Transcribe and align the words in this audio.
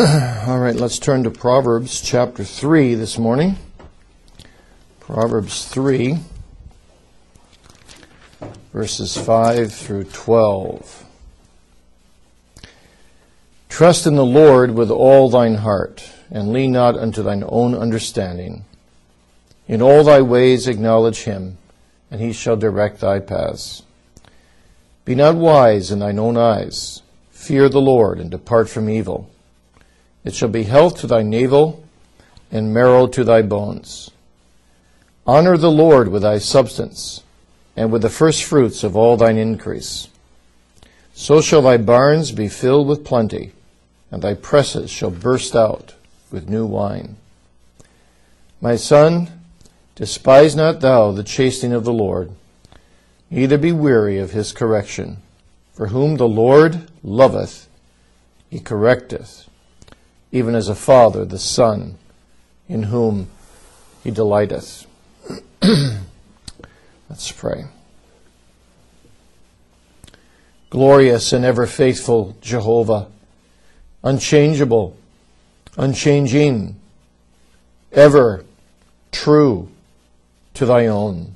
All 0.46 0.58
right, 0.58 0.74
let's 0.74 0.98
turn 0.98 1.24
to 1.24 1.30
Proverbs 1.30 2.00
chapter 2.00 2.42
3 2.42 2.94
this 2.94 3.18
morning. 3.18 3.58
Proverbs 4.98 5.66
3, 5.66 6.16
verses 8.72 9.18
5 9.18 9.70
through 9.70 10.04
12. 10.04 11.04
Trust 13.68 14.06
in 14.06 14.14
the 14.14 14.24
Lord 14.24 14.70
with 14.70 14.90
all 14.90 15.28
thine 15.28 15.56
heart, 15.56 16.10
and 16.30 16.50
lean 16.50 16.72
not 16.72 16.96
unto 16.96 17.22
thine 17.22 17.44
own 17.46 17.74
understanding. 17.74 18.64
In 19.68 19.82
all 19.82 20.02
thy 20.02 20.22
ways 20.22 20.66
acknowledge 20.66 21.24
him, 21.24 21.58
and 22.10 22.22
he 22.22 22.32
shall 22.32 22.56
direct 22.56 23.00
thy 23.00 23.18
paths. 23.18 23.82
Be 25.04 25.14
not 25.14 25.34
wise 25.34 25.90
in 25.90 25.98
thine 25.98 26.18
own 26.18 26.38
eyes. 26.38 27.02
Fear 27.32 27.68
the 27.68 27.82
Lord, 27.82 28.18
and 28.18 28.30
depart 28.30 28.70
from 28.70 28.88
evil. 28.88 29.30
It 30.24 30.34
shall 30.34 30.48
be 30.48 30.64
health 30.64 30.98
to 31.00 31.06
thy 31.06 31.22
navel 31.22 31.82
and 32.50 32.74
marrow 32.74 33.06
to 33.06 33.24
thy 33.24 33.42
bones. 33.42 34.10
Honor 35.26 35.56
the 35.56 35.70
Lord 35.70 36.08
with 36.08 36.22
thy 36.22 36.38
substance 36.38 37.22
and 37.76 37.90
with 37.92 38.02
the 38.02 38.10
first 38.10 38.44
fruits 38.44 38.82
of 38.84 38.96
all 38.96 39.16
thine 39.16 39.38
increase. 39.38 40.08
So 41.14 41.40
shall 41.40 41.62
thy 41.62 41.76
barns 41.76 42.32
be 42.32 42.48
filled 42.48 42.88
with 42.88 43.04
plenty, 43.04 43.52
and 44.10 44.22
thy 44.22 44.34
presses 44.34 44.90
shall 44.90 45.10
burst 45.10 45.54
out 45.54 45.94
with 46.30 46.48
new 46.48 46.66
wine. 46.66 47.16
My 48.60 48.76
son, 48.76 49.30
despise 49.94 50.56
not 50.56 50.80
thou 50.80 51.12
the 51.12 51.22
chastening 51.22 51.72
of 51.72 51.84
the 51.84 51.92
Lord, 51.92 52.32
neither 53.30 53.58
be 53.58 53.72
weary 53.72 54.18
of 54.18 54.32
his 54.32 54.52
correction. 54.52 55.18
For 55.72 55.88
whom 55.88 56.16
the 56.16 56.28
Lord 56.28 56.90
loveth, 57.02 57.68
he 58.50 58.58
correcteth 58.58 59.46
even 60.32 60.54
as 60.54 60.68
a 60.68 60.74
father 60.74 61.24
the 61.24 61.38
son 61.38 61.96
in 62.68 62.84
whom 62.84 63.28
he 64.02 64.10
delighteth. 64.10 64.86
Let's 65.62 67.32
pray. 67.32 67.64
Glorious 70.70 71.32
and 71.32 71.44
ever 71.44 71.66
faithful 71.66 72.36
Jehovah, 72.40 73.08
unchangeable, 74.04 74.96
unchanging, 75.76 76.80
ever 77.92 78.44
true 79.10 79.68
to 80.54 80.64
thy 80.64 80.86
own. 80.86 81.34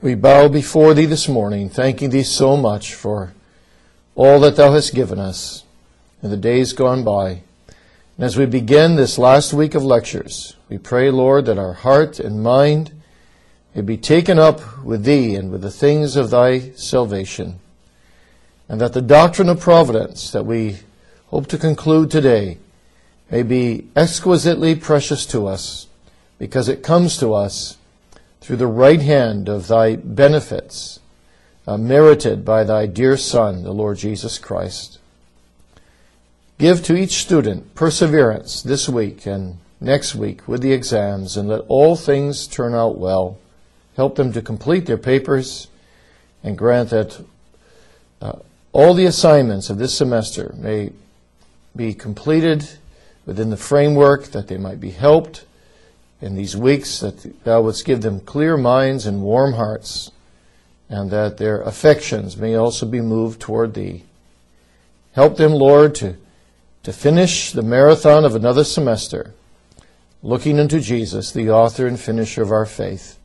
We 0.00 0.14
bow 0.14 0.48
before 0.48 0.94
thee 0.94 1.06
this 1.06 1.28
morning, 1.28 1.68
thanking 1.68 2.10
thee 2.10 2.22
so 2.24 2.56
much 2.56 2.94
for 2.94 3.32
all 4.14 4.40
that 4.40 4.56
thou 4.56 4.72
hast 4.72 4.94
given 4.94 5.18
us 5.18 5.64
in 6.22 6.30
the 6.30 6.36
days 6.36 6.72
gone 6.72 7.04
by. 7.04 7.42
And 8.18 8.24
as 8.24 8.36
we 8.36 8.46
begin 8.46 8.96
this 8.96 9.16
last 9.16 9.52
week 9.52 9.76
of 9.76 9.84
lectures, 9.84 10.56
we 10.68 10.76
pray, 10.76 11.08
Lord, 11.08 11.46
that 11.46 11.56
our 11.56 11.72
heart 11.72 12.18
and 12.18 12.42
mind 12.42 12.90
may 13.76 13.82
be 13.82 13.96
taken 13.96 14.40
up 14.40 14.82
with 14.82 15.04
Thee 15.04 15.36
and 15.36 15.52
with 15.52 15.62
the 15.62 15.70
things 15.70 16.16
of 16.16 16.30
Thy 16.30 16.70
salvation, 16.70 17.60
and 18.68 18.80
that 18.80 18.92
the 18.92 19.00
doctrine 19.00 19.48
of 19.48 19.60
providence 19.60 20.32
that 20.32 20.44
we 20.44 20.78
hope 21.28 21.46
to 21.46 21.58
conclude 21.58 22.10
today 22.10 22.58
may 23.30 23.44
be 23.44 23.86
exquisitely 23.94 24.74
precious 24.74 25.24
to 25.26 25.46
us, 25.46 25.86
because 26.40 26.68
it 26.68 26.82
comes 26.82 27.18
to 27.18 27.32
us 27.32 27.76
through 28.40 28.56
the 28.56 28.66
right 28.66 29.00
hand 29.00 29.48
of 29.48 29.68
Thy 29.68 29.94
benefits, 29.94 30.98
uh, 31.68 31.76
merited 31.76 32.44
by 32.44 32.64
Thy 32.64 32.86
dear 32.86 33.16
Son, 33.16 33.62
the 33.62 33.70
Lord 33.70 33.98
Jesus 33.98 34.38
Christ. 34.38 34.98
Give 36.58 36.82
to 36.86 36.96
each 36.96 37.18
student 37.18 37.76
perseverance 37.76 38.62
this 38.62 38.88
week 38.88 39.26
and 39.26 39.58
next 39.80 40.16
week 40.16 40.48
with 40.48 40.60
the 40.60 40.72
exams, 40.72 41.36
and 41.36 41.48
let 41.48 41.60
all 41.68 41.94
things 41.94 42.48
turn 42.48 42.74
out 42.74 42.98
well. 42.98 43.38
Help 43.94 44.16
them 44.16 44.32
to 44.32 44.42
complete 44.42 44.86
their 44.86 44.98
papers, 44.98 45.68
and 46.42 46.58
grant 46.58 46.90
that 46.90 47.24
uh, 48.20 48.40
all 48.72 48.92
the 48.92 49.06
assignments 49.06 49.70
of 49.70 49.78
this 49.78 49.96
semester 49.96 50.52
may 50.58 50.90
be 51.76 51.94
completed 51.94 52.68
within 53.24 53.50
the 53.50 53.56
framework, 53.56 54.24
that 54.32 54.48
they 54.48 54.58
might 54.58 54.80
be 54.80 54.90
helped 54.90 55.44
in 56.20 56.34
these 56.34 56.56
weeks, 56.56 56.98
that 56.98 57.44
thou 57.44 57.62
wouldst 57.62 57.84
give 57.84 58.00
them 58.00 58.18
clear 58.18 58.56
minds 58.56 59.06
and 59.06 59.22
warm 59.22 59.52
hearts, 59.52 60.10
and 60.88 61.12
that 61.12 61.36
their 61.36 61.60
affections 61.62 62.36
may 62.36 62.56
also 62.56 62.84
be 62.84 63.00
moved 63.00 63.40
toward 63.40 63.74
thee. 63.74 64.02
Help 65.12 65.36
them, 65.36 65.52
Lord, 65.52 65.94
to 65.96 66.16
to 66.82 66.92
finish 66.92 67.52
the 67.52 67.62
marathon 67.62 68.24
of 68.24 68.34
another 68.34 68.64
semester, 68.64 69.34
looking 70.22 70.58
unto 70.58 70.80
Jesus, 70.80 71.32
the 71.32 71.50
author 71.50 71.86
and 71.86 71.98
finisher 71.98 72.42
of 72.42 72.50
our 72.50 72.66
faith. 72.66 73.18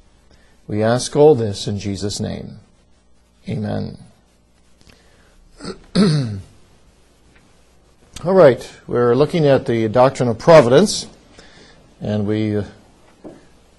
We 0.68 0.82
ask 0.82 1.16
all 1.16 1.36
this 1.36 1.68
in 1.68 1.80
Jesus' 1.80 2.20
name. 2.20 2.60
Amen. 3.48 3.98
all 8.24 8.34
right, 8.34 8.72
we're 8.88 9.16
looking 9.16 9.46
at 9.46 9.66
the 9.66 9.88
doctrine 9.90 10.30
of 10.30 10.38
providence, 10.40 11.08
and 12.02 12.26
we 12.26 12.62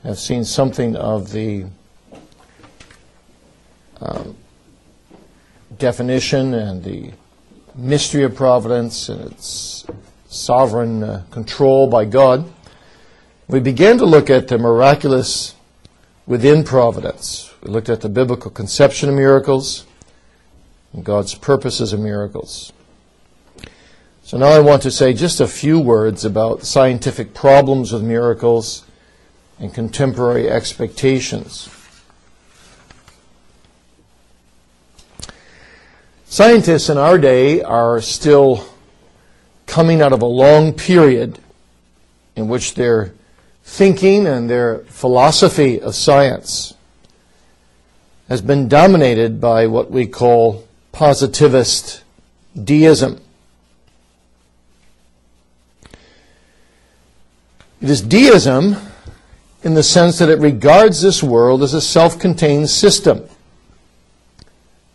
have 0.03 0.19
seen 0.19 0.45
something 0.45 0.97
of 0.97 1.33
the 1.33 1.65
um, 4.01 4.37
definition 5.79 6.55
and 6.55 6.85
the 6.85 7.13
mystery 7.75 8.23
of 8.23 8.35
providence 8.35 9.09
and 9.09 9.33
its 9.33 9.87
sovereign 10.29 11.03
uh, 11.03 11.25
control 11.31 11.87
by 11.87 12.05
God, 12.05 12.51
we 13.49 13.61
began 13.61 13.99
to 13.99 14.07
look 14.07 14.31
at 14.31 14.49
the 14.49 14.59
miraculous 14.59 15.55
within 16.27 16.65
providence. 16.65 17.53
We 17.63 17.71
looked 17.71 17.89
at 17.89 18.01
the 18.01 18.09
biblical 18.09 18.51
conception 18.51 19.09
of 19.09 19.15
miracles 19.15 19.87
and 20.93 21.05
God's 21.05 21.35
purposes 21.35 21.93
of 21.93 22.01
miracles. 22.01 22.73
So 24.23 24.39
now 24.39 24.47
I 24.47 24.61
want 24.61 24.83
to 24.83 24.91
say 24.91 25.13
just 25.13 25.41
a 25.41 25.47
few 25.47 25.79
words 25.79 26.25
about 26.25 26.65
scientific 26.65 27.35
problems 27.35 27.93
with 27.93 28.03
miracles 28.03 28.85
and 29.59 29.75
contemporary 29.75 30.49
expectations. 30.49 31.69
Scientists 36.35 36.89
in 36.89 36.99
our 36.99 37.17
day 37.17 37.63
are 37.63 38.01
still 38.01 38.67
coming 39.67 40.03
out 40.03 40.13
of 40.13 40.21
a 40.21 40.27
long 40.27 40.73
period 40.73 41.39
in 42.35 42.49
which 42.49 42.75
their 42.75 43.15
thinking 43.63 44.27
and 44.27 44.51
their 44.51 44.79
philosophy 44.87 45.81
of 45.81 45.95
science 45.95 46.75
has 48.29 48.43
been 48.43 48.67
dominated 48.67 49.41
by 49.41 49.69
what 49.69 49.93
we 49.93 50.09
call 50.09 50.67
positivist 50.91 52.03
deism. 52.61 53.21
It 57.81 57.91
is 57.91 58.03
deism 58.03 58.75
in 59.63 59.75
the 59.75 59.85
sense 59.85 60.19
that 60.19 60.29
it 60.29 60.41
regards 60.41 61.01
this 61.01 61.23
world 61.23 61.63
as 61.63 61.75
a 61.75 61.81
self 61.81 62.19
contained 62.19 62.71
system 62.71 63.29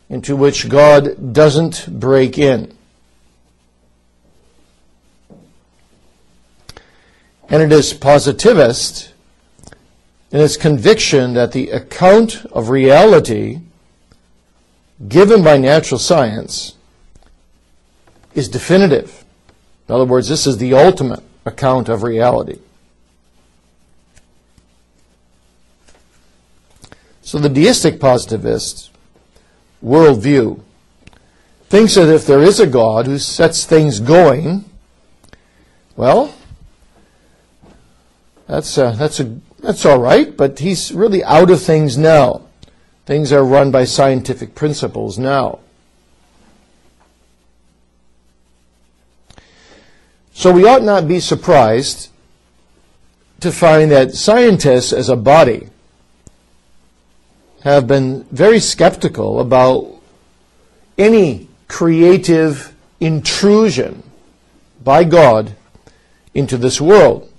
into 0.09 0.35
which 0.35 0.67
God 0.67 1.33
doesn't 1.33 1.99
break 1.99 2.37
in. 2.37 2.75
And 7.49 7.61
it 7.61 7.71
is 7.71 7.93
positivist 7.93 9.13
in 10.31 10.39
its 10.39 10.57
conviction 10.57 11.33
that 11.33 11.51
the 11.51 11.69
account 11.69 12.45
of 12.51 12.69
reality 12.69 13.61
given 15.07 15.43
by 15.43 15.57
natural 15.57 15.99
science 15.99 16.75
is 18.35 18.49
definitive. 18.49 19.23
In 19.87 19.95
other 19.95 20.05
words, 20.05 20.27
this 20.27 20.45
is 20.45 20.57
the 20.57 20.73
ultimate 20.73 21.23
account 21.45 21.89
of 21.89 22.03
reality. 22.03 22.59
So 27.21 27.39
the 27.39 27.49
deistic 27.49 27.99
positivists 27.99 28.89
worldview 29.83 30.61
thinks 31.69 31.95
that 31.95 32.13
if 32.13 32.25
there 32.25 32.41
is 32.41 32.59
a 32.59 32.67
God 32.67 33.05
who 33.05 33.19
sets 33.19 33.65
things 33.65 33.99
going, 33.99 34.65
well, 35.95 36.33
that's 38.47 38.77
uh, 38.77 38.91
that's 38.91 39.19
a 39.19 39.39
that's 39.59 39.85
all 39.85 39.99
right, 39.99 40.35
but 40.35 40.59
he's 40.59 40.91
really 40.91 41.23
out 41.23 41.51
of 41.51 41.61
things 41.61 41.97
now. 41.97 42.41
Things 43.05 43.31
are 43.31 43.43
run 43.43 43.71
by 43.71 43.85
scientific 43.85 44.55
principles 44.55 45.17
now. 45.17 45.59
So 50.33 50.51
we 50.53 50.65
ought 50.65 50.83
not 50.83 51.07
be 51.07 51.19
surprised 51.19 52.09
to 53.41 53.51
find 53.51 53.91
that 53.91 54.13
scientists 54.13 54.93
as 54.93 55.09
a 55.09 55.15
body 55.15 55.69
have 57.63 57.87
been 57.87 58.23
very 58.31 58.59
skeptical 58.59 59.39
about 59.39 59.87
any 60.97 61.47
creative 61.67 62.73
intrusion 62.99 64.03
by 64.83 65.03
God 65.03 65.55
into 66.33 66.57
this 66.57 66.79
world. 66.79 67.31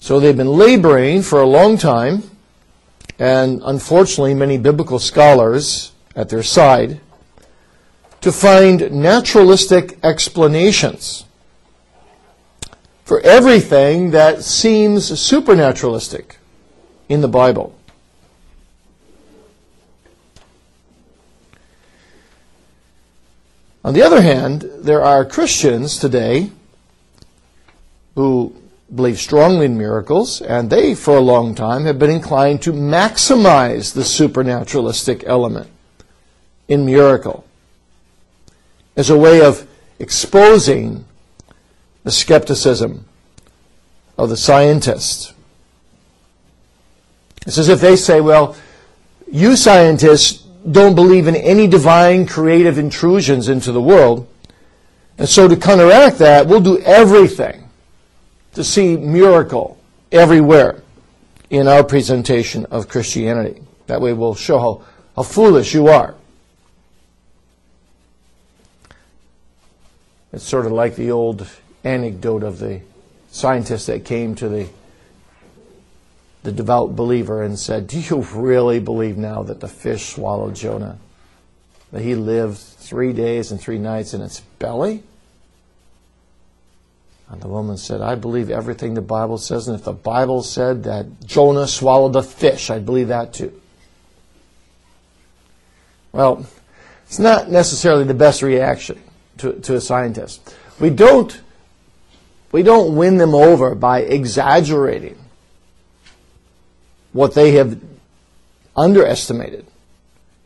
So 0.00 0.20
they've 0.20 0.36
been 0.36 0.46
laboring 0.52 1.22
for 1.22 1.40
a 1.40 1.46
long 1.46 1.76
time, 1.76 2.22
and 3.18 3.60
unfortunately, 3.64 4.34
many 4.34 4.56
biblical 4.56 4.98
scholars 4.98 5.92
at 6.14 6.28
their 6.28 6.42
side 6.42 7.00
to 8.20 8.32
find 8.32 8.90
naturalistic 8.90 9.98
explanations 10.02 11.24
for 13.04 13.20
everything 13.20 14.10
that 14.10 14.42
seems 14.42 15.18
supernaturalistic 15.20 16.37
in 17.08 17.20
the 17.20 17.28
Bible. 17.28 17.74
On 23.84 23.94
the 23.94 24.02
other 24.02 24.20
hand, 24.20 24.68
there 24.78 25.02
are 25.02 25.24
Christians 25.24 25.98
today 25.98 26.50
who 28.14 28.54
believe 28.94 29.18
strongly 29.18 29.66
in 29.66 29.78
miracles, 29.78 30.40
and 30.42 30.68
they, 30.68 30.94
for 30.94 31.16
a 31.16 31.20
long 31.20 31.54
time, 31.54 31.84
have 31.84 31.98
been 31.98 32.10
inclined 32.10 32.60
to 32.62 32.72
maximize 32.72 33.94
the 33.94 34.04
supernaturalistic 34.04 35.24
element 35.24 35.68
in 36.68 36.84
miracle 36.84 37.46
as 38.96 39.08
a 39.08 39.16
way 39.16 39.40
of 39.40 39.66
exposing 39.98 41.04
the 42.02 42.10
skepticism 42.10 43.04
of 44.16 44.28
the 44.28 44.36
scientists. 44.36 45.32
It's 47.46 47.58
as 47.58 47.68
if 47.68 47.80
they 47.80 47.96
say, 47.96 48.20
well, 48.20 48.56
you 49.30 49.56
scientists 49.56 50.44
don't 50.70 50.94
believe 50.94 51.26
in 51.26 51.36
any 51.36 51.66
divine 51.66 52.26
creative 52.26 52.78
intrusions 52.78 53.48
into 53.48 53.72
the 53.72 53.80
world. 53.80 54.28
And 55.16 55.28
so 55.28 55.48
to 55.48 55.56
counteract 55.56 56.18
that, 56.18 56.46
we'll 56.46 56.60
do 56.60 56.78
everything 56.80 57.68
to 58.54 58.64
see 58.64 58.96
miracle 58.96 59.78
everywhere 60.12 60.82
in 61.50 61.66
our 61.68 61.82
presentation 61.84 62.66
of 62.66 62.88
Christianity. 62.88 63.62
That 63.86 64.00
way 64.00 64.12
we'll 64.12 64.34
show 64.34 64.58
how, 64.58 64.84
how 65.16 65.22
foolish 65.22 65.74
you 65.74 65.88
are. 65.88 66.14
It's 70.32 70.44
sort 70.44 70.66
of 70.66 70.72
like 70.72 70.96
the 70.96 71.10
old 71.10 71.46
anecdote 71.84 72.42
of 72.42 72.58
the 72.58 72.82
scientist 73.30 73.86
that 73.86 74.04
came 74.04 74.34
to 74.36 74.48
the 74.48 74.68
the 76.42 76.52
devout 76.52 76.94
believer 76.94 77.42
and 77.42 77.58
said, 77.58 77.86
Do 77.86 77.98
you 77.98 78.22
really 78.34 78.80
believe 78.80 79.16
now 79.16 79.42
that 79.42 79.60
the 79.60 79.68
fish 79.68 80.14
swallowed 80.14 80.54
Jonah? 80.54 80.98
That 81.92 82.02
he 82.02 82.14
lived 82.14 82.58
three 82.58 83.12
days 83.12 83.50
and 83.50 83.60
three 83.60 83.78
nights 83.78 84.14
in 84.14 84.22
its 84.22 84.40
belly? 84.40 85.02
And 87.30 87.42
the 87.42 87.48
woman 87.48 87.76
said, 87.76 88.00
I 88.00 88.14
believe 88.14 88.50
everything 88.50 88.94
the 88.94 89.02
Bible 89.02 89.36
says, 89.36 89.68
and 89.68 89.78
if 89.78 89.84
the 89.84 89.92
Bible 89.92 90.42
said 90.42 90.84
that 90.84 91.26
Jonah 91.26 91.66
swallowed 91.66 92.14
the 92.14 92.22
fish, 92.22 92.70
I'd 92.70 92.86
believe 92.86 93.08
that 93.08 93.34
too. 93.34 93.60
Well, 96.12 96.46
it's 97.06 97.18
not 97.18 97.50
necessarily 97.50 98.04
the 98.04 98.14
best 98.14 98.42
reaction 98.42 98.98
to, 99.38 99.52
to 99.60 99.74
a 99.74 99.80
scientist. 99.80 100.56
We 100.80 100.88
don't, 100.88 101.38
we 102.50 102.62
don't 102.62 102.96
win 102.96 103.18
them 103.18 103.34
over 103.34 103.74
by 103.74 104.00
exaggerating 104.00 105.18
what 107.18 107.34
they 107.34 107.50
have 107.50 107.80
underestimated. 108.76 109.66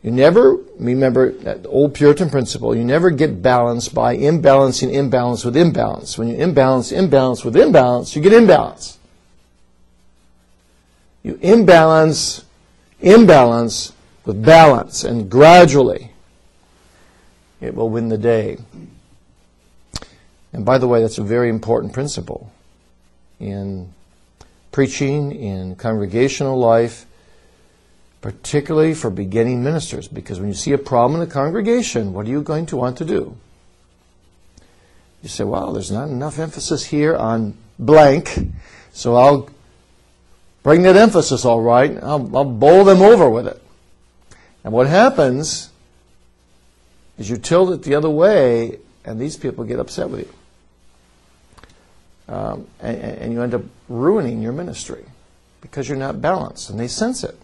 You 0.01 0.09
never, 0.09 0.57
remember 0.79 1.31
that 1.43 1.67
old 1.67 1.93
Puritan 1.93 2.31
principle, 2.31 2.75
you 2.75 2.83
never 2.83 3.11
get 3.11 3.43
balance 3.43 3.89
by 3.89 4.17
imbalancing 4.17 4.91
imbalance 4.91 5.45
with 5.45 5.55
imbalance. 5.55 6.17
When 6.17 6.27
you 6.27 6.35
imbalance 6.35 6.91
imbalance 6.91 7.45
with 7.45 7.55
imbalance, 7.55 8.15
you 8.15 8.23
get 8.23 8.33
imbalance. 8.33 8.97
You 11.21 11.37
imbalance 11.43 12.43
imbalance 12.99 13.93
with 14.25 14.43
balance, 14.43 15.03
and 15.03 15.29
gradually 15.29 16.11
it 17.61 17.75
will 17.75 17.89
win 17.89 18.09
the 18.09 18.17
day. 18.17 18.57
And 20.51 20.65
by 20.65 20.79
the 20.79 20.87
way, 20.87 21.01
that's 21.01 21.19
a 21.19 21.23
very 21.23 21.49
important 21.49 21.93
principle 21.93 22.51
in 23.39 23.93
preaching, 24.73 25.31
in 25.31 25.75
congregational 25.77 26.57
life, 26.59 27.05
particularly 28.19 28.93
for 28.93 29.09
beginning 29.09 29.63
ministers, 29.63 30.09
because 30.09 30.39
when 30.39 30.49
you 30.49 30.55
see 30.55 30.73
a 30.73 30.77
problem 30.77 31.21
in 31.21 31.25
the 31.25 31.33
congregation, 31.33 32.11
what 32.11 32.25
are 32.25 32.29
you 32.29 32.41
going 32.41 32.65
to 32.65 32.75
want 32.75 32.97
to 32.97 33.05
do? 33.05 33.37
You 35.21 35.29
say, 35.29 35.45
well, 35.45 35.71
there's 35.71 35.91
not 35.91 36.09
enough 36.09 36.39
emphasis 36.39 36.85
here 36.85 37.15
on 37.15 37.55
blank, 37.79 38.37
so 38.91 39.15
I'll 39.15 39.49
bring 40.63 40.81
that 40.81 40.97
emphasis 40.97 41.45
all 41.45 41.61
right. 41.61 41.95
I'll, 42.03 42.35
I'll 42.35 42.43
bowl 42.43 42.83
them 42.83 43.01
over 43.01 43.29
with 43.29 43.47
it. 43.47 43.61
And 44.63 44.73
what 44.73 44.87
happens 44.87 45.69
is 47.17 47.29
you 47.29 47.37
tilt 47.37 47.71
it 47.71 47.83
the 47.83 47.95
other 47.95 48.09
way, 48.09 48.79
and 49.05 49.19
these 49.19 49.37
people 49.37 49.63
get 49.63 49.79
upset 49.79 50.09
with 50.09 50.21
you 50.21 50.33
um, 52.27 52.67
and, 52.79 52.97
and 52.97 53.33
you 53.33 53.41
end 53.41 53.53
up 53.53 53.63
ruining 53.89 54.41
your 54.41 54.53
ministry 54.53 55.05
because 55.61 55.87
you're 55.87 55.97
not 55.97 56.21
balanced, 56.21 56.69
and 56.69 56.79
they 56.79 56.87
sense 56.87 57.23
it. 57.23 57.37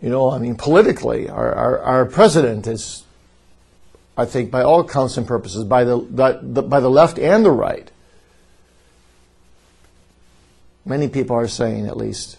You 0.00 0.10
know, 0.10 0.30
I 0.30 0.38
mean, 0.38 0.56
politically, 0.56 1.28
our, 1.28 1.54
our, 1.54 1.78
our 1.80 2.04
president 2.04 2.66
is, 2.66 3.02
I 4.16 4.24
think, 4.26 4.50
by 4.50 4.62
all 4.62 4.84
counts 4.84 5.16
and 5.16 5.26
purposes, 5.26 5.64
by 5.64 5.84
the, 5.84 5.98
the, 5.98 6.62
by 6.62 6.80
the 6.80 6.90
left 6.90 7.18
and 7.18 7.44
the 7.44 7.50
right, 7.50 7.90
many 10.84 11.08
people 11.08 11.34
are 11.36 11.48
saying 11.48 11.86
at 11.86 11.96
least, 11.96 12.38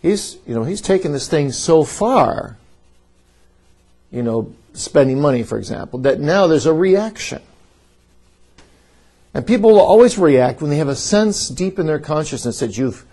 he's, 0.00 0.38
you 0.46 0.54
know, 0.54 0.62
he's 0.62 0.80
taken 0.80 1.12
this 1.12 1.28
thing 1.28 1.52
so 1.52 1.84
far, 1.84 2.56
you 4.10 4.22
know, 4.22 4.54
spending 4.72 5.20
money, 5.20 5.42
for 5.42 5.58
example, 5.58 5.98
that 6.00 6.20
now 6.20 6.46
there's 6.46 6.66
a 6.66 6.72
reaction. 6.72 7.42
And 9.36 9.46
people 9.46 9.72
will 9.72 9.80
always 9.80 10.16
react 10.16 10.62
when 10.62 10.70
they 10.70 10.78
have 10.78 10.88
a 10.88 10.96
sense 10.96 11.50
deep 11.50 11.78
in 11.78 11.84
their 11.84 11.98
consciousness 11.98 12.58
that 12.60 12.78
you've, 12.78 13.04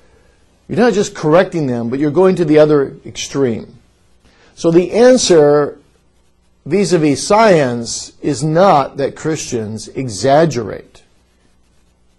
you're 0.69 0.79
not 0.79 0.93
just 0.93 1.13
correcting 1.13 1.67
them, 1.67 1.89
but 1.89 1.99
you're 1.99 2.11
going 2.11 2.37
to 2.37 2.45
the 2.45 2.59
other 2.59 2.95
extreme. 3.05 3.79
So 4.55 4.71
the 4.71 4.91
answer 4.91 5.77
vis-a-vis 6.65 7.27
science 7.27 8.13
is 8.21 8.41
not 8.41 8.95
that 8.95 9.17
Christians 9.17 9.89
exaggerate 9.89 11.03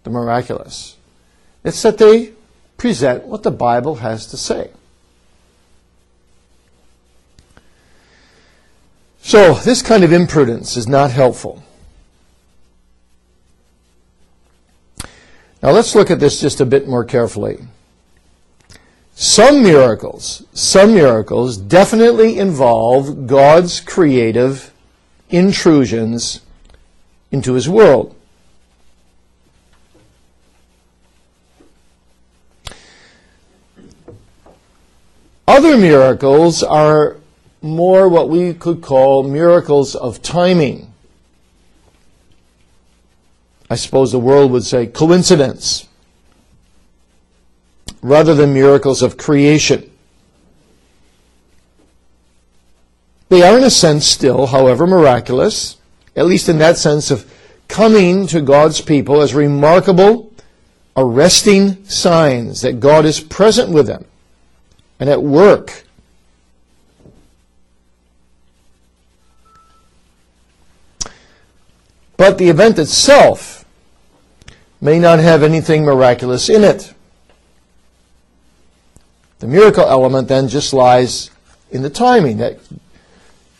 the 0.02 0.10
miraculous. 0.10 0.98
It's 1.64 1.80
that 1.80 1.96
they 1.96 2.32
present 2.76 3.24
what 3.24 3.42
the 3.42 3.50
Bible 3.50 3.94
has 3.94 4.26
to 4.26 4.36
say. 4.36 4.70
So 9.22 9.54
this 9.54 9.80
kind 9.80 10.04
of 10.04 10.12
imprudence 10.12 10.76
is 10.76 10.86
not 10.86 11.10
helpful. 11.10 11.63
Now 15.64 15.70
let's 15.70 15.94
look 15.94 16.10
at 16.10 16.20
this 16.20 16.42
just 16.42 16.60
a 16.60 16.66
bit 16.66 16.86
more 16.86 17.06
carefully. 17.06 17.58
Some 19.14 19.62
miracles, 19.62 20.44
some 20.52 20.92
miracles 20.92 21.56
definitely 21.56 22.38
involve 22.38 23.26
God's 23.26 23.80
creative 23.80 24.74
intrusions 25.30 26.42
into 27.32 27.54
his 27.54 27.66
world. 27.66 28.14
Other 35.48 35.78
miracles 35.78 36.62
are 36.62 37.16
more 37.62 38.06
what 38.10 38.28
we 38.28 38.52
could 38.52 38.82
call 38.82 39.22
miracles 39.22 39.94
of 39.94 40.20
timing. 40.20 40.93
I 43.70 43.76
suppose 43.76 44.12
the 44.12 44.18
world 44.18 44.50
would 44.52 44.64
say 44.64 44.86
coincidence 44.86 45.88
rather 48.02 48.34
than 48.34 48.52
miracles 48.52 49.02
of 49.02 49.16
creation. 49.16 49.90
They 53.30 53.42
are, 53.42 53.56
in 53.56 53.64
a 53.64 53.70
sense, 53.70 54.06
still, 54.06 54.46
however, 54.46 54.86
miraculous, 54.86 55.78
at 56.14 56.26
least 56.26 56.48
in 56.48 56.58
that 56.58 56.76
sense 56.76 57.10
of 57.10 57.30
coming 57.66 58.26
to 58.28 58.40
God's 58.40 58.80
people 58.80 59.22
as 59.22 59.34
remarkable, 59.34 60.30
arresting 60.96 61.84
signs 61.86 62.60
that 62.60 62.80
God 62.80 63.04
is 63.04 63.20
present 63.20 63.72
with 63.72 63.86
them 63.86 64.04
and 65.00 65.08
at 65.08 65.22
work. 65.22 65.83
But 72.24 72.38
the 72.38 72.48
event 72.48 72.78
itself 72.78 73.66
may 74.80 74.98
not 74.98 75.18
have 75.18 75.42
anything 75.42 75.84
miraculous 75.84 76.48
in 76.48 76.64
it. 76.64 76.94
The 79.40 79.46
miracle 79.46 79.84
element 79.84 80.28
then 80.28 80.48
just 80.48 80.72
lies 80.72 81.30
in 81.70 81.82
the 81.82 81.90
timing 81.90 82.38
that 82.38 82.60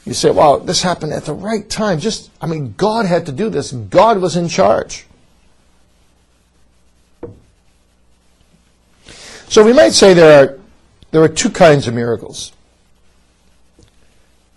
You 0.06 0.14
say, 0.14 0.30
wow, 0.30 0.56
this 0.56 0.80
happened 0.80 1.12
at 1.12 1.26
the 1.26 1.34
right 1.34 1.68
time. 1.68 2.00
Just, 2.00 2.30
I 2.40 2.46
mean, 2.46 2.72
God 2.78 3.04
had 3.04 3.26
to 3.26 3.32
do 3.32 3.50
this. 3.50 3.70
God 3.70 4.18
was 4.18 4.34
in 4.34 4.48
charge. 4.48 5.04
So 9.48 9.62
we 9.62 9.74
might 9.74 9.92
say 9.92 10.14
there 10.14 10.42
are, 10.42 10.58
there 11.10 11.22
are 11.22 11.28
two 11.28 11.50
kinds 11.50 11.86
of 11.86 11.92
miracles. 11.92 12.52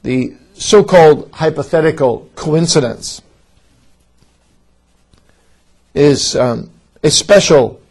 The 0.04 0.38
so-called 0.54 1.30
hypothetical 1.34 2.30
coincidence 2.36 3.22
is 5.98 6.36
um, 6.36 6.70
a 7.04 7.10
special 7.10 7.82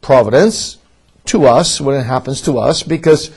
providence 0.00 0.78
to 1.26 1.46
us 1.46 1.80
when 1.80 1.98
it 1.98 2.04
happens 2.04 2.40
to 2.42 2.58
us 2.58 2.82
because, 2.82 3.30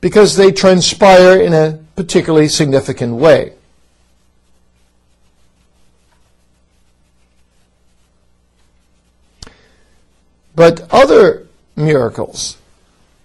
because 0.00 0.36
they 0.36 0.50
transpire 0.50 1.40
in 1.40 1.52
a 1.52 1.78
particularly 1.94 2.48
significant 2.48 3.14
way. 3.14 3.52
But 10.54 10.92
other 10.92 11.46
miracles 11.76 12.58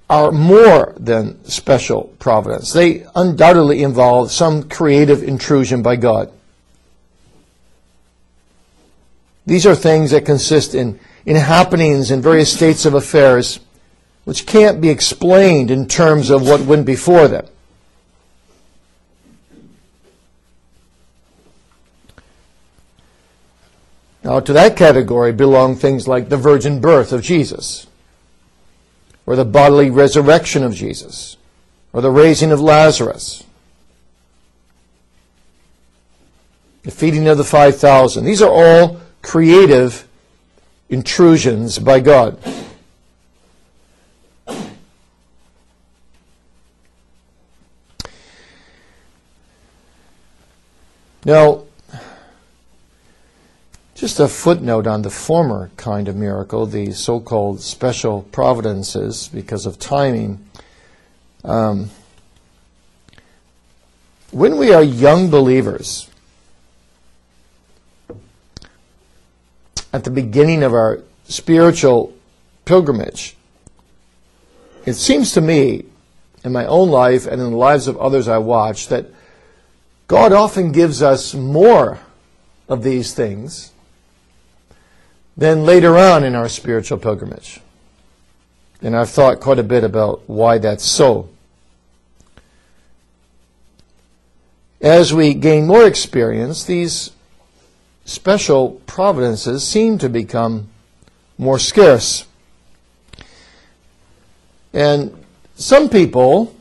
are 0.08 0.32
more 0.32 0.94
than 0.98 1.44
special 1.46 2.14
providence. 2.20 2.72
They 2.72 3.08
undoubtedly 3.16 3.82
involve 3.82 4.32
some 4.32 4.70
creative 4.70 5.24
intrusion 5.24 5.82
by 5.82 5.96
God. 5.96 6.32
These 9.46 9.66
are 9.66 9.76
things 9.76 10.12
that 10.12 10.26
consist 10.26 10.74
in, 10.74 11.00
in 11.26 11.36
happenings 11.36 12.12
in 12.12 12.22
various 12.22 12.54
states 12.54 12.86
of 12.86 12.94
affairs 12.94 13.60
which 14.24 14.46
can't 14.46 14.80
be 14.80 14.90
explained 14.90 15.70
in 15.70 15.88
terms 15.88 16.30
of 16.30 16.48
what 16.48 16.62
went 16.62 16.86
before 16.86 17.28
them. 17.28 17.46
Now, 24.24 24.40
to 24.40 24.54
that 24.54 24.78
category 24.78 25.34
belong 25.34 25.76
things 25.76 26.08
like 26.08 26.30
the 26.30 26.38
virgin 26.38 26.80
birth 26.80 27.12
of 27.12 27.22
Jesus, 27.22 27.88
or 29.26 29.36
the 29.36 29.44
bodily 29.44 29.90
resurrection 29.90 30.64
of 30.64 30.74
Jesus, 30.74 31.36
or 31.92 32.00
the 32.00 32.10
raising 32.10 32.54
of 32.54 32.62
Lazarus, 32.62 33.44
the 36.84 36.92
feeding 36.92 37.28
of 37.28 37.38
the 37.38 37.44
5,000. 37.44 38.24
These 38.24 38.42
are 38.42 38.50
all 38.50 39.02
creative 39.24 40.08
intrusions 40.90 41.80
by 41.80 42.00
God. 42.00 42.38
Now, 51.26 51.64
just 53.96 54.20
a 54.20 54.28
footnote 54.28 54.86
on 54.86 55.04
the 55.04 55.10
former 55.10 55.72
kind 55.78 56.10
of 56.10 56.16
miracle, 56.18 56.66
the 56.66 56.92
so 56.92 57.22
called 57.22 57.62
special 57.62 58.24
providences 58.34 59.30
because 59.30 59.66
of 59.66 59.80
timing. 59.80 60.46
Um, 61.46 61.90
when 64.32 64.58
we 64.58 64.74
are 64.74 64.84
young 64.84 65.30
believers, 65.30 66.10
at 69.94 70.04
the 70.04 70.10
beginning 70.10 70.64
of 70.64 70.74
our 70.74 71.00
spiritual 71.26 72.14
pilgrimage, 72.66 73.38
it 74.86 74.94
seems 74.94 75.32
to 75.34 75.42
me, 75.42 75.86
in 76.44 76.52
my 76.52 76.66
own 76.66 76.90
life 76.90 77.26
and 77.26 77.40
in 77.40 77.52
the 77.52 77.58
lives 77.58 77.88
of 77.88 77.96
others 77.98 78.28
I 78.28 78.40
watch, 78.40 78.90
that 78.90 79.06
God 80.08 80.34
often 80.34 80.74
gives 80.74 81.02
us 81.02 81.34
more 81.34 82.00
of 82.68 82.84
these 82.84 83.14
things 83.14 83.72
than 85.38 85.64
later 85.64 85.98
on 85.98 86.24
in 86.24 86.36
our 86.36 86.50
spiritual 86.50 86.98
pilgrimage. 86.98 87.62
And 88.82 88.96
I've 88.96 89.10
thought 89.10 89.40
quite 89.40 89.60
a 89.60 89.64
bit 89.64 89.86
about 89.86 90.28
why 90.28 90.58
that's 90.58 90.84
so. 90.84 91.30
As 94.82 95.14
we 95.14 95.34
gain 95.34 95.66
more 95.66 95.88
experience, 95.88 96.66
these 96.66 97.12
special 98.06 98.82
providences 98.86 99.68
seem 99.68 99.98
to 100.00 100.10
become 100.10 100.70
more 101.38 101.60
scarce. 101.60 102.26
And 104.74 105.24
some 105.56 105.90
people 105.90 106.56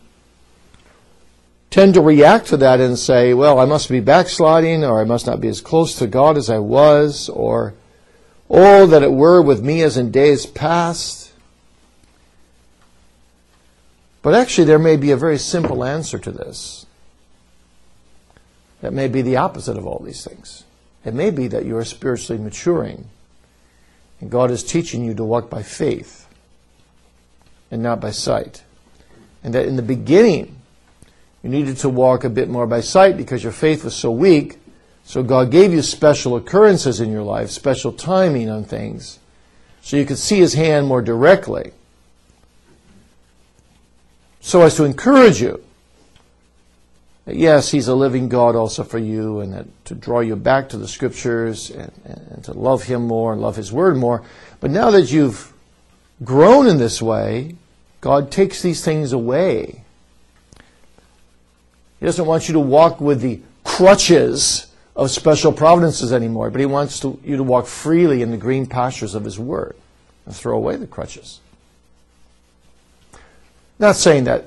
tend 1.70 1.94
to 1.94 2.00
react 2.00 2.46
to 2.48 2.56
that 2.58 2.80
and 2.80 2.98
say, 2.98 3.32
well, 3.32 3.58
I 3.58 3.64
must 3.64 3.88
be 3.88 4.00
backsliding, 4.00 4.84
or 4.84 5.00
I 5.00 5.04
must 5.04 5.26
not 5.26 5.40
be 5.40 5.48
as 5.48 5.60
close 5.60 5.96
to 5.96 6.06
God 6.06 6.36
as 6.36 6.50
I 6.50 6.58
was, 6.58 7.30
or, 7.30 7.74
oh, 8.50 8.86
that 8.86 9.02
it 9.02 9.12
were 9.12 9.40
with 9.40 9.62
me 9.62 9.82
as 9.82 9.96
in 9.96 10.10
days 10.10 10.44
past. 10.44 11.32
But 14.20 14.34
actually, 14.34 14.64
there 14.64 14.78
may 14.78 14.96
be 14.96 15.10
a 15.10 15.16
very 15.16 15.38
simple 15.38 15.82
answer 15.82 16.18
to 16.18 16.30
this. 16.30 16.86
That 18.82 18.92
may 18.92 19.08
be 19.08 19.22
the 19.22 19.36
opposite 19.36 19.78
of 19.78 19.86
all 19.86 20.00
these 20.04 20.24
things. 20.24 20.64
It 21.04 21.14
may 21.14 21.30
be 21.30 21.48
that 21.48 21.64
you 21.64 21.76
are 21.76 21.84
spiritually 21.84 22.42
maturing 22.42 23.08
and 24.22 24.30
God 24.30 24.52
is 24.52 24.62
teaching 24.62 25.04
you 25.04 25.14
to 25.14 25.24
walk 25.24 25.50
by 25.50 25.64
faith 25.64 26.28
and 27.72 27.82
not 27.82 28.00
by 28.00 28.12
sight. 28.12 28.62
And 29.42 29.52
that 29.52 29.66
in 29.66 29.74
the 29.74 29.82
beginning, 29.82 30.56
you 31.42 31.50
needed 31.50 31.76
to 31.78 31.88
walk 31.88 32.22
a 32.22 32.30
bit 32.30 32.48
more 32.48 32.68
by 32.68 32.82
sight 32.82 33.16
because 33.16 33.42
your 33.42 33.52
faith 33.52 33.82
was 33.82 33.96
so 33.96 34.12
weak. 34.12 34.58
So 35.02 35.24
God 35.24 35.50
gave 35.50 35.72
you 35.72 35.82
special 35.82 36.36
occurrences 36.36 37.00
in 37.00 37.10
your 37.10 37.24
life, 37.24 37.50
special 37.50 37.92
timing 37.92 38.48
on 38.48 38.62
things, 38.62 39.18
so 39.82 39.96
you 39.96 40.06
could 40.06 40.18
see 40.18 40.38
His 40.38 40.54
hand 40.54 40.86
more 40.86 41.02
directly. 41.02 41.72
So 44.40 44.62
as 44.62 44.76
to 44.76 44.84
encourage 44.84 45.40
you 45.42 45.64
yes, 47.26 47.70
He's 47.70 47.88
a 47.88 47.94
living 47.94 48.28
God 48.28 48.56
also 48.56 48.82
for 48.84 48.98
you, 48.98 49.40
and 49.40 49.52
that 49.52 49.84
to 49.86 49.94
draw 49.94 50.20
you 50.20 50.36
back 50.36 50.68
to 50.70 50.76
the 50.76 50.88
Scriptures 50.88 51.70
and, 51.70 51.92
and 52.04 52.44
to 52.44 52.52
love 52.52 52.84
Him 52.84 53.06
more 53.06 53.32
and 53.32 53.40
love 53.40 53.56
His 53.56 53.72
Word 53.72 53.96
more. 53.96 54.22
But 54.60 54.70
now 54.70 54.90
that 54.90 55.12
you've 55.12 55.52
grown 56.24 56.66
in 56.66 56.78
this 56.78 57.00
way, 57.00 57.56
God 58.00 58.30
takes 58.30 58.62
these 58.62 58.84
things 58.84 59.12
away. 59.12 59.84
He 62.00 62.06
doesn't 62.06 62.26
want 62.26 62.48
you 62.48 62.54
to 62.54 62.60
walk 62.60 63.00
with 63.00 63.20
the 63.20 63.40
crutches 63.64 64.66
of 64.96 65.10
special 65.10 65.52
providences 65.52 66.12
anymore, 66.12 66.50
but 66.50 66.60
He 66.60 66.66
wants 66.66 67.00
to, 67.00 67.18
you 67.24 67.36
to 67.36 67.42
walk 67.42 67.66
freely 67.66 68.22
in 68.22 68.30
the 68.30 68.36
green 68.36 68.66
pastures 68.66 69.14
of 69.14 69.24
His 69.24 69.38
Word 69.38 69.76
and 70.26 70.34
throw 70.34 70.56
away 70.56 70.76
the 70.76 70.86
crutches. 70.86 71.40
Not 73.78 73.96
saying 73.96 74.24
that 74.24 74.46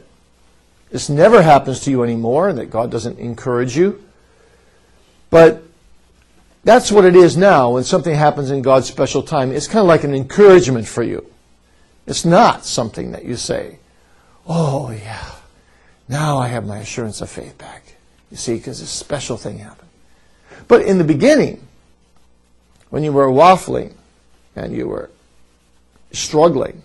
this 0.91 1.09
never 1.09 1.41
happens 1.41 1.81
to 1.81 1.91
you 1.91 2.03
anymore 2.03 2.49
and 2.49 2.57
that 2.57 2.69
God 2.69 2.91
doesn't 2.91 3.19
encourage 3.19 3.75
you. 3.75 4.03
But 5.29 5.63
that's 6.63 6.91
what 6.91 7.05
it 7.05 7.15
is 7.15 7.37
now 7.37 7.71
when 7.71 7.83
something 7.83 8.15
happens 8.15 8.51
in 8.51 8.61
God's 8.61 8.87
special 8.87 9.21
time. 9.21 9.51
It's 9.51 9.67
kind 9.67 9.81
of 9.81 9.87
like 9.87 10.03
an 10.03 10.15
encouragement 10.15 10.87
for 10.87 11.03
you. 11.03 11.25
It's 12.07 12.25
not 12.25 12.65
something 12.65 13.11
that 13.11 13.25
you 13.25 13.35
say, 13.35 13.79
oh, 14.47 14.91
yeah, 14.91 15.31
now 16.07 16.37
I 16.37 16.47
have 16.47 16.65
my 16.65 16.77
assurance 16.77 17.21
of 17.21 17.29
faith 17.29 17.57
back. 17.57 17.83
You 18.31 18.37
see, 18.37 18.55
because 18.55 18.79
this 18.79 18.89
special 18.89 19.37
thing 19.37 19.59
happened. 19.59 19.89
But 20.67 20.83
in 20.83 20.97
the 20.97 21.03
beginning, 21.03 21.65
when 22.89 23.03
you 23.03 23.11
were 23.11 23.27
waffling 23.27 23.93
and 24.55 24.75
you 24.75 24.87
were 24.87 25.09
struggling, 26.11 26.81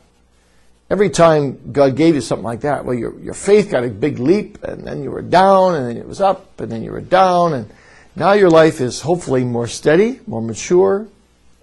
Every 0.91 1.09
time 1.09 1.73
God 1.73 1.95
gave 1.95 2.17
you 2.17 2.21
something 2.21 2.45
like 2.45 2.63
that, 2.63 2.85
well, 2.85 2.97
your, 2.97 3.19
your 3.21 3.35
faith 3.35 3.71
got 3.71 3.85
a 3.85 3.89
big 3.89 4.19
leap, 4.19 4.63
and 4.65 4.85
then 4.85 5.05
you 5.05 5.11
were 5.11 5.23
down, 5.23 5.77
and 5.77 5.87
then 5.87 5.97
it 5.97 6.07
was 6.07 6.21
up, 6.21 6.61
and 6.61 6.71
then 6.71 6.83
you 6.83 6.91
were 6.91 7.01
down, 7.01 7.55
and 7.55 7.71
now 8.17 8.33
your 8.33 8.51
life 8.51 8.81
is 8.81 9.03
hopefully 9.03 9.45
more 9.45 9.69
steady, 9.69 10.19
more 10.27 10.43
mature, 10.43 11.07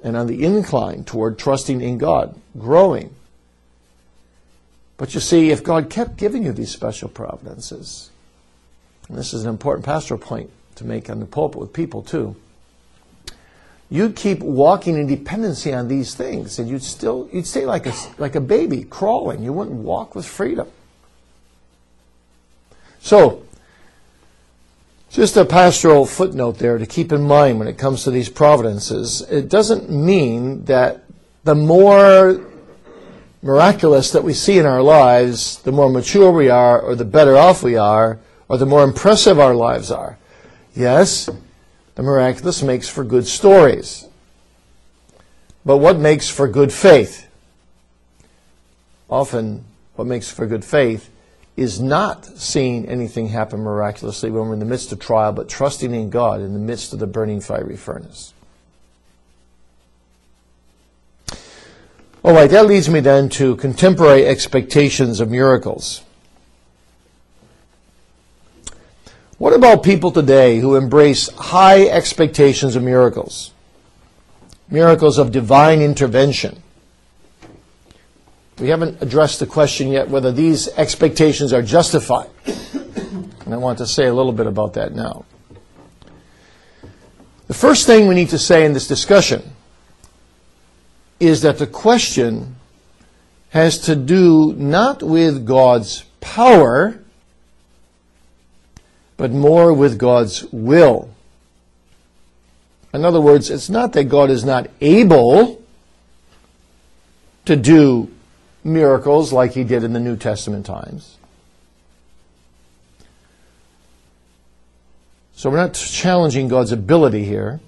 and 0.02 0.16
on 0.16 0.28
the 0.28 0.46
incline 0.46 1.04
toward 1.04 1.38
trusting 1.38 1.82
in 1.82 1.98
God, 1.98 2.40
growing. 2.58 3.14
But 4.96 5.14
you 5.14 5.20
see, 5.20 5.52
if 5.52 5.62
God 5.62 5.90
kept 5.90 6.16
giving 6.16 6.44
you 6.44 6.54
these 6.54 6.72
special 6.72 7.10
providences, 7.10 8.10
this 9.10 9.34
is 9.34 9.44
an 9.44 9.50
important 9.50 9.86
pastoral 9.86 10.20
point 10.20 10.50
to 10.76 10.86
make 10.86 11.10
on 11.10 11.20
the 11.20 11.26
pulpit 11.26 11.60
with 11.60 11.74
people 11.74 12.02
too 12.02 12.36
you'd 13.90 14.16
keep 14.16 14.40
walking 14.40 14.98
in 14.98 15.08
dependency 15.08 15.74
on 15.74 15.88
these 15.88 16.14
things 16.14 16.60
and 16.60 16.70
you'd 16.70 16.84
still 16.84 17.30
you'd 17.32 17.48
stay 17.48 17.66
like 17.66 17.86
a 17.86 17.94
like 18.18 18.36
a 18.36 18.42
baby 18.42 18.84
crawling. 18.84 19.44
You 19.44 19.54
wouldn't 19.54 19.78
walk 19.78 20.16
with 20.16 20.26
freedom. 20.26 20.68
So 23.00 23.44
just 25.10 25.38
a 25.38 25.46
pastoral 25.46 26.06
footnote 26.06 26.58
there 26.58 26.78
to 26.78 26.86
keep 26.86 27.12
in 27.12 27.22
mind 27.22 27.60
when 27.60 27.68
it 27.68 27.78
comes 27.78 28.04
to 28.04 28.12
these 28.12 28.30
providences. 28.30 29.22
It 29.22 29.48
doesn't 29.50 29.90
mean 29.90 30.66
that 30.66 31.04
the 31.46 31.56
more 31.56 32.46
miraculous 33.42 34.12
that 34.12 34.24
we 34.24 34.34
see 34.34 34.58
in 34.58 34.66
our 34.66 34.82
lives 34.82 35.62
the 35.62 35.72
more 35.72 35.90
mature 35.90 36.32
we 36.32 36.50
are 36.50 36.82
or 36.82 36.96
the 36.96 37.06
better 37.06 37.38
off 37.38 37.64
we 37.64 37.78
are 37.78 38.20
or 38.50 38.58
the 38.58 38.66
more 38.66 38.84
impressive 38.84 39.40
our 39.40 39.56
lives 39.56 39.92
are. 39.92 40.18
Yes, 40.76 41.30
the 41.98 42.04
miraculous 42.04 42.62
makes 42.62 42.88
for 42.88 43.04
good 43.04 43.26
stories. 43.26 44.06
But 45.66 45.78
what 45.78 45.98
makes 45.98 46.30
for 46.30 46.48
good 46.48 46.72
faith? 46.72 47.28
Often, 49.10 49.66
what 49.96 50.06
makes 50.06 50.30
for 50.30 50.46
good 50.46 50.64
faith 50.64 51.10
is 51.56 51.82
not 51.82 52.24
seeing 52.24 52.88
anything 52.88 53.30
happen 53.30 53.62
miraculously 53.62 54.30
when 54.30 54.48
we're 54.48 54.54
in 54.54 54.60
the 54.60 54.66
midst 54.66 54.92
of 54.92 55.00
trial, 55.00 55.32
but 55.32 55.50
trusting 55.50 55.92
in 55.92 56.12
God 56.12 56.40
in 56.40 56.54
the 56.54 56.60
midst 56.60 56.94
of 56.94 57.00
the 57.00 57.08
burning 57.08 57.42
fiery 57.42 57.76
furnace. 57.76 58.32
All 62.24 62.36
right, 62.36 62.50
that 62.52 62.68
leads 62.68 62.88
me 62.90 63.00
then 63.00 63.28
to 63.30 63.56
contemporary 63.56 64.28
expectations 64.28 65.20
of 65.20 65.32
miracles. 65.32 66.04
What 69.38 69.54
about 69.54 69.84
people 69.84 70.12
today 70.12 70.60
who 70.60 70.76
embrace 70.76 71.30
high 71.30 71.88
expectations 71.88 72.76
of 72.76 72.82
miracles? 72.82 73.52
Miracles 74.70 75.20
of 75.20 75.32
divine 75.32 75.82
intervention. 75.82 76.64
We 78.58 78.70
haven't 78.70 79.00
addressed 79.02 79.40
the 79.40 79.46
question 79.46 79.90
yet 79.90 80.10
whether 80.10 80.32
these 80.32 80.68
expectations 80.70 81.54
are 81.54 81.62
justified. 81.62 82.30
And 83.46 83.54
I 83.54 83.58
want 83.58 83.78
to 83.78 83.86
say 83.86 84.08
a 84.08 84.14
little 84.14 84.32
bit 84.32 84.48
about 84.48 84.74
that 84.74 84.96
now. 84.96 85.26
The 87.46 87.54
first 87.54 87.86
thing 87.86 88.08
we 88.08 88.16
need 88.16 88.30
to 88.30 88.40
say 88.40 88.66
in 88.66 88.74
this 88.74 88.88
discussion 88.88 89.54
is 91.20 91.44
that 91.44 91.60
the 91.60 91.68
question 91.68 92.56
has 93.50 93.78
to 93.80 93.96
do 93.96 94.54
not 94.58 95.04
with 95.04 95.46
God's 95.46 96.04
power, 96.20 97.00
but 99.18 99.32
more 99.32 99.74
with 99.74 99.98
God's 99.98 100.46
will. 100.52 101.10
In 102.94 103.04
other 103.04 103.20
words, 103.20 103.50
it's 103.50 103.70
not 103.70 103.94
that 103.94 104.06
God 104.06 104.30
is 104.30 104.46
not 104.46 104.70
able 104.80 105.62
to 107.46 107.56
do 107.56 108.12
miracles 108.64 109.34
like 109.34 109.54
he 109.54 109.64
did 109.64 109.84
in 109.84 109.94
the 109.94 110.00
New 110.00 110.16
Testament 110.16 110.66
times. 110.66 111.18
So 115.36 115.50
we're 115.50 115.58
not 115.58 115.74
challenging 115.74 116.48
God's 116.48 116.72
ability 116.72 117.24
here. 117.24 117.60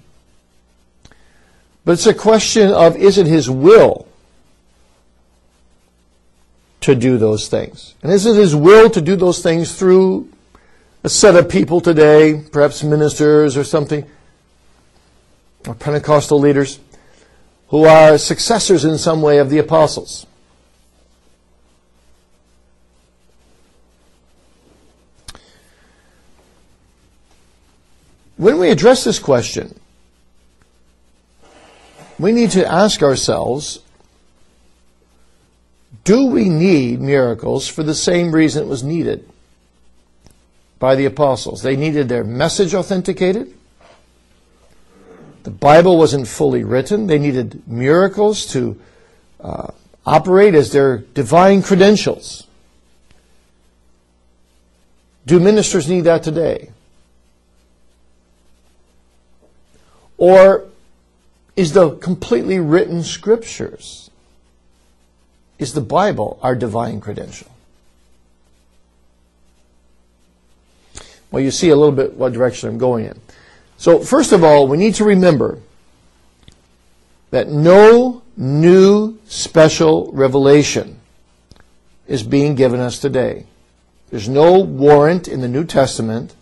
But 1.84 1.92
it's 1.92 2.06
a 2.06 2.14
question 2.14 2.70
of 2.70 2.96
is 2.96 3.16
it 3.16 3.26
his 3.26 3.48
will 3.48 4.06
to 6.80 6.94
do 6.94 7.16
those 7.16 7.48
things? 7.48 7.94
And 8.02 8.12
is 8.12 8.26
it 8.26 8.36
his 8.36 8.54
will 8.54 8.90
to 8.90 9.00
do 9.00 9.16
those 9.16 9.42
things 9.42 9.78
through 9.78 10.28
a 11.02 11.08
set 11.08 11.34
of 11.34 11.48
people 11.48 11.80
today, 11.80 12.44
perhaps 12.52 12.82
ministers 12.82 13.56
or 13.56 13.64
something, 13.64 14.04
or 15.66 15.74
Pentecostal 15.74 16.38
leaders, 16.38 16.78
who 17.68 17.84
are 17.84 18.18
successors 18.18 18.84
in 18.84 18.98
some 18.98 19.22
way 19.22 19.38
of 19.38 19.48
the 19.48 19.58
apostles? 19.58 20.26
When 28.36 28.58
we 28.58 28.70
address 28.70 29.04
this 29.04 29.18
question, 29.18 29.78
we 32.18 32.32
need 32.32 32.50
to 32.52 32.66
ask 32.66 33.02
ourselves 33.02 33.80
do 36.04 36.26
we 36.26 36.48
need 36.48 37.00
miracles 37.00 37.68
for 37.68 37.82
the 37.82 37.94
same 37.94 38.32
reason 38.32 38.64
it 38.64 38.66
was 38.66 38.82
needed 38.82 39.28
by 40.80 40.96
the 40.96 41.04
apostles? 41.04 41.62
They 41.62 41.76
needed 41.76 42.08
their 42.08 42.24
message 42.24 42.74
authenticated. 42.74 43.54
The 45.44 45.50
Bible 45.50 45.96
wasn't 45.96 46.26
fully 46.26 46.64
written. 46.64 47.06
They 47.06 47.20
needed 47.20 47.62
miracles 47.68 48.44
to 48.46 48.80
uh, 49.40 49.68
operate 50.04 50.54
as 50.54 50.72
their 50.72 50.98
divine 50.98 51.62
credentials. 51.62 52.46
Do 55.26 55.38
ministers 55.38 55.88
need 55.88 56.02
that 56.02 56.22
today? 56.22 56.70
Or 60.18 60.66
is 61.56 61.72
the 61.72 61.96
completely 61.96 62.58
written 62.58 63.02
scriptures, 63.02 64.10
is 65.58 65.72
the 65.72 65.80
Bible 65.80 66.38
our 66.42 66.54
divine 66.54 67.00
credential? 67.00 67.50
Well, 71.30 71.42
you 71.42 71.50
see 71.50 71.70
a 71.70 71.76
little 71.76 71.94
bit 71.94 72.14
what 72.14 72.32
direction 72.32 72.68
I'm 72.68 72.78
going 72.78 73.04
in. 73.04 73.20
So, 73.76 74.00
first 74.00 74.32
of 74.32 74.44
all, 74.44 74.66
we 74.66 74.76
need 74.76 74.94
to 74.96 75.04
remember 75.04 75.60
that 77.30 77.48
no 77.48 78.22
new 78.36 79.18
special 79.26 80.10
revelation 80.12 81.00
is 82.06 82.22
being 82.22 82.56
given 82.56 82.80
us 82.80 82.98
today. 82.98 83.46
There's 84.10 84.28
no 84.28 84.58
warrant 84.58 85.28
in 85.28 85.40
the 85.40 85.48
New 85.48 85.64
Testament 85.64 86.34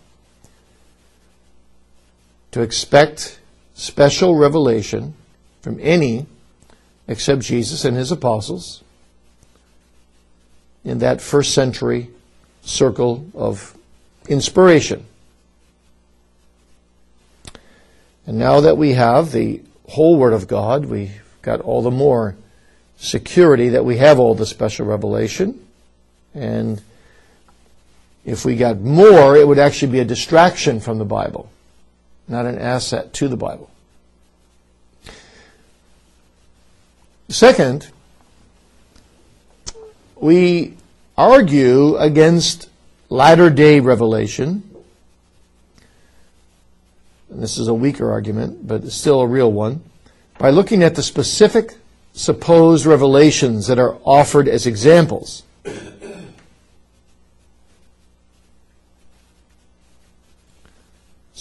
to 2.51 2.61
expect 2.61 3.39
special 3.75 4.35
revelation 4.35 5.13
from 5.61 5.77
any 5.81 6.25
except 7.07 7.41
Jesus 7.41 7.85
and 7.85 7.95
his 7.95 8.11
apostles 8.11 8.83
in 10.83 10.99
that 10.99 11.21
first 11.21 11.53
century 11.53 12.09
circle 12.61 13.27
of 13.33 13.75
inspiration. 14.27 15.05
And 18.27 18.37
now 18.37 18.59
that 18.59 18.77
we 18.77 18.93
have 18.93 19.31
the 19.31 19.61
whole 19.87 20.17
Word 20.17 20.33
of 20.33 20.47
God, 20.47 20.85
we've 20.85 21.21
got 21.41 21.61
all 21.61 21.81
the 21.81 21.91
more 21.91 22.35
security 22.97 23.69
that 23.69 23.85
we 23.85 23.97
have 23.97 24.19
all 24.19 24.35
the 24.35 24.45
special 24.45 24.85
revelation. 24.85 25.65
And 26.33 26.81
if 28.25 28.45
we 28.45 28.55
got 28.55 28.79
more, 28.79 29.35
it 29.35 29.47
would 29.47 29.57
actually 29.57 29.91
be 29.91 29.99
a 29.99 30.05
distraction 30.05 30.79
from 30.79 30.99
the 30.99 31.05
Bible 31.05 31.49
not 32.29 32.45
an 32.45 32.59
asset 32.59 33.11
to 33.13 33.27
the 33.27 33.35
Bible. 33.35 33.69
Second, 37.27 37.87
we 40.15 40.75
argue 41.17 41.95
against 41.97 42.68
latter 43.09 43.49
day 43.49 43.79
revelation. 43.79 44.63
This 47.29 47.57
is 47.57 47.67
a 47.67 47.73
weaker 47.73 48.11
argument, 48.11 48.67
but 48.67 48.83
it's 48.83 48.95
still 48.95 49.21
a 49.21 49.27
real 49.27 49.51
one. 49.51 49.83
By 50.37 50.49
looking 50.49 50.83
at 50.83 50.95
the 50.95 51.03
specific 51.03 51.75
supposed 52.13 52.85
revelations 52.85 53.67
that 53.67 53.77
are 53.77 53.97
offered 54.03 54.47
as 54.47 54.65
examples. 54.65 55.43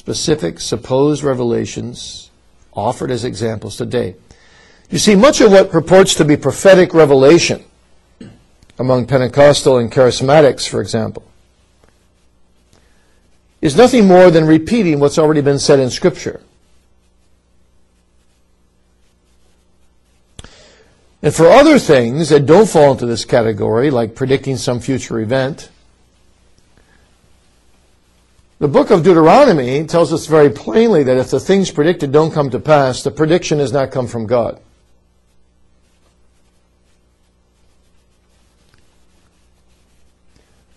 specific 0.09 0.59
supposed 0.59 1.23
revelations 1.23 2.31
offered 2.73 3.11
as 3.11 3.25
examples 3.27 3.77
today. 3.77 4.15
You 4.89 4.97
see, 4.97 5.15
much 5.15 5.43
of 5.43 5.51
what 5.51 5.71
purports 5.71 6.15
to 6.15 6.25
be 6.25 6.35
prophetic 6.35 6.95
revelation 6.95 7.63
among 8.79 9.07
Pentecostal 9.07 9.77
and 9.77 9.93
charismatics, 9.93 10.67
for 10.67 10.81
example, 10.81 11.28
is 13.61 13.77
nothing 13.77 14.07
more 14.07 14.31
than 14.31 14.47
repeating 14.47 15.01
what's 15.01 15.19
already 15.19 15.41
been 15.41 15.59
said 15.59 15.81
in 15.81 15.91
Scripture. 15.91 16.41
And 21.21 21.35
for 21.35 21.49
other 21.49 21.79
things 21.79 22.29
that 22.29 22.47
don't 22.47 22.69
fall 22.69 22.93
into 22.93 23.07
this 23.07 23.25
category, 23.25 23.91
like 23.91 24.15
predicting 24.15 24.57
some 24.57 24.79
future 24.79 25.19
event, 25.19 25.71
the 28.61 28.69
book 28.69 28.91
of 28.91 29.03
Deuteronomy 29.03 29.85
tells 29.85 30.13
us 30.13 30.27
very 30.27 30.51
plainly 30.51 31.03
that 31.05 31.17
if 31.17 31.31
the 31.31 31.41
things 31.41 31.71
predicted 31.71 32.13
don't 32.13 32.33
come 32.33 32.51
to 32.51 32.61
pass, 32.61 33.03
the 33.03 33.11
prediction 33.11 33.59
has 33.59 33.73
not 33.73 33.91
come 33.91 34.07
from 34.07 34.27
God. 34.27 34.61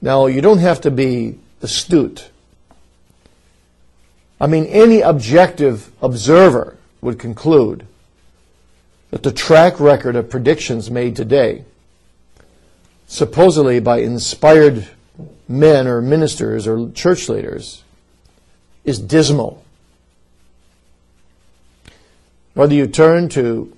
Now, 0.01 0.25
you 0.25 0.41
don't 0.41 0.57
have 0.57 0.81
to 0.81 0.91
be 0.91 1.37
astute. 1.61 2.31
I 4.41 4.47
mean, 4.47 4.65
any 4.65 5.01
objective 5.01 5.91
observer 6.01 6.75
would 6.99 7.19
conclude 7.19 7.85
that 9.11 9.21
the 9.21 9.31
track 9.31 9.79
record 9.79 10.15
of 10.15 10.31
predictions 10.31 10.89
made 10.89 11.15
today, 11.15 11.63
supposedly 13.05 13.79
by 13.79 13.99
inspired 13.99 14.87
men 15.47 15.85
or 15.85 16.01
ministers 16.01 16.67
or 16.67 16.89
church 16.89 17.29
leaders 17.29 17.83
is 18.83 18.97
dismal. 18.97 19.63
Whether 22.55 22.73
you 22.73 22.87
turn 22.87 23.29
to 23.29 23.77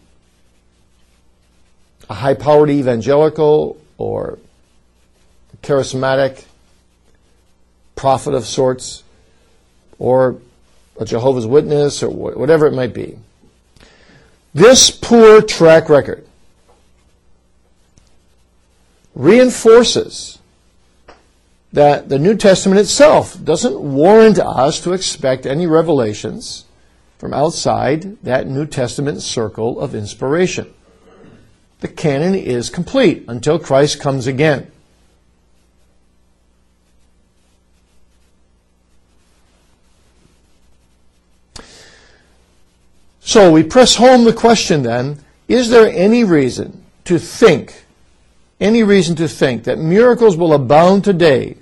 a 2.09 2.13
high 2.13 2.35
powered 2.35 2.69
evangelical 2.69 3.81
or 3.97 4.39
charismatic 5.61 6.45
prophet 7.97 8.33
of 8.33 8.45
sorts, 8.45 9.03
or 9.99 10.37
a 10.99 11.05
Jehovah's 11.05 11.47
Witness, 11.47 12.03
or 12.03 12.09
whatever 12.09 12.67
it 12.67 12.73
might 12.73 12.93
be. 12.93 13.17
This 14.53 14.91
poor 14.91 15.41
track 15.41 15.89
record 15.89 16.25
reinforces 19.15 20.39
that 21.71 22.09
the 22.09 22.19
New 22.19 22.35
Testament 22.35 22.79
itself 22.79 23.43
doesn't 23.43 23.79
warrant 23.79 24.37
us 24.37 24.79
to 24.81 24.93
expect 24.93 25.45
any 25.45 25.65
revelations 25.65 26.65
from 27.17 27.33
outside 27.33 28.21
that 28.21 28.47
New 28.47 28.67
Testament 28.67 29.21
circle 29.21 29.79
of 29.79 29.95
inspiration. 29.95 30.71
The 31.79 31.87
canon 31.87 32.35
is 32.35 32.69
complete 32.69 33.25
until 33.27 33.57
Christ 33.57 33.99
comes 33.99 34.27
again. 34.27 34.71
So 43.25 43.51
we 43.51 43.63
press 43.63 43.95
home 43.95 44.25
the 44.25 44.33
question 44.33 44.83
then 44.83 45.19
is 45.47 45.69
there 45.69 45.87
any 45.87 46.23
reason 46.23 46.83
to 47.05 47.17
think, 47.17 47.85
any 48.59 48.83
reason 48.83 49.15
to 49.17 49.27
think 49.27 49.63
that 49.63 49.77
miracles 49.77 50.35
will 50.35 50.53
abound 50.53 51.03
today 51.03 51.57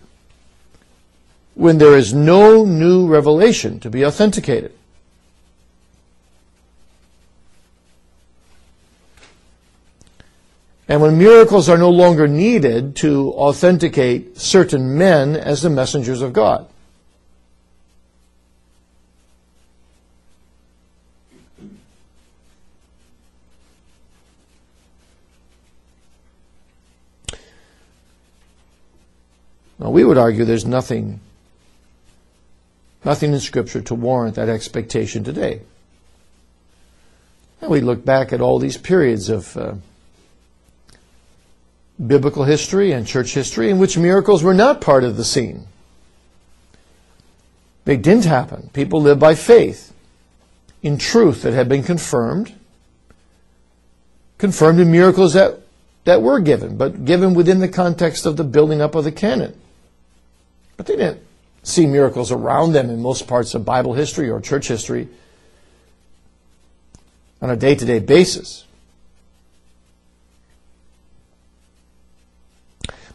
when 1.56 1.78
there 1.78 1.96
is 1.96 2.14
no 2.14 2.66
new 2.66 3.08
revelation 3.08 3.80
to 3.82 3.90
be 3.90 4.06
authenticated? 4.06 4.74
And 10.88 11.02
when 11.02 11.18
miracles 11.18 11.70
are 11.70 11.78
no 11.78 11.90
longer 11.90 12.28
needed 12.28 12.96
to 12.98 13.32
authenticate 13.34 14.38
certain 14.38 14.98
men 14.98 15.36
as 15.36 15.62
the 15.62 15.70
messengers 15.70 16.22
of 16.22 16.34
God. 16.34 16.68
Now, 29.82 29.90
we 29.90 30.04
would 30.04 30.20
argue 30.20 30.46
there's 30.46 30.66
nothing, 30.66 31.20
nothing 33.04 33.34
in 33.34 33.40
Scripture 33.40 33.82
to 33.82 33.96
warrant 33.96 34.36
that 34.36 34.48
expectation 34.48 35.24
today. 35.24 35.62
And 37.60 37.72
we 37.72 37.82
look 37.82 38.06
back 38.06 38.32
at 38.32 38.42
all 38.42 38.60
these 38.60 38.78
periods 38.78 39.28
of 39.28 39.58
uh, 39.58 39.74
biblical 42.06 42.44
history 42.44 42.92
and 42.92 43.08
church 43.08 43.34
history 43.34 43.72
in 43.72 43.80
which 43.80 43.98
miracles 43.98 44.44
were 44.44 44.54
not 44.54 44.82
part 44.82 45.04
of 45.04 45.18
the 45.18 45.26
scene. 45.26 45.66
They 47.86 47.98
didn't 47.98 48.26
happen. 48.26 48.70
People 48.74 49.02
lived 49.02 49.20
by 49.20 49.34
faith 49.34 49.94
in 50.84 51.00
truth 51.00 51.42
that 51.42 51.54
had 51.54 51.68
been 51.68 51.82
confirmed, 51.82 52.54
confirmed 54.38 54.80
in 54.80 54.92
miracles 54.92 55.34
that, 55.34 55.60
that 56.04 56.22
were 56.22 56.40
given, 56.40 56.78
but 56.78 57.04
given 57.04 57.34
within 57.34 57.60
the 57.60 57.68
context 57.68 58.28
of 58.28 58.38
the 58.38 58.44
building 58.44 58.80
up 58.80 58.94
of 58.94 59.06
the 59.06 59.12
canon. 59.12 59.58
But 60.78 60.86
they 60.86 60.96
didn't 60.96 61.22
see 61.64 61.86
miracles 61.86 62.32
around 62.32 62.74
them 62.74 62.90
in 62.90 63.02
most 63.02 63.28
parts 63.28 63.54
of 63.54 63.66
Bible 63.66 63.94
history 63.94 64.30
or 64.30 64.42
church 64.42 64.68
history 64.68 65.08
on 67.42 67.50
a 67.50 67.56
day 67.56 67.76
to 67.76 67.86
day 67.86 68.00
basis. 68.00 68.66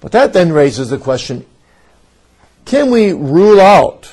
But 0.00 0.12
that 0.12 0.32
then 0.32 0.52
raises 0.52 0.90
the 0.90 0.98
question 0.98 1.46
can 2.64 2.90
we 2.90 3.12
rule 3.12 3.60
out 3.60 4.12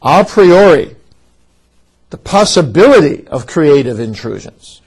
a 0.00 0.24
priori 0.24 0.96
the 2.10 2.16
possibility 2.18 3.26
of 3.28 3.46
creative 3.46 4.00
intrusions? 4.00 4.80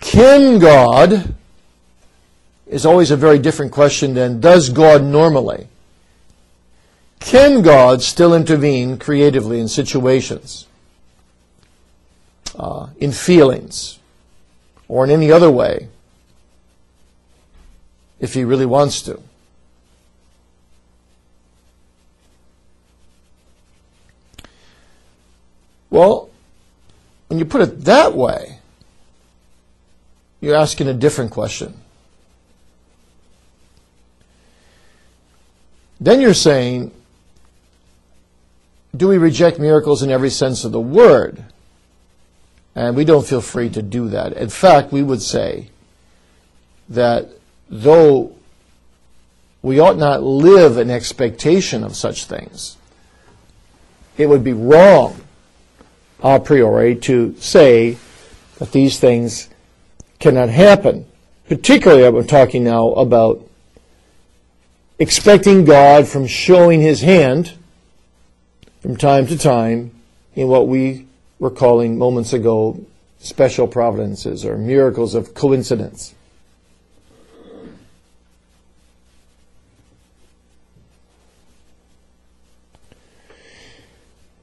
Can 0.00 0.58
God 0.58 1.34
is 2.70 2.86
always 2.86 3.10
a 3.10 3.16
very 3.16 3.38
different 3.38 3.72
question 3.72 4.14
than 4.14 4.40
does 4.40 4.68
God 4.68 5.02
normally? 5.02 5.66
Can 7.18 7.62
God 7.62 8.00
still 8.00 8.32
intervene 8.32 8.96
creatively 8.96 9.58
in 9.58 9.66
situations, 9.66 10.66
uh, 12.56 12.86
in 12.98 13.10
feelings, 13.10 13.98
or 14.86 15.04
in 15.04 15.10
any 15.10 15.32
other 15.32 15.50
way 15.50 15.88
if 18.20 18.34
he 18.34 18.44
really 18.44 18.66
wants 18.66 19.02
to? 19.02 19.20
Well, 25.90 26.30
when 27.26 27.40
you 27.40 27.44
put 27.44 27.62
it 27.62 27.84
that 27.84 28.14
way, 28.14 28.60
you're 30.40 30.54
asking 30.54 30.86
a 30.86 30.94
different 30.94 31.32
question. 31.32 31.74
Then 36.00 36.20
you're 36.20 36.34
saying, 36.34 36.92
do 38.96 39.08
we 39.08 39.18
reject 39.18 39.58
miracles 39.58 40.02
in 40.02 40.10
every 40.10 40.30
sense 40.30 40.64
of 40.64 40.72
the 40.72 40.80
word? 40.80 41.44
And 42.74 42.96
we 42.96 43.04
don't 43.04 43.26
feel 43.26 43.40
free 43.40 43.68
to 43.70 43.82
do 43.82 44.08
that. 44.08 44.32
In 44.32 44.48
fact, 44.48 44.92
we 44.92 45.02
would 45.02 45.20
say 45.20 45.68
that 46.88 47.28
though 47.68 48.34
we 49.62 49.78
ought 49.78 49.98
not 49.98 50.22
live 50.22 50.78
in 50.78 50.90
expectation 50.90 51.84
of 51.84 51.94
such 51.94 52.24
things, 52.24 52.78
it 54.16 54.26
would 54.26 54.42
be 54.42 54.52
wrong 54.52 55.20
a 56.22 56.40
priori 56.40 56.96
to 56.96 57.34
say 57.38 57.98
that 58.58 58.72
these 58.72 58.98
things 58.98 59.48
cannot 60.18 60.48
happen. 60.48 61.06
Particularly, 61.48 62.04
I'm 62.04 62.26
talking 62.26 62.64
now 62.64 62.90
about 62.92 63.49
expecting 65.00 65.64
God 65.64 66.06
from 66.06 66.26
showing 66.26 66.82
his 66.82 67.00
hand 67.00 67.54
from 68.82 68.96
time 68.96 69.26
to 69.28 69.38
time 69.38 69.92
in 70.34 70.46
what 70.46 70.68
we 70.68 71.06
were 71.38 71.50
calling 71.50 71.96
moments 71.96 72.34
ago 72.34 72.84
special 73.18 73.66
providences 73.66 74.44
or 74.44 74.58
miracles 74.58 75.14
of 75.14 75.32
coincidence. 75.32 76.14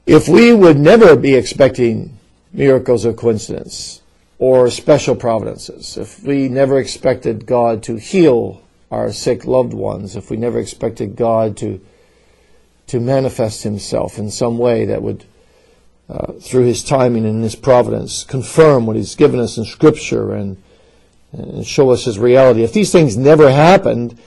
If 0.06 0.26
we 0.26 0.52
would 0.52 0.78
never 0.78 1.14
be 1.14 1.34
expecting 1.34 2.18
miracles 2.52 3.04
of 3.04 3.16
coincidence 3.16 4.00
or 4.40 4.70
special 4.70 5.14
providences, 5.14 5.96
if 5.96 6.24
we 6.24 6.48
never 6.48 6.80
expected 6.80 7.46
God 7.46 7.82
to 7.84 7.96
heal 7.96 8.62
our 8.90 9.12
sick 9.12 9.44
loved 9.44 9.74
ones, 9.74 10.16
if 10.16 10.30
we 10.30 10.36
never 10.36 10.58
expected 10.58 11.16
God 11.16 11.56
to 11.58 11.80
to 12.86 13.00
manifest 13.00 13.62
Himself 13.62 14.18
in 14.18 14.30
some 14.30 14.56
way 14.56 14.86
that 14.86 15.02
would, 15.02 15.24
uh, 16.08 16.32
through 16.40 16.64
His 16.64 16.82
timing 16.82 17.26
and 17.26 17.42
His 17.42 17.54
providence, 17.54 18.24
confirm 18.24 18.86
what 18.86 18.96
He's 18.96 19.14
given 19.14 19.38
us 19.38 19.58
in 19.58 19.66
Scripture 19.66 20.32
and, 20.32 20.56
and 21.32 21.66
show 21.66 21.90
us 21.90 22.06
His 22.06 22.18
reality. 22.18 22.62
If 22.62 22.72
these 22.72 22.90
things 22.90 23.16
never 23.16 23.50
happened, 23.50 24.18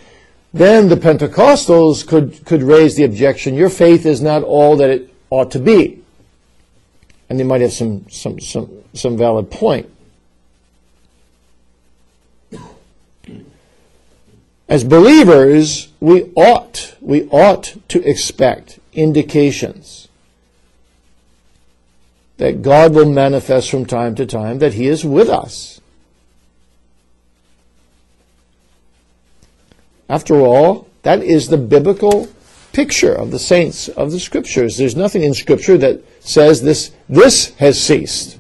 then 0.54 0.89
the 0.89 0.95
Pentecostals 0.95 2.08
could 2.08 2.45
could 2.45 2.62
raise 2.62 2.95
the 2.95 3.04
objection: 3.04 3.56
your 3.56 3.69
faith 3.69 4.06
is 4.06 4.21
not 4.21 4.43
all 4.43 4.78
that 4.78 4.89
it 4.89 5.13
ought 5.30 5.50
to 5.52 5.60
be, 5.60 6.04
and 7.30 7.39
they 7.39 7.43
might 7.43 7.62
have 7.62 7.74
some 7.74 8.08
some 8.10 8.39
some 8.39 8.69
some 8.93 9.17
valid 9.17 9.50
point. 9.50 9.89
As 14.72 14.86
believers, 14.86 15.90
we 16.00 16.32
ought, 16.34 16.96
we 17.02 17.28
ought 17.28 17.76
to 17.90 18.02
expect 18.10 18.80
indications 18.94 20.08
that 22.38 22.62
God 22.62 22.96
will 22.96 23.10
manifest 23.10 23.70
from 23.70 23.86
time 23.86 24.16
to 24.16 24.26
time 24.26 24.60
that 24.60 24.76
He 24.76 24.88
is 24.88 25.04
with 25.04 25.28
us. 25.28 25.82
After 30.08 30.40
all, 30.40 30.88
that 31.02 31.22
is 31.22 31.50
the 31.50 31.58
biblical 31.58 32.30
picture 32.72 33.14
of 33.14 33.32
the 33.32 33.40
saints 33.40 33.90
of 33.90 34.12
the 34.12 34.22
Scriptures. 34.22 34.78
There's 34.78 34.96
nothing 34.96 35.24
in 35.24 35.34
Scripture 35.34 35.78
that 35.80 36.02
says 36.22 36.62
this, 36.62 36.92
this 37.10 37.54
has 37.56 37.78
ceased. 37.78 38.40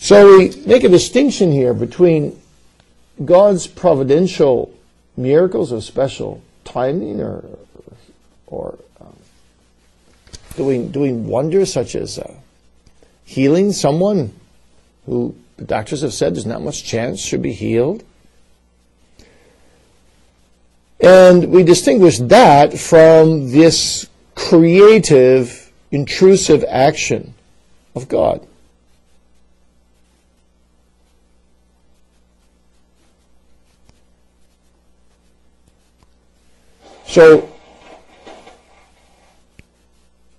So 0.00 0.38
we 0.38 0.54
make 0.64 0.84
a 0.84 0.88
distinction 0.88 1.50
here 1.50 1.74
between 1.74 2.40
God's 3.24 3.66
providential 3.66 4.72
miracles 5.16 5.72
of 5.72 5.82
special 5.82 6.40
timing 6.64 7.20
or, 7.20 7.44
or 8.46 8.78
um, 9.00 9.16
doing, 10.56 10.92
doing 10.92 11.26
wonders 11.26 11.72
such 11.72 11.96
as 11.96 12.16
uh, 12.16 12.32
healing 13.24 13.72
someone 13.72 14.32
who 15.04 15.34
the 15.56 15.64
doctors 15.64 16.02
have 16.02 16.14
said 16.14 16.36
there's 16.36 16.46
not 16.46 16.62
much 16.62 16.84
chance 16.84 17.18
should 17.18 17.42
be 17.42 17.52
healed. 17.52 18.04
And 21.00 21.50
we 21.50 21.64
distinguish 21.64 22.18
that 22.18 22.78
from 22.78 23.50
this 23.50 24.08
creative, 24.36 25.72
intrusive 25.90 26.64
action 26.68 27.34
of 27.96 28.08
God. 28.08 28.46
So, 37.08 37.50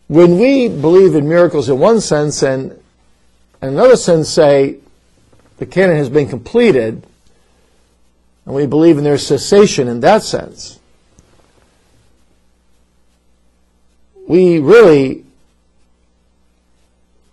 when 0.07 0.37
we 0.37 0.67
believe 0.67 1.15
in 1.15 1.27
miracles 1.27 1.67
in 1.67 1.79
one 1.79 1.99
sense 1.99 2.43
and 2.43 2.73
in 3.61 3.69
another 3.69 3.95
sense 3.95 4.29
say 4.29 4.77
the 5.57 5.65
canon 5.65 5.97
has 5.97 6.09
been 6.09 6.29
completed, 6.29 7.03
and 8.45 8.53
we 8.53 8.67
believe 8.67 8.99
in 8.99 9.03
their 9.03 9.17
cessation 9.17 9.87
in 9.87 9.99
that 10.01 10.21
sense. 10.21 10.79
We 14.27 14.59
really 14.59 15.25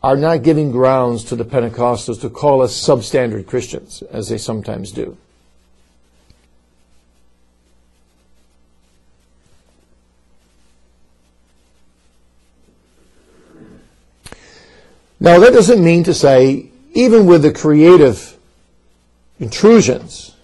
are 0.03 0.17
not 0.17 0.43
giving 0.43 0.73
grounds 0.73 1.25
to 1.25 1.37
the 1.37 1.45
Pentecostals 1.45 2.23
to 2.23 2.31
call 2.31 2.63
us 2.63 2.75
substandard 2.75 3.47
Christians, 3.47 4.03
as 4.11 4.31
they 4.31 4.39
sometimes 4.39 4.93
do. 4.93 5.19
Now, 15.19 15.39
that 15.39 15.53
doesn't 15.53 15.83
mean 15.83 16.05
to 16.05 16.15
say, 16.15 16.71
even 16.93 17.27
with 17.27 17.43
the 17.43 17.53
creative 17.53 18.37
intrusions, 19.41 20.35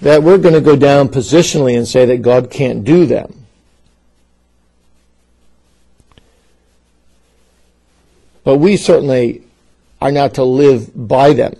that 0.00 0.22
we're 0.22 0.38
going 0.38 0.54
to 0.54 0.60
go 0.60 0.76
down 0.76 1.08
positionally 1.08 1.76
and 1.76 1.86
say 1.86 2.06
that 2.06 2.22
God 2.22 2.50
can't 2.50 2.84
do 2.84 3.06
them. 3.06 3.46
But 8.44 8.58
we 8.58 8.76
certainly 8.76 9.42
are 10.00 10.12
not 10.12 10.34
to 10.34 10.44
live 10.44 10.90
by 10.94 11.32
them. 11.32 11.54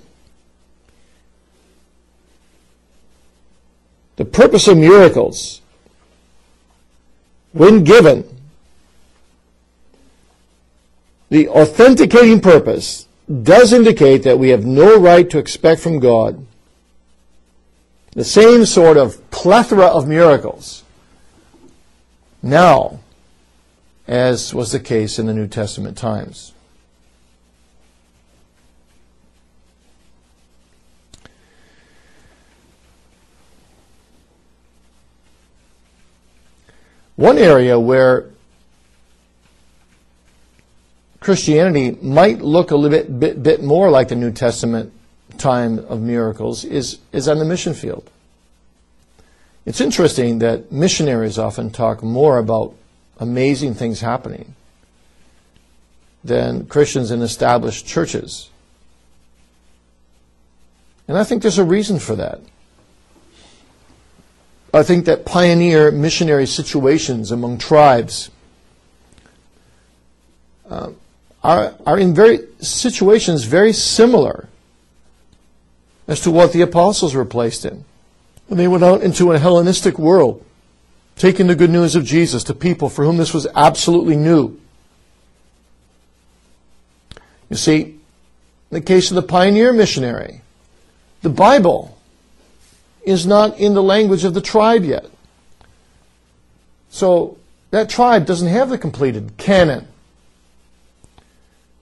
The 4.17 4.25
purpose 4.25 4.69
of 4.69 4.79
miracles, 4.79 5.61
when 7.53 7.85
given, 7.85 8.38
the 11.29 11.49
authenticating 11.49 12.41
purpose 12.41 13.07
does 13.43 13.73
indicate 13.73 14.23
that 14.23 14.39
we 14.39 14.49
have 14.51 14.65
no 14.65 14.99
right 14.99 15.29
to 15.31 15.39
expect 15.39 15.81
from 15.81 15.99
God 15.99 16.47
the 18.13 18.25
same 18.25 18.65
sort 18.65 18.97
of 18.97 19.31
plethora 19.31 19.87
of 19.87 20.09
miracles 20.09 20.83
now 22.43 22.99
as 24.09 24.55
was 24.55 24.73
the 24.73 24.81
case 24.81 25.19
in 25.19 25.27
the 25.27 25.35
New 25.35 25.47
Testament 25.47 25.99
times. 25.99 26.55
One 37.17 37.37
area 37.37 37.79
where 37.79 38.31
Christianity 41.29 41.91
might 42.01 42.41
look 42.41 42.71
a 42.71 42.75
little 42.75 42.99
bit, 42.99 43.21
bit, 43.21 43.43
bit 43.43 43.63
more 43.63 43.91
like 43.91 44.09
the 44.09 44.15
New 44.15 44.33
Testament 44.33 44.95
time 45.37 45.79
of 45.81 46.01
miracles 46.01 46.65
is, 46.65 47.01
is 47.13 47.29
on 47.29 47.39
the 47.39 47.45
mission 47.45 47.75
field. 47.75 48.09
It's 49.67 49.83
interesting 49.83 50.39
that 50.39 50.73
missionaries 50.73 51.39
often 51.39 51.69
talk 51.69 52.03
more 52.03 52.39
about 52.39 52.75
amazing 53.19 53.75
things 53.75 54.01
happening 54.01 54.55
than 56.25 56.65
Christians 56.65 57.11
in 57.11 57.21
established 57.21 57.87
churches. 57.87 58.49
And 61.07 61.19
I 61.19 61.25
think 61.25 61.43
there's 61.43 61.59
a 61.59 61.63
reason 61.63 61.99
for 61.99 62.17
that. 62.17 62.41
I 64.73 64.83
think 64.83 65.05
that 65.05 65.27
pioneer 65.27 65.91
missionary 65.91 66.47
situations 66.47 67.31
among 67.31 67.59
tribes 67.59 68.31
uh, 70.71 70.93
are, 71.43 71.75
are 71.87 71.99
in 71.99 72.15
very 72.15 72.41
situations 72.61 73.45
very 73.45 73.73
similar 73.73 74.49
as 76.07 76.21
to 76.23 76.31
what 76.31 76.53
the 76.53 76.63
apostles 76.63 77.15
were 77.15 77.25
placed 77.25 77.65
in. 77.65 77.85
When 78.47 78.59
they 78.59 78.69
went 78.69 78.85
out 78.85 79.03
into 79.03 79.33
a 79.33 79.39
Hellenistic 79.39 79.99
world, 79.99 80.45
taking 81.17 81.47
the 81.47 81.55
good 81.55 81.71
news 81.71 81.95
of 81.95 82.05
Jesus 82.05 82.45
to 82.45 82.55
people 82.55 82.89
for 82.89 83.05
whom 83.05 83.19
this 83.19 83.35
was 83.35 83.47
absolutely 83.55 84.17
new. 84.17 84.59
You 87.51 87.57
see, 87.57 87.81
in 87.83 87.99
the 88.71 88.81
case 88.81 89.11
of 89.11 89.17
the 89.17 89.23
pioneer 89.23 89.73
missionary, 89.73 90.43
the 91.23 91.31
Bible 91.31 91.99
is 93.03 93.27
not 93.27 93.59
in 93.59 93.75
the 93.75 93.83
language 93.83 94.25
of 94.25 94.35
the 94.35 94.41
tribe 94.41 94.85
yet. 94.85 95.07
So 96.91 97.39
that 97.71 97.89
tribe 97.89 98.27
doesn't 98.27 98.49
have 98.49 98.71
the 98.71 98.79
completed 98.79 99.33
canon. 99.37 99.89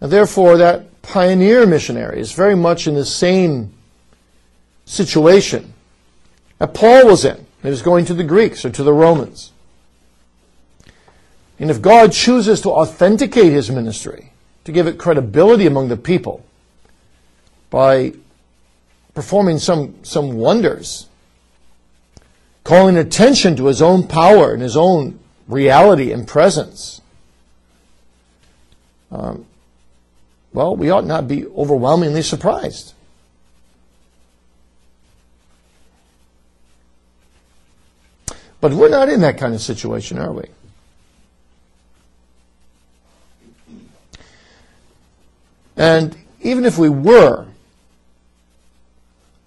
And 0.00 0.12
therefore, 0.12 0.56
that 0.58 1.02
pioneer 1.02 1.66
missionary 1.66 2.20
is 2.20 2.32
very 2.32 2.56
much 2.56 2.86
in 2.86 2.94
the 2.94 3.04
same 3.04 3.72
situation 4.84 5.72
that 6.58 6.74
Paul 6.74 7.06
was 7.06 7.24
in. 7.24 7.46
He 7.62 7.68
was 7.68 7.82
going 7.82 8.04
to 8.06 8.14
the 8.14 8.24
Greeks 8.24 8.64
or 8.64 8.70
to 8.70 8.82
the 8.82 8.92
Romans. 8.92 9.52
And 11.58 11.70
if 11.70 11.80
God 11.80 12.12
chooses 12.12 12.60
to 12.62 12.70
authenticate 12.70 13.52
his 13.52 13.70
ministry, 13.70 14.32
to 14.64 14.72
give 14.72 14.86
it 14.86 14.98
credibility 14.98 15.66
among 15.66 15.88
the 15.88 15.96
people 15.96 16.44
by 17.70 18.12
performing 19.14 19.58
some, 19.58 19.94
some 20.04 20.34
wonders, 20.34 21.08
calling 22.64 22.96
attention 22.96 23.56
to 23.56 23.66
his 23.66 23.80
own 23.80 24.06
power 24.06 24.52
and 24.52 24.60
his 24.60 24.76
own 24.76 25.18
reality 25.48 26.12
and 26.12 26.28
presence, 26.28 27.00
um, 29.10 29.46
well, 30.56 30.74
we 30.74 30.88
ought 30.88 31.04
not 31.04 31.28
be 31.28 31.44
overwhelmingly 31.48 32.22
surprised. 32.22 32.94
But 38.62 38.72
we're 38.72 38.88
not 38.88 39.10
in 39.10 39.20
that 39.20 39.36
kind 39.36 39.52
of 39.52 39.60
situation, 39.60 40.18
are 40.18 40.32
we? 40.32 40.44
And 45.76 46.16
even 46.40 46.64
if 46.64 46.78
we 46.78 46.88
were, 46.88 47.48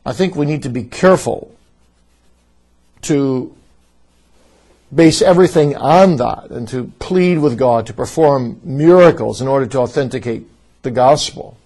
I 0.05 0.13
think 0.13 0.35
we 0.35 0.45
need 0.45 0.61
to 0.61 0.69
be 0.69 0.83
careful 0.83 1.55
to 3.01 3.55
base 4.93 5.23
everything 5.23 5.75
on 5.75 6.17
that 6.17 6.51
and 6.51 6.67
to 6.67 6.93
plead 6.99 7.39
with 7.39 7.57
God 7.57 7.87
to 7.87 7.93
perform 7.93 8.61
miracles 8.63 9.41
in 9.41 9.47
order 9.47 9.65
to 9.65 9.79
authenticate 9.79 10.45
the 10.81 10.91
gospel. 10.91 11.57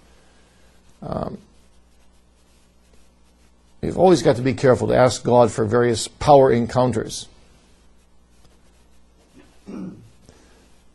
Um, 1.02 1.38
you've 3.82 3.98
always 3.98 4.22
got 4.22 4.38
to 4.38 4.42
be 4.42 4.54
careful 4.54 4.88
to 4.88 4.96
ask 4.96 5.24
God 5.24 5.52
for 5.52 5.66
various 5.66 6.08
power 6.08 6.52
encounters. 6.52 7.28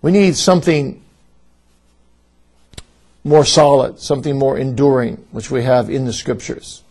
We 0.01 0.13
need 0.13 0.37
something 0.37 1.03
more 3.25 3.45
solid, 3.45 3.99
something 4.01 4.39
more 4.39 4.57
enduring, 4.57 5.27
which 5.33 5.51
we 5.51 5.63
have 5.63 5.91
in 5.91 6.05
the 6.05 6.13
scriptures. 6.13 6.83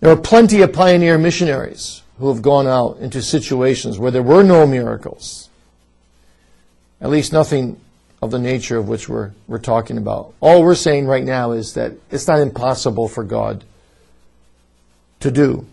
There 0.00 0.10
are 0.10 0.16
plenty 0.16 0.62
of 0.62 0.72
pioneer 0.72 1.18
missionaries 1.18 2.02
who 2.18 2.32
have 2.32 2.42
gone 2.42 2.66
out 2.66 2.98
into 2.98 3.22
situations 3.22 3.98
where 3.98 4.10
there 4.10 4.22
were 4.22 4.42
no 4.42 4.66
miracles. 4.66 5.48
At 7.00 7.10
least 7.10 7.32
nothing 7.32 7.80
of 8.20 8.30
the 8.30 8.38
nature 8.38 8.76
of 8.76 8.88
which 8.88 9.08
we're, 9.08 9.32
we're 9.46 9.58
talking 9.58 9.96
about. 9.96 10.34
All 10.40 10.62
we're 10.62 10.74
saying 10.74 11.06
right 11.06 11.24
now 11.24 11.52
is 11.52 11.74
that 11.74 11.92
it's 12.10 12.26
not 12.26 12.40
impossible 12.40 13.08
for 13.08 13.22
God 13.22 13.64
to 15.20 15.30
do. 15.30 15.66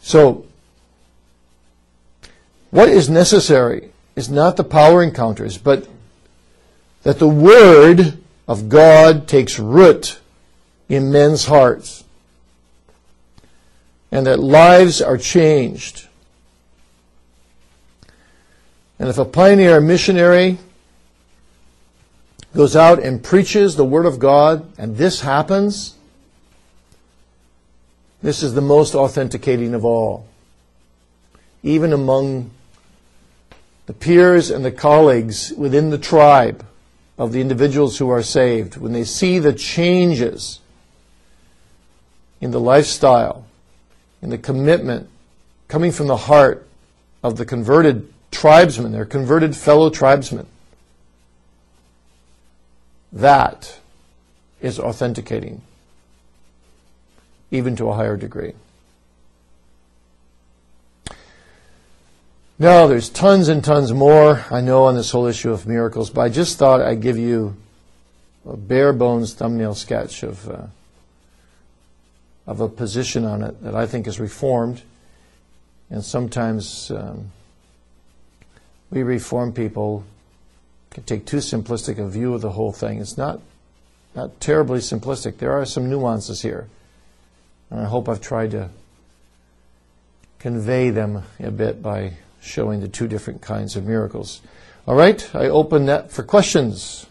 So, 0.00 0.46
what 2.70 2.88
is 2.88 3.08
necessary 3.08 3.90
is 4.16 4.28
not 4.28 4.56
the 4.56 4.64
power 4.64 5.02
encounters, 5.02 5.58
but 5.58 5.88
that 7.02 7.18
the 7.18 7.28
Word 7.28 8.18
of 8.46 8.68
God 8.68 9.28
takes 9.28 9.58
root 9.58 10.18
in 10.88 11.12
men's 11.12 11.46
hearts 11.46 12.04
and 14.10 14.26
that 14.26 14.40
lives 14.40 15.00
are 15.00 15.18
changed. 15.18 16.07
And 18.98 19.08
if 19.08 19.18
a 19.18 19.24
pioneer 19.24 19.80
missionary 19.80 20.58
goes 22.54 22.74
out 22.74 22.98
and 23.00 23.22
preaches 23.22 23.76
the 23.76 23.84
Word 23.84 24.06
of 24.06 24.18
God, 24.18 24.72
and 24.78 24.96
this 24.96 25.20
happens, 25.20 25.94
this 28.22 28.42
is 28.42 28.54
the 28.54 28.60
most 28.60 28.94
authenticating 28.94 29.74
of 29.74 29.84
all. 29.84 30.26
Even 31.62 31.92
among 31.92 32.50
the 33.86 33.92
peers 33.92 34.50
and 34.50 34.64
the 34.64 34.72
colleagues 34.72 35.52
within 35.56 35.90
the 35.90 35.98
tribe 35.98 36.64
of 37.16 37.32
the 37.32 37.40
individuals 37.40 37.98
who 37.98 38.10
are 38.10 38.22
saved, 38.22 38.76
when 38.76 38.92
they 38.92 39.04
see 39.04 39.38
the 39.38 39.52
changes 39.52 40.60
in 42.40 42.50
the 42.50 42.60
lifestyle, 42.60 43.44
in 44.20 44.30
the 44.30 44.38
commitment 44.38 45.08
coming 45.68 45.92
from 45.92 46.06
the 46.06 46.16
heart 46.16 46.66
of 47.22 47.36
the 47.36 47.44
converted 47.44 48.12
tribesmen, 48.30 48.92
their 48.92 49.04
converted 49.04 49.56
fellow 49.56 49.90
tribesmen, 49.90 50.46
that 53.12 53.78
is 54.60 54.78
authenticating, 54.78 55.62
even 57.50 57.76
to 57.76 57.88
a 57.88 57.94
higher 57.94 58.16
degree. 58.16 58.52
Now, 62.60 62.88
there's 62.88 63.08
tons 63.08 63.48
and 63.48 63.62
tons 63.62 63.92
more 63.92 64.44
I 64.50 64.60
know 64.60 64.84
on 64.84 64.96
this 64.96 65.12
whole 65.12 65.26
issue 65.26 65.52
of 65.52 65.66
miracles, 65.66 66.10
but 66.10 66.22
I 66.22 66.28
just 66.28 66.58
thought 66.58 66.80
I'd 66.80 67.00
give 67.00 67.16
you 67.16 67.56
a 68.44 68.56
bare 68.56 68.92
bones 68.92 69.32
thumbnail 69.32 69.76
sketch 69.76 70.24
of, 70.24 70.48
uh, 70.48 70.66
of 72.48 72.60
a 72.60 72.68
position 72.68 73.24
on 73.24 73.42
it 73.42 73.62
that 73.62 73.76
I 73.76 73.86
think 73.86 74.08
is 74.08 74.18
reformed. 74.18 74.82
And 75.88 76.04
sometimes 76.04 76.90
um, 76.90 77.30
we 78.90 79.02
reform 79.02 79.52
people 79.52 80.04
can 80.90 81.02
take 81.04 81.26
too 81.26 81.38
simplistic 81.38 81.98
a 81.98 82.08
view 82.08 82.34
of 82.34 82.40
the 82.40 82.50
whole 82.50 82.72
thing. 82.72 83.00
It's 83.00 83.18
not, 83.18 83.40
not 84.14 84.40
terribly 84.40 84.78
simplistic. 84.78 85.38
There 85.38 85.52
are 85.52 85.66
some 85.66 85.90
nuances 85.90 86.42
here. 86.42 86.68
And 87.70 87.80
I 87.80 87.84
hope 87.84 88.08
I've 88.08 88.20
tried 88.20 88.52
to 88.52 88.70
convey 90.38 90.90
them 90.90 91.22
a 91.40 91.50
bit 91.50 91.82
by 91.82 92.14
showing 92.40 92.80
the 92.80 92.88
two 92.88 93.08
different 93.08 93.42
kinds 93.42 93.76
of 93.76 93.84
miracles. 93.84 94.40
All 94.86 94.94
right, 94.94 95.28
I 95.34 95.48
open 95.48 95.86
that 95.86 96.10
for 96.10 96.22
questions. 96.22 97.06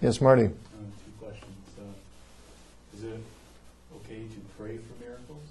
Yes, 0.00 0.20
Marty. 0.20 0.44
Um, 0.44 0.52
two 0.52 1.24
questions. 1.24 1.56
Uh, 1.78 2.96
is 2.96 3.04
it 3.04 3.20
okay 3.96 4.22
to 4.22 4.40
pray 4.58 4.76
for 4.76 5.04
miracles? 5.04 5.46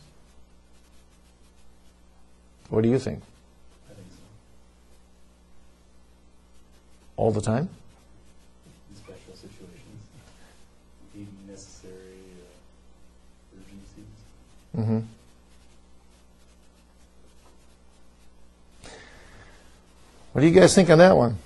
What 2.69 2.83
do 2.83 2.89
you 2.89 2.99
think? 2.99 3.21
I 3.89 3.93
think 3.93 4.07
so. 4.11 4.21
All 7.21 7.29
the 7.29 7.39
time? 7.39 7.69
In 8.89 8.95
special 8.95 9.35
situations, 9.35 10.01
need 11.13 11.27
necessary 11.47 11.93
uh, 13.53 13.59
urgencies. 13.59 14.17
Mm-hmm. 14.75 14.99
What 20.31 20.41
do 20.41 20.47
you 20.47 20.59
guys 20.59 20.73
think 20.73 20.89
on 20.89 20.97
that 20.97 21.15
one? 21.15 21.37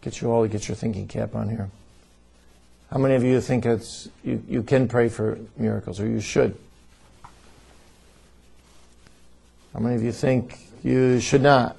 Get 0.00 0.20
you 0.20 0.32
all 0.32 0.42
to 0.42 0.48
get 0.48 0.66
your 0.66 0.74
thinking 0.74 1.06
cap 1.06 1.36
on 1.36 1.48
here. 1.48 1.70
How 2.90 2.98
many 2.98 3.14
of 3.14 3.22
you 3.22 3.40
think 3.40 3.66
it's 3.66 4.08
you, 4.24 4.42
you 4.48 4.62
can 4.62 4.88
pray 4.88 5.08
for 5.08 5.38
miracles 5.56 6.00
or 6.00 6.06
you 6.06 6.20
should? 6.20 6.56
How 9.72 9.80
many 9.80 9.94
of 9.94 10.02
you 10.02 10.10
think 10.12 10.58
you 10.82 11.20
should 11.20 11.42
not? 11.42 11.76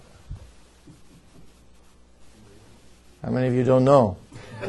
How 3.21 3.29
many 3.29 3.47
of 3.47 3.53
you 3.53 3.63
don't 3.63 3.83
know? 3.83 4.17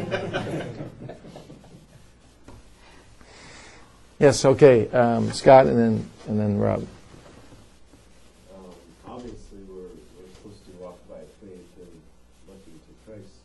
yes, 4.18 4.44
okay. 4.44 4.88
Um, 4.90 5.32
Scott 5.32 5.66
and 5.66 5.78
then 5.78 6.10
and 6.26 6.38
then 6.38 6.58
Rob. 6.58 6.86
Um, 8.54 8.64
obviously, 9.06 9.58
we're, 9.68 9.76
we're 10.16 10.28
supposed 10.34 10.64
to 10.66 10.72
walk 10.82 10.98
by 11.08 11.20
faith 11.40 11.78
and 11.78 12.02
looking 12.48 12.74
to 12.74 12.92
Christ. 13.06 13.40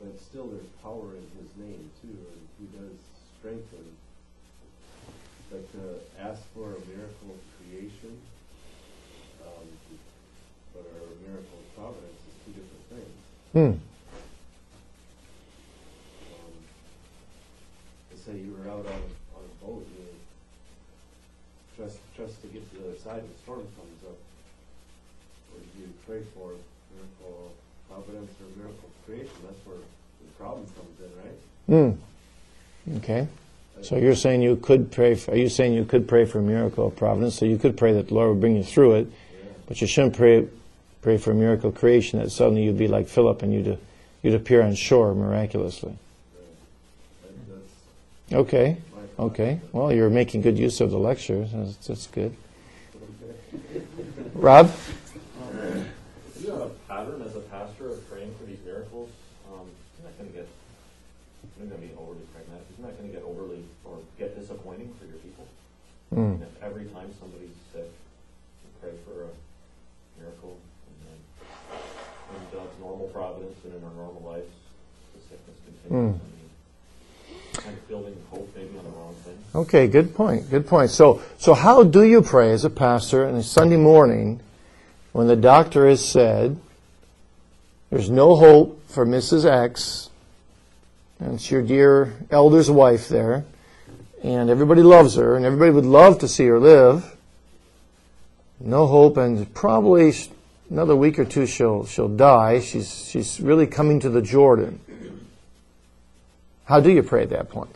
But 0.00 0.20
still, 0.20 0.46
there's 0.46 0.66
power 0.82 1.16
in 1.16 1.26
His 1.38 1.50
name, 1.58 1.90
too, 2.00 2.16
and 2.16 2.48
He 2.58 2.66
does 2.78 2.96
strengthen. 3.38 3.96
But 5.50 5.70
to 5.72 6.00
ask 6.18 6.40
for 6.54 6.64
a 6.64 6.80
miracle 6.88 7.28
of 7.28 7.40
creation, 7.60 8.16
um, 9.44 9.68
but 10.72 10.84
our 10.96 11.12
miracle 11.28 11.58
of 11.60 11.76
providence 11.76 12.20
is 12.24 12.34
two 12.46 12.52
different 12.56 12.84
things. 12.88 13.14
Hmm. 13.52 13.76
Um, 16.32 16.54
to 18.10 18.16
say 18.16 18.32
you 18.40 18.56
were 18.56 18.64
out 18.70 18.86
on 18.88 18.96
a, 18.96 19.36
on 19.36 19.44
a 19.44 19.54
boat, 19.60 19.84
you 19.92 20.08
trust 21.76 21.98
trust 22.16 22.40
to 22.40 22.48
get 22.48 22.64
to 22.72 22.76
the 22.80 22.88
other 22.88 22.98
side. 22.98 23.20
The 23.20 23.36
storm 23.44 23.68
comes 23.76 24.00
up. 24.08 24.16
What 25.52 25.60
do 25.60 25.84
you 25.84 25.92
pray 26.06 26.22
for? 26.32 26.56
Miracle 26.96 27.52
of 27.52 27.52
providence 27.92 28.32
or 28.40 28.48
miracle 28.56 28.88
of 28.88 28.96
creation? 29.04 29.36
That's 29.44 29.60
where 29.66 29.76
the 29.76 30.32
problem 30.40 30.64
comes 30.72 30.96
in, 30.96 31.12
right? 31.20 31.38
Hmm. 31.68 32.96
Okay. 32.96 33.28
So 33.82 33.96
you're 33.96 34.14
saying 34.14 34.42
you 34.42 34.56
could 34.56 34.90
pray. 34.90 35.14
For, 35.14 35.32
are 35.32 35.36
you 35.36 35.48
saying 35.48 35.74
you 35.74 35.84
could 35.84 36.06
pray 36.06 36.24
for 36.24 36.38
a 36.38 36.42
miracle 36.42 36.86
of 36.86 36.96
providence? 36.96 37.34
So 37.34 37.44
you 37.44 37.58
could 37.58 37.76
pray 37.76 37.92
that 37.94 38.08
the 38.08 38.14
Lord 38.14 38.30
would 38.30 38.40
bring 38.40 38.56
you 38.56 38.64
through 38.64 38.94
it, 38.94 39.12
but 39.66 39.80
you 39.80 39.86
shouldn't 39.86 40.16
pray 40.16 40.46
pray 41.00 41.18
for 41.18 41.32
a 41.32 41.34
miracle 41.34 41.70
of 41.70 41.74
creation 41.74 42.20
that 42.20 42.30
suddenly 42.30 42.62
you'd 42.62 42.78
be 42.78 42.86
like 42.86 43.08
Philip 43.08 43.42
and 43.42 43.52
you'd 43.52 43.78
you'd 44.22 44.34
appear 44.34 44.62
on 44.62 44.74
shore 44.74 45.14
miraculously. 45.14 45.96
Okay. 48.32 48.76
Okay. 49.18 49.60
Well, 49.72 49.92
you're 49.92 50.10
making 50.10 50.40
good 50.40 50.58
use 50.58 50.80
of 50.80 50.90
the 50.90 50.98
lecture. 50.98 51.46
That's, 51.52 51.76
that's 51.86 52.06
good. 52.06 52.34
Rob. 54.34 54.72
Do 55.52 55.84
you 56.40 56.50
have 56.50 56.60
a 56.60 56.68
pattern 56.88 57.22
as 57.22 57.36
a 57.36 57.40
pastor 57.40 57.90
of 57.90 58.10
praying 58.10 58.34
for 58.38 58.44
these 58.44 58.58
miracles? 58.64 59.10
Um, 59.52 59.68
isn't 59.98 60.04
that 60.04 60.18
going 60.18 60.30
to 60.30 60.36
get, 60.36 60.48
I'm 61.60 61.68
going 61.68 61.80
to 61.80 61.86
be 61.86 61.92
overly 61.94 62.24
pragmatic, 62.32 62.66
isn't 62.72 62.84
that 62.84 62.98
going 62.98 63.12
to 63.12 63.14
get 63.14 63.24
overly, 63.24 63.64
or 63.84 63.98
get 64.18 64.38
disappointing 64.38 64.92
for 64.98 65.04
your 65.04 65.18
people? 65.18 65.46
Hmm. 66.12 66.20
And 66.20 66.42
if 66.42 66.62
every 66.62 66.84
time 66.86 67.08
somebody's 67.18 67.56
sick, 67.72 67.88
you 67.88 68.70
pray 68.82 68.92
for 69.06 69.24
a 69.24 70.20
miracle, 70.20 70.58
and 70.86 71.08
then 71.08 71.78
in 72.36 72.58
God's 72.58 72.78
normal 72.80 73.06
providence 73.08 73.56
and 73.64 73.74
in 73.74 73.82
our 73.82 73.94
normal 73.94 74.22
lives, 74.22 74.50
the 75.14 75.20
sickness 75.22 75.56
continues. 75.64 76.20
Mean, 76.20 76.20
kind 77.54 77.76
of 77.76 77.88
building 77.88 78.16
hope 78.30 78.50
maybe 78.54 78.76
on 78.76 78.84
the 78.84 78.90
wrong 78.90 79.14
thing. 79.24 79.38
Okay, 79.54 79.86
good 79.86 80.14
point. 80.14 80.50
Good 80.50 80.66
point. 80.66 80.90
So, 80.90 81.22
so 81.38 81.54
how 81.54 81.82
do 81.82 82.02
you 82.02 82.20
pray 82.20 82.52
as 82.52 82.64
a 82.66 82.70
pastor 82.70 83.26
on 83.26 83.34
a 83.34 83.42
Sunday 83.42 83.78
morning 83.78 84.40
when 85.12 85.28
the 85.28 85.36
doctor 85.36 85.88
has 85.88 86.06
said 86.06 86.58
there's 87.90 88.10
no 88.10 88.36
hope 88.36 88.82
for 88.86 89.06
Mrs. 89.06 89.44
X, 89.44 90.10
and 91.20 91.34
it's 91.34 91.50
your 91.50 91.62
dear 91.62 92.14
elder's 92.30 92.70
wife 92.70 93.08
there, 93.08 93.44
and 94.22 94.50
everybody 94.50 94.82
loves 94.82 95.16
her, 95.16 95.36
and 95.36 95.44
everybody 95.44 95.70
would 95.70 95.84
love 95.86 96.18
to 96.20 96.28
see 96.28 96.46
her 96.46 96.58
live. 96.58 97.16
No 98.60 98.86
hope, 98.86 99.16
and 99.16 99.52
probably 99.54 100.14
another 100.70 100.94
week 100.94 101.18
or 101.18 101.24
two 101.24 101.46
she'll 101.46 101.84
she'll 101.86 102.08
die. 102.08 102.60
She's 102.60 103.08
she's 103.08 103.40
really 103.40 103.66
coming 103.66 103.98
to 104.00 104.08
the 104.08 104.22
Jordan. 104.22 104.80
How 106.64 106.80
do 106.80 106.90
you 106.90 107.02
pray 107.02 107.22
at 107.24 107.30
that 107.30 107.50
point? 107.50 107.74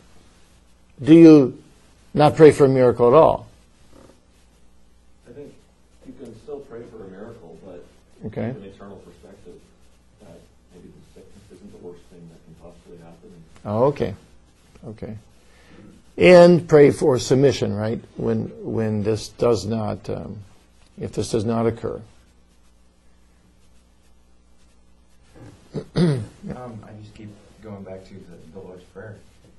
Do 1.03 1.13
you 1.13 1.61
not 2.13 2.35
pray 2.35 2.51
for 2.51 2.65
a 2.65 2.69
miracle 2.69 3.07
at 3.09 3.13
all? 3.13 3.47
I 5.29 5.33
think 5.33 5.53
you 6.07 6.13
can 6.13 6.33
still 6.41 6.59
pray 6.61 6.81
for 6.89 7.03
a 7.03 7.07
miracle, 7.09 7.57
but 7.65 7.85
Okay. 8.25 8.53
from 8.53 8.63
an 8.63 8.69
eternal 8.69 8.97
perspective, 8.97 9.59
that 10.21 10.39
maybe 10.73 10.87
the 10.87 11.19
sickness 11.19 11.43
isn't 11.53 11.71
the 11.71 11.85
worst 11.85 12.01
thing 12.09 12.27
that 12.31 12.39
can 12.45 12.55
possibly 12.71 12.97
happen. 12.97 13.43
Oh, 13.65 13.83
okay. 13.85 14.15
Okay. 14.87 15.17
And 16.17 16.67
pray 16.67 16.89
for 16.91 17.19
submission, 17.19 17.75
right? 17.75 17.99
When 18.15 18.45
when 18.63 19.03
this 19.03 19.29
does 19.29 19.65
not, 19.65 20.09
um, 20.09 20.39
if 20.99 21.11
this 21.11 21.29
does 21.31 21.45
not 21.45 21.67
occur. 21.67 22.01
Um, 25.95 26.23
I 26.83 26.91
just 26.99 27.13
keep 27.13 27.29
going 27.61 27.83
back 27.83 28.03
to 28.05 28.13
the, 28.13 28.37
the 28.53 28.59
Lord's 28.59 28.83
Prayer 28.85 29.17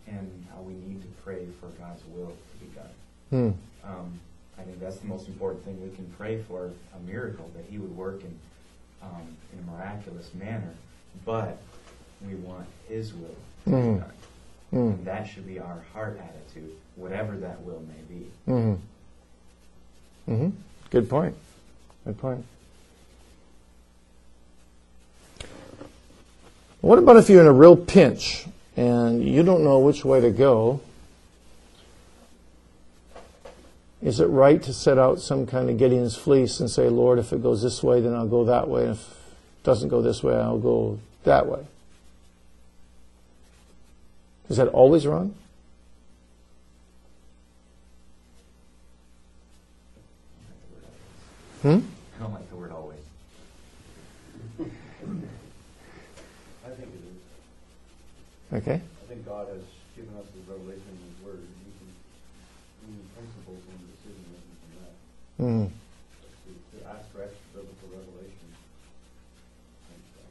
and 0.09 0.47
how 0.53 0.61
we 0.63 0.73
need 0.73 1.01
to 1.03 1.09
pray 1.25 1.47
for 1.61 1.67
God's 1.81 2.03
will 2.13 2.33
to 2.33 2.65
be 2.65 2.73
done. 2.75 3.55
Hmm. 3.85 3.89
Um, 3.89 4.19
I 4.59 4.63
think 4.63 4.81
that's 4.81 4.97
the 4.97 5.07
most 5.07 5.29
important 5.29 5.65
thing 5.65 5.81
we 5.81 5.95
can 5.95 6.07
pray 6.19 6.43
for 6.43 6.71
a 6.97 7.01
miracle 7.07 7.49
that 7.55 7.67
He 7.71 7.79
would 7.79 7.97
work 7.97 8.21
in 8.23 8.39
um, 9.03 9.37
in 9.53 9.61
a 9.61 9.71
miraculous 9.77 10.35
manner, 10.35 10.73
but 11.25 11.59
we 12.27 12.35
want 12.35 12.67
His 12.89 13.15
will 13.15 13.37
to 13.67 13.71
Mhm. 13.71 13.95
be 13.95 14.01
done. 14.01 14.13
Mm. 14.73 14.95
And 14.95 15.05
that 15.07 15.25
should 15.27 15.47
be 15.47 15.59
our 15.59 15.85
heart 15.93 16.21
attitude, 16.23 16.73
whatever 16.97 17.37
that 17.39 17.63
will 17.63 17.83
may 17.89 18.15
be. 18.15 18.27
Mm-hmm. 18.47 20.33
Mm-hmm. 20.33 20.49
Good 20.91 21.09
point. 21.09 21.35
Good 22.05 22.19
point. 22.19 22.45
What 26.81 26.99
about 26.99 27.17
if 27.17 27.29
you're 27.29 27.41
in 27.41 27.47
a 27.47 27.53
real 27.53 27.77
pinch 27.77 28.47
and 28.77 29.25
you 29.25 29.43
don't 29.43 29.65
know 29.65 29.79
which 29.79 30.05
way 30.05 30.21
to 30.21 30.31
go? 30.31 30.81
Is 34.01 34.21
it 34.21 34.27
right 34.27 34.63
to 34.63 34.73
set 34.73 34.97
out 34.97 35.21
some 35.21 35.45
kind 35.45 35.69
of 35.69 35.77
Gideon's 35.77 36.15
fleece 36.15 36.61
and 36.61 36.71
say, 36.71 36.89
Lord, 36.89 37.19
if 37.19 37.33
it 37.33 37.43
goes 37.43 37.63
this 37.63 37.83
way, 37.83 38.01
then 38.01 38.15
I'll 38.15 38.29
go 38.29 38.45
that 38.45 38.69
way. 38.69 38.85
If 38.85 39.01
it 39.01 39.65
doesn't 39.65 39.89
go 39.89 40.01
this 40.01 40.23
way, 40.23 40.37
I'll 40.37 40.59
go 40.59 41.01
that 41.25 41.47
way? 41.47 41.67
Is 44.49 44.57
that 44.57 44.69
always 44.69 45.07
wrong? 45.07 45.35
Hmm? 51.63 51.81
I 52.15 52.23
don't 52.23 52.33
like 52.33 52.49
the 52.51 52.57
word 52.57 52.71
always. 52.71 53.03
I 54.61 54.63
think 56.71 56.89
it 56.95 57.03
is. 57.03 58.63
Okay. 58.63 58.79
I 58.79 59.05
think 59.09 59.27
God 59.27 59.49
has 59.49 59.63
given 59.97 60.15
us 60.17 60.27
His 60.39 60.47
revelation 60.47 60.87
in 60.87 61.03
His 61.11 61.19
Word. 61.27 61.43
We 61.43 61.71
can, 61.75 61.91
we 62.87 62.95
principles 63.19 63.63
and 63.75 63.91
decision 63.91 64.23
making 64.31 64.57
from 64.63 64.71
that. 64.79 64.95
Mm. 65.43 65.67
To, 66.47 66.51
to 66.79 66.87
ask 66.87 67.11
for 67.11 67.27
extra 67.27 67.43
biblical 67.59 67.91
revelation. 67.91 68.49
And, 69.91 70.03
um, 70.15 70.31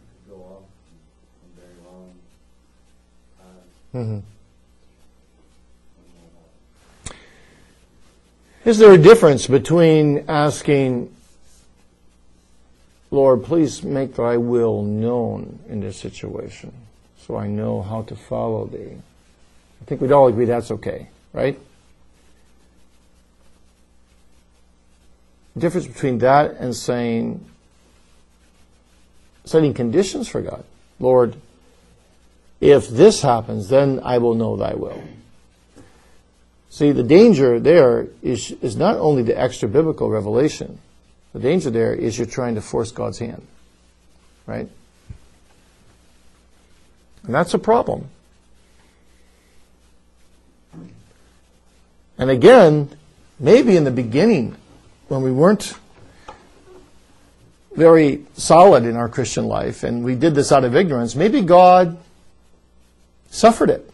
we 0.00 0.08
could 0.08 0.24
go 0.32 0.40
off 0.40 0.64
on 0.64 1.52
very 1.52 1.76
long 1.84 2.16
hmm 3.92 4.18
uh, 4.18 4.22
Is 8.64 8.78
there 8.78 8.92
a 8.92 8.98
difference 8.98 9.46
between 9.46 10.24
asking, 10.28 11.12
Lord, 13.10 13.44
please 13.44 13.82
make 13.82 14.14
thy 14.14 14.36
will 14.36 14.82
known 14.82 15.58
in 15.68 15.80
this 15.80 15.96
situation 15.96 16.72
so 17.18 17.36
I 17.36 17.48
know 17.48 17.82
how 17.82 18.02
to 18.02 18.16
follow 18.16 18.66
thee? 18.66 18.96
I 19.80 19.84
think 19.84 20.00
we'd 20.00 20.12
all 20.12 20.28
agree 20.28 20.44
that's 20.44 20.70
okay, 20.70 21.08
right? 21.32 21.58
The 25.54 25.60
difference 25.60 25.88
between 25.88 26.18
that 26.18 26.52
and 26.52 26.74
saying, 26.74 27.44
setting 29.44 29.74
conditions 29.74 30.28
for 30.28 30.40
God. 30.40 30.64
Lord, 31.00 31.36
if 32.62 32.86
this 32.86 33.22
happens, 33.22 33.68
then 33.68 34.00
I 34.04 34.18
will 34.18 34.36
know 34.36 34.56
thy 34.56 34.74
will. 34.74 35.02
See, 36.70 36.92
the 36.92 37.02
danger 37.02 37.58
there 37.58 38.06
is, 38.22 38.52
is 38.62 38.76
not 38.76 38.96
only 38.96 39.24
the 39.24 39.38
extra 39.38 39.68
biblical 39.68 40.08
revelation. 40.08 40.78
The 41.32 41.40
danger 41.40 41.70
there 41.70 41.92
is 41.92 42.16
you're 42.16 42.26
trying 42.26 42.54
to 42.54 42.62
force 42.62 42.92
God's 42.92 43.18
hand. 43.18 43.44
Right? 44.46 44.68
And 47.24 47.34
that's 47.34 47.52
a 47.52 47.58
problem. 47.58 48.08
And 52.16 52.30
again, 52.30 52.90
maybe 53.40 53.76
in 53.76 53.82
the 53.82 53.90
beginning, 53.90 54.54
when 55.08 55.22
we 55.22 55.32
weren't 55.32 55.74
very 57.74 58.24
solid 58.34 58.84
in 58.84 58.94
our 58.94 59.08
Christian 59.08 59.46
life 59.46 59.82
and 59.82 60.04
we 60.04 60.14
did 60.14 60.36
this 60.36 60.52
out 60.52 60.62
of 60.62 60.76
ignorance, 60.76 61.16
maybe 61.16 61.40
God 61.40 61.98
suffered 63.32 63.70
it. 63.70 63.90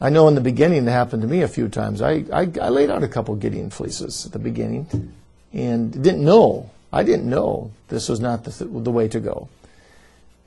I 0.00 0.10
know 0.10 0.28
in 0.28 0.34
the 0.34 0.42
beginning 0.42 0.86
it 0.86 0.90
happened 0.90 1.22
to 1.22 1.28
me 1.28 1.40
a 1.40 1.48
few 1.48 1.68
times. 1.68 2.02
I, 2.02 2.24
I, 2.32 2.50
I 2.60 2.68
laid 2.68 2.90
out 2.90 3.02
a 3.02 3.08
couple 3.08 3.34
Gideon 3.36 3.70
fleeces 3.70 4.26
at 4.26 4.32
the 4.32 4.38
beginning 4.38 5.14
and 5.54 5.90
didn't 6.02 6.24
know. 6.24 6.70
I 6.92 7.02
didn't 7.02 7.30
know 7.30 7.70
this 7.88 8.08
was 8.08 8.20
not 8.20 8.44
the, 8.44 8.50
th- 8.50 8.70
the 8.70 8.90
way 8.90 9.08
to 9.08 9.20
go. 9.20 9.48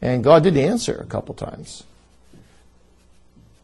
And 0.02 0.24
God 0.24 0.44
did 0.44 0.56
answer 0.56 0.96
a 0.96 1.06
couple 1.06 1.34
times. 1.34 1.84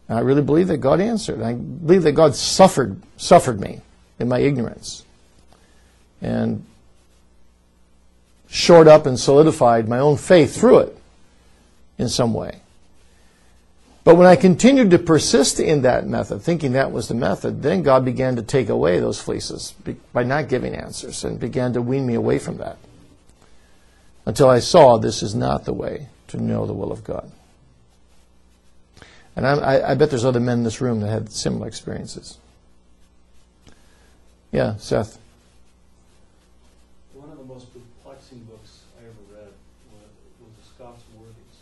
I 0.09 0.19
really 0.19 0.41
believe 0.41 0.67
that 0.69 0.77
God 0.77 1.01
answered. 1.01 1.41
I 1.41 1.53
believe 1.53 2.03
that 2.03 2.13
God 2.13 2.35
suffered 2.35 3.01
suffered 3.17 3.59
me 3.59 3.81
in 4.19 4.27
my 4.27 4.39
ignorance. 4.39 5.03
And 6.21 6.65
shored 8.47 8.87
up 8.87 9.05
and 9.05 9.19
solidified 9.19 9.87
my 9.87 9.99
own 9.99 10.17
faith 10.17 10.55
through 10.55 10.79
it 10.79 10.97
in 11.97 12.09
some 12.09 12.33
way. 12.33 12.61
But 14.05 14.15
when 14.15 14.27
I 14.27 14.37
continued 14.37 14.91
to 14.91 14.99
persist 14.99 15.59
in 15.59 15.81
that 15.81 16.07
method, 16.07 16.41
thinking 16.41 16.71
that 16.71 16.93
was 16.93 17.09
the 17.09 17.15
method, 17.15 17.61
then 17.61 17.83
God 17.83 18.05
began 18.05 18.37
to 18.37 18.41
take 18.41 18.69
away 18.69 18.99
those 18.99 19.19
fleeces 19.19 19.73
by 20.13 20.23
not 20.23 20.47
giving 20.47 20.73
answers 20.73 21.25
and 21.25 21.37
began 21.39 21.73
to 21.73 21.81
wean 21.81 22.05
me 22.05 22.13
away 22.13 22.39
from 22.39 22.57
that. 22.57 22.77
Until 24.25 24.49
I 24.49 24.59
saw 24.59 24.97
this 24.97 25.21
is 25.21 25.35
not 25.35 25.65
the 25.65 25.73
way 25.73 26.07
to 26.27 26.37
know 26.37 26.65
the 26.65 26.73
will 26.73 26.91
of 26.91 27.03
God. 27.03 27.31
And 29.35 29.45
I, 29.45 29.91
I, 29.91 29.95
bet 29.95 30.09
there's 30.09 30.23
other 30.23 30.39
men 30.39 30.59
in 30.59 30.63
this 30.63 30.79
room 30.79 31.01
that 31.01 31.09
had 31.09 31.29
similar 31.29 31.67
experiences. 31.67 32.37
Yeah, 34.51 34.77
Seth. 34.77 35.19
One 37.13 37.29
of 37.29 37.37
the 37.37 37.43
most 37.43 37.67
perplexing 37.73 38.47
books 38.47 38.87
I 38.95 39.03
ever 39.03 39.23
read 39.35 39.51
was, 39.91 40.07
was 40.39 40.51
the 40.55 40.65
Scots 40.71 41.03
Worthies. 41.19 41.59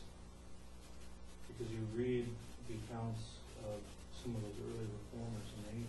Because 1.50 1.74
you 1.74 1.82
read 1.98 2.30
the 2.70 2.78
accounts 2.86 3.42
of 3.66 3.82
some 4.22 4.38
of 4.38 4.46
those 4.46 4.60
early 4.70 4.86
reformers 4.94 5.50
and 5.58 5.62
they, 5.74 5.82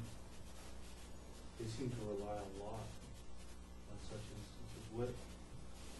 they 1.60 1.68
seem 1.68 1.92
to 1.92 2.00
rely 2.16 2.40
a 2.40 2.50
lot 2.64 2.88
on 3.92 3.96
such 4.08 4.24
instances. 4.24 4.84
What, 4.96 5.12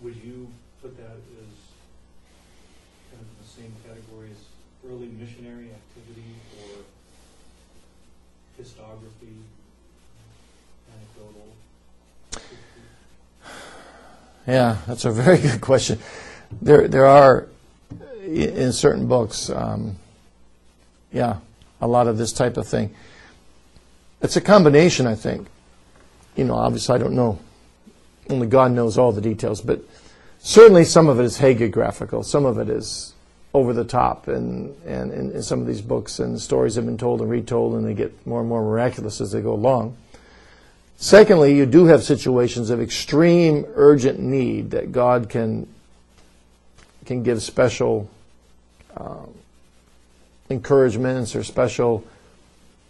would 0.01 0.17
you 0.17 0.49
put 0.81 0.97
that 0.97 1.21
as 1.45 1.53
kind 3.13 3.21
of 3.21 3.29
in 3.29 3.37
the 3.37 3.53
same 3.53 3.73
category 3.85 4.33
as 4.33 4.41
early 4.91 5.09
missionary 5.09 5.71
activity 5.71 6.35
or 6.61 6.83
histography, 8.63 9.37
anecdotal? 10.93 11.57
Yeah, 14.47 14.77
that's 14.87 15.05
a 15.05 15.11
very 15.11 15.39
good 15.43 15.61
question. 15.61 15.99
There, 16.61 16.89
there 16.89 17.07
are 17.07 17.49
in 18.23 18.73
certain 18.73 19.07
books, 19.07 19.51
um, 19.51 19.97
yeah, 21.13 21.39
a 21.81 21.87
lot 21.87 22.07
of 22.07 22.19
this 22.19 22.33
type 22.33 22.57
of 22.57 22.67
thing. 22.67 22.95
It's 24.23 24.37
a 24.37 24.41
combination, 24.41 25.07
I 25.07 25.15
think. 25.15 25.49
You 26.37 26.45
know, 26.45 26.55
obviously, 26.55 26.95
I 26.95 26.99
don't 26.99 27.15
know. 27.15 27.39
Only 28.31 28.47
God 28.47 28.73
knows 28.73 28.97
all 28.97 29.13
the 29.13 29.21
details, 29.21 29.61
but 29.61 29.81
certainly 30.39 30.85
some 30.85 31.09
of 31.09 31.21
it 31.21 31.25
is 31.25 31.39
hagiographical. 31.39 32.25
Some 32.25 32.47
of 32.47 32.59
it 32.59 32.71
is 32.71 33.13
over 33.55 33.73
the 33.73 33.85
top, 33.85 34.27
and 34.27 34.75
and 34.85 35.13
in 35.13 35.43
some 35.43 35.61
of 35.61 35.67
these 35.67 35.81
books 35.81 36.19
and 36.19 36.41
stories 36.41 36.75
have 36.75 36.85
been 36.85 36.99
told 36.99 37.21
and 37.21 37.31
retold, 37.31 37.75
and 37.75 37.87
they 37.87 37.95
get 37.95 38.27
more 38.27 38.41
and 38.41 38.49
more 38.49 38.63
miraculous 38.63 39.21
as 39.21 39.31
they 39.31 39.41
go 39.41 39.53
along. 39.53 39.97
Secondly, 40.97 41.55
you 41.55 41.65
do 41.65 41.87
have 41.87 42.03
situations 42.03 42.71
of 42.71 42.81
extreme 42.81 43.65
urgent 43.75 44.19
need 44.19 44.73
that 44.73 44.93
God 44.93 45.29
can 45.29 45.69
can 47.05 47.23
give 47.23 47.43
special 47.43 48.11
um, 48.97 49.35
encouragements 50.49 51.37
or 51.37 51.45
special 51.45 52.05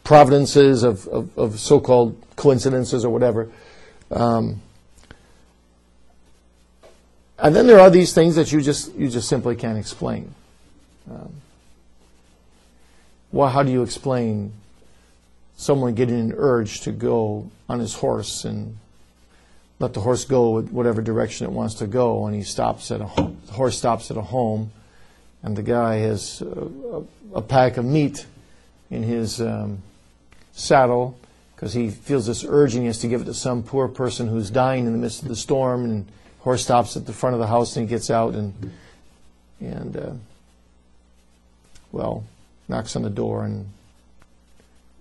providences 0.05 0.83
of, 0.83 1.09
of, 1.09 1.37
of 1.39 1.59
so-called 1.59 2.17
coincidences 2.37 3.05
or 3.05 3.11
whatever. 3.11 3.51
Um, 4.11 4.61
and 7.39 7.57
then 7.57 7.67
there 7.67 7.81
are 7.81 7.91
these 7.91 8.13
things 8.13 8.37
that 8.37 8.53
you 8.53 8.61
just 8.61 8.95
you 8.95 9.09
just 9.09 9.29
simply 9.29 9.57
can't 9.57 9.79
explain. 9.79 10.35
Um, 11.11 11.33
well, 13.33 13.49
how 13.49 13.63
do 13.63 13.71
you 13.71 13.83
explain 13.83 14.53
someone 15.57 15.95
getting 15.95 16.19
an 16.19 16.35
urge 16.37 16.81
to 16.83 16.93
go 16.93 17.51
on 17.69 17.81
his 17.81 17.95
horse 17.95 18.45
and 18.45 18.77
let 19.79 19.93
the 19.93 20.01
horse 20.01 20.25
go 20.25 20.63
whatever 20.63 21.03
direction 21.03 21.47
it 21.47 21.51
wants 21.51 21.75
to 21.75 21.87
go, 21.87 22.27
and 22.27 22.35
he 22.35 22.43
stops 22.43 22.91
at 22.91 23.01
a 23.01 23.07
ho- 23.07 23.37
the 23.47 23.53
horse 23.53 23.77
stops 23.77 24.11
at 24.11 24.17
a 24.17 24.23
home, 24.23 24.71
and 25.43 25.57
the 25.57 25.63
guy 25.63 25.97
has 25.97 26.43
a, 26.43 27.03
a, 27.35 27.43
pack 27.43 27.77
of 27.77 27.85
meat 27.85 28.27
in 28.91 29.03
his 29.03 29.41
um, 29.41 29.83
saddle 30.53 31.19
because 31.55 31.75
he 31.75 31.91
feels 31.91 32.27
this 32.27 32.45
urge 32.49 32.75
and 32.75 32.83
he 32.83 32.87
has 32.87 32.99
to 32.99 33.09
give 33.09 33.23
it 33.23 33.25
to 33.25 33.35
some 33.35 33.63
poor 33.63 33.89
person 33.89 34.29
who's 34.29 34.51
dying 34.51 34.87
in 34.87 34.93
the 34.93 34.99
midst 34.99 35.23
of 35.23 35.29
the 35.29 35.37
storm, 35.37 35.85
and 35.85 36.07
horse 36.41 36.63
stops 36.63 36.97
at 36.97 37.07
the 37.07 37.13
front 37.13 37.35
of 37.35 37.41
the 37.41 37.47
house 37.47 37.77
and 37.77 37.89
he 37.89 37.91
gets 37.91 38.11
out 38.11 38.35
and 38.35 38.73
and 39.61 39.97
uh, 39.97 40.13
well 41.95 42.25
knocks 42.69 42.97
on 42.97 43.03
the 43.03 43.11
door 43.11 43.45
and 43.45 43.67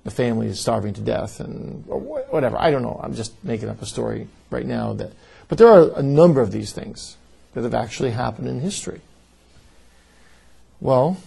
the 0.03 0.11
family 0.11 0.47
is 0.47 0.59
starving 0.59 0.93
to 0.93 1.01
death 1.01 1.39
and 1.39 1.85
or 1.87 1.99
whatever. 1.99 2.57
I 2.57 2.71
don't 2.71 2.81
know. 2.81 2.99
I'm 3.01 3.15
just 3.15 3.31
making 3.43 3.69
up 3.69 3.81
a 3.81 3.85
story 3.85 4.27
right 4.49 4.65
now 4.65 4.93
that 4.93 5.11
but 5.47 5.57
there 5.57 5.67
are 5.67 5.91
a 5.97 6.03
number 6.03 6.41
of 6.41 6.51
these 6.51 6.71
things 6.71 7.17
that 7.53 7.63
have 7.63 7.73
actually 7.73 8.11
happened 8.11 8.47
in 8.47 8.59
history. 8.59 9.01
Well, 10.81 11.17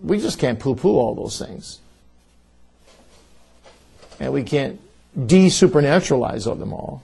we 0.00 0.18
just 0.18 0.38
can't 0.38 0.58
poo 0.58 0.74
poo 0.74 0.96
all 0.96 1.14
those 1.14 1.38
things. 1.38 1.78
And 4.18 4.32
we 4.32 4.42
can't 4.42 4.80
de 5.14 5.46
supernaturalize 5.46 6.44
them 6.58 6.72
all. 6.72 7.02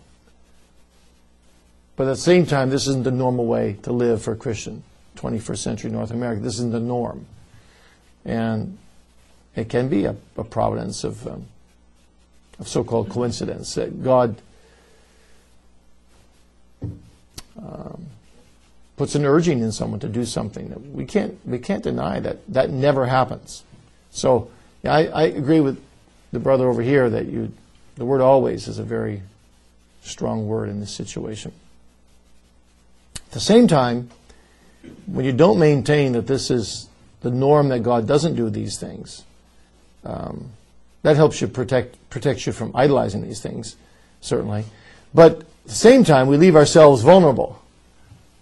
But 1.97 2.05
at 2.05 2.11
the 2.11 2.17
same 2.17 2.47
time, 2.47 2.71
this 2.71 2.87
isn't 2.87 3.05
the 3.05 3.11
normal 3.11 3.47
way 3.47 3.79
to 3.83 3.93
live 3.93 4.23
for 4.23 4.33
a 4.33 4.37
Christian, 4.37 4.83
21st 5.17 5.59
century 5.59 5.91
North 5.91 6.11
America. 6.11 6.41
This 6.41 6.55
isn't 6.55 6.73
the 6.73 6.81
norm. 6.81 7.27
And 8.25 8.79
it 9.55 9.69
can 9.69 9.89
be 9.89 10.05
a, 10.05 10.17
a 10.37 10.45
providence 10.45 11.05
of, 11.05 11.27
um, 11.27 11.47
of 12.59 12.69
so 12.69 12.85
called 12.85 13.09
coincidence 13.09 13.75
that 13.75 14.03
God 14.03 14.37
um, 17.59 18.07
puts 18.97 19.15
an 19.15 19.25
urging 19.25 19.61
in 19.61 19.73
someone 19.73 20.01
to 20.01 20.09
do 20.09 20.25
something 20.25 20.69
that 20.69 20.81
we 20.91 21.05
can't, 21.05 21.39
we 21.47 21.59
can't 21.59 21.83
deny 21.83 22.21
that 22.21 22.39
that 22.49 22.71
never 22.71 23.07
happens. 23.07 23.63
So 24.11 24.51
yeah, 24.83 24.95
I, 24.95 25.05
I 25.05 25.23
agree 25.25 25.61
with 25.61 25.83
the 26.33 26.39
brother 26.39 26.69
over 26.69 26.83
here 26.83 27.09
that 27.09 27.27
you, 27.27 27.53
the 27.97 28.05
word 28.05 28.21
always 28.21 28.69
is 28.69 28.79
a 28.79 28.85
very 28.85 29.23
strong 30.03 30.47
word 30.47 30.69
in 30.69 30.81
this 30.81 30.93
situation. 30.93 31.53
At 33.17 33.33
the 33.33 33.41
same 33.41 33.67
time, 33.67 34.11
when 35.07 35.25
you 35.25 35.33
don't 35.33 35.59
maintain 35.59 36.13
that 36.13 36.27
this 36.27 36.51
is 36.51 36.89
the 37.21 37.31
norm 37.31 37.69
that 37.69 37.83
God 37.83 38.07
doesn't 38.07 38.37
do 38.37 38.51
these 38.51 38.79
things, 38.79 39.25
um, 40.05 40.51
that 41.03 41.17
helps 41.17 41.41
you 41.41 41.49
protect 41.49 41.97
protects 42.11 42.47
you 42.47 42.53
from 42.53 42.73
idolizing 42.75 43.23
these 43.23 43.41
things, 43.41 43.77
certainly. 44.21 44.65
But 45.15 45.41
at 45.41 45.65
the 45.65 45.75
same 45.75 46.05
time, 46.05 46.27
we 46.27 46.37
leave 46.37 46.57
ourselves 46.57 47.03
vulnerable 47.03 47.61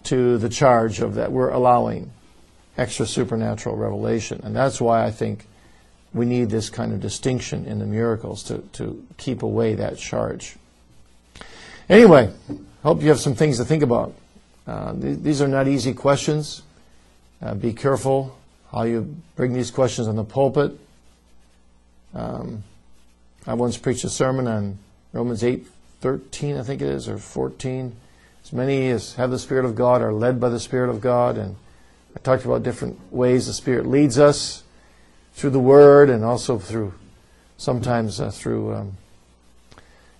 to 0.04 0.38
the 0.38 0.48
charge 0.48 1.00
of 1.00 1.14
that 1.14 1.32
we're 1.32 1.50
allowing 1.50 2.10
extra 2.76 3.06
supernatural 3.06 3.76
revelation, 3.76 4.40
and 4.44 4.54
that's 4.54 4.80
why 4.80 5.04
I 5.04 5.10
think 5.10 5.46
we 6.12 6.26
need 6.26 6.50
this 6.50 6.70
kind 6.70 6.92
of 6.92 7.00
distinction 7.00 7.66
in 7.66 7.80
the 7.80 7.86
miracles 7.86 8.42
to, 8.44 8.58
to 8.74 9.04
keep 9.16 9.42
away 9.42 9.74
that 9.74 9.98
charge. 9.98 10.56
Anyway, 11.88 12.32
hope 12.82 13.02
you 13.02 13.08
have 13.08 13.20
some 13.20 13.34
things 13.34 13.58
to 13.58 13.64
think 13.64 13.82
about. 13.82 14.14
Uh, 14.66 14.92
th- 14.94 15.18
these 15.18 15.42
are 15.42 15.48
not 15.48 15.68
easy 15.68 15.92
questions. 15.92 16.62
Uh, 17.42 17.54
be 17.54 17.72
careful 17.72 18.36
how 18.72 18.82
you 18.82 19.16
bring 19.36 19.52
these 19.52 19.70
questions 19.70 20.08
on 20.08 20.16
the 20.16 20.24
pulpit. 20.24 20.78
Um, 22.14 22.64
I 23.46 23.54
once 23.54 23.76
preached 23.76 24.04
a 24.04 24.08
sermon 24.08 24.46
on 24.46 24.78
Romans 25.12 25.44
8 25.44 25.66
13, 26.00 26.58
I 26.58 26.62
think 26.62 26.82
it 26.82 26.88
is, 26.88 27.08
or 27.08 27.16
14. 27.16 27.96
As 28.44 28.52
many 28.52 28.90
as 28.90 29.14
have 29.14 29.30
the 29.30 29.38
Spirit 29.38 29.64
of 29.64 29.74
God 29.74 30.02
are 30.02 30.12
led 30.12 30.38
by 30.38 30.50
the 30.50 30.60
Spirit 30.60 30.90
of 30.90 31.00
God. 31.00 31.38
And 31.38 31.56
I 32.14 32.20
talked 32.20 32.44
about 32.44 32.62
different 32.62 32.98
ways 33.10 33.46
the 33.46 33.54
Spirit 33.54 33.86
leads 33.86 34.18
us 34.18 34.64
through 35.32 35.50
the 35.50 35.58
Word 35.58 36.10
and 36.10 36.22
also 36.22 36.58
through 36.58 36.92
sometimes 37.56 38.20
uh, 38.20 38.30
through 38.30 38.74
um, 38.74 38.96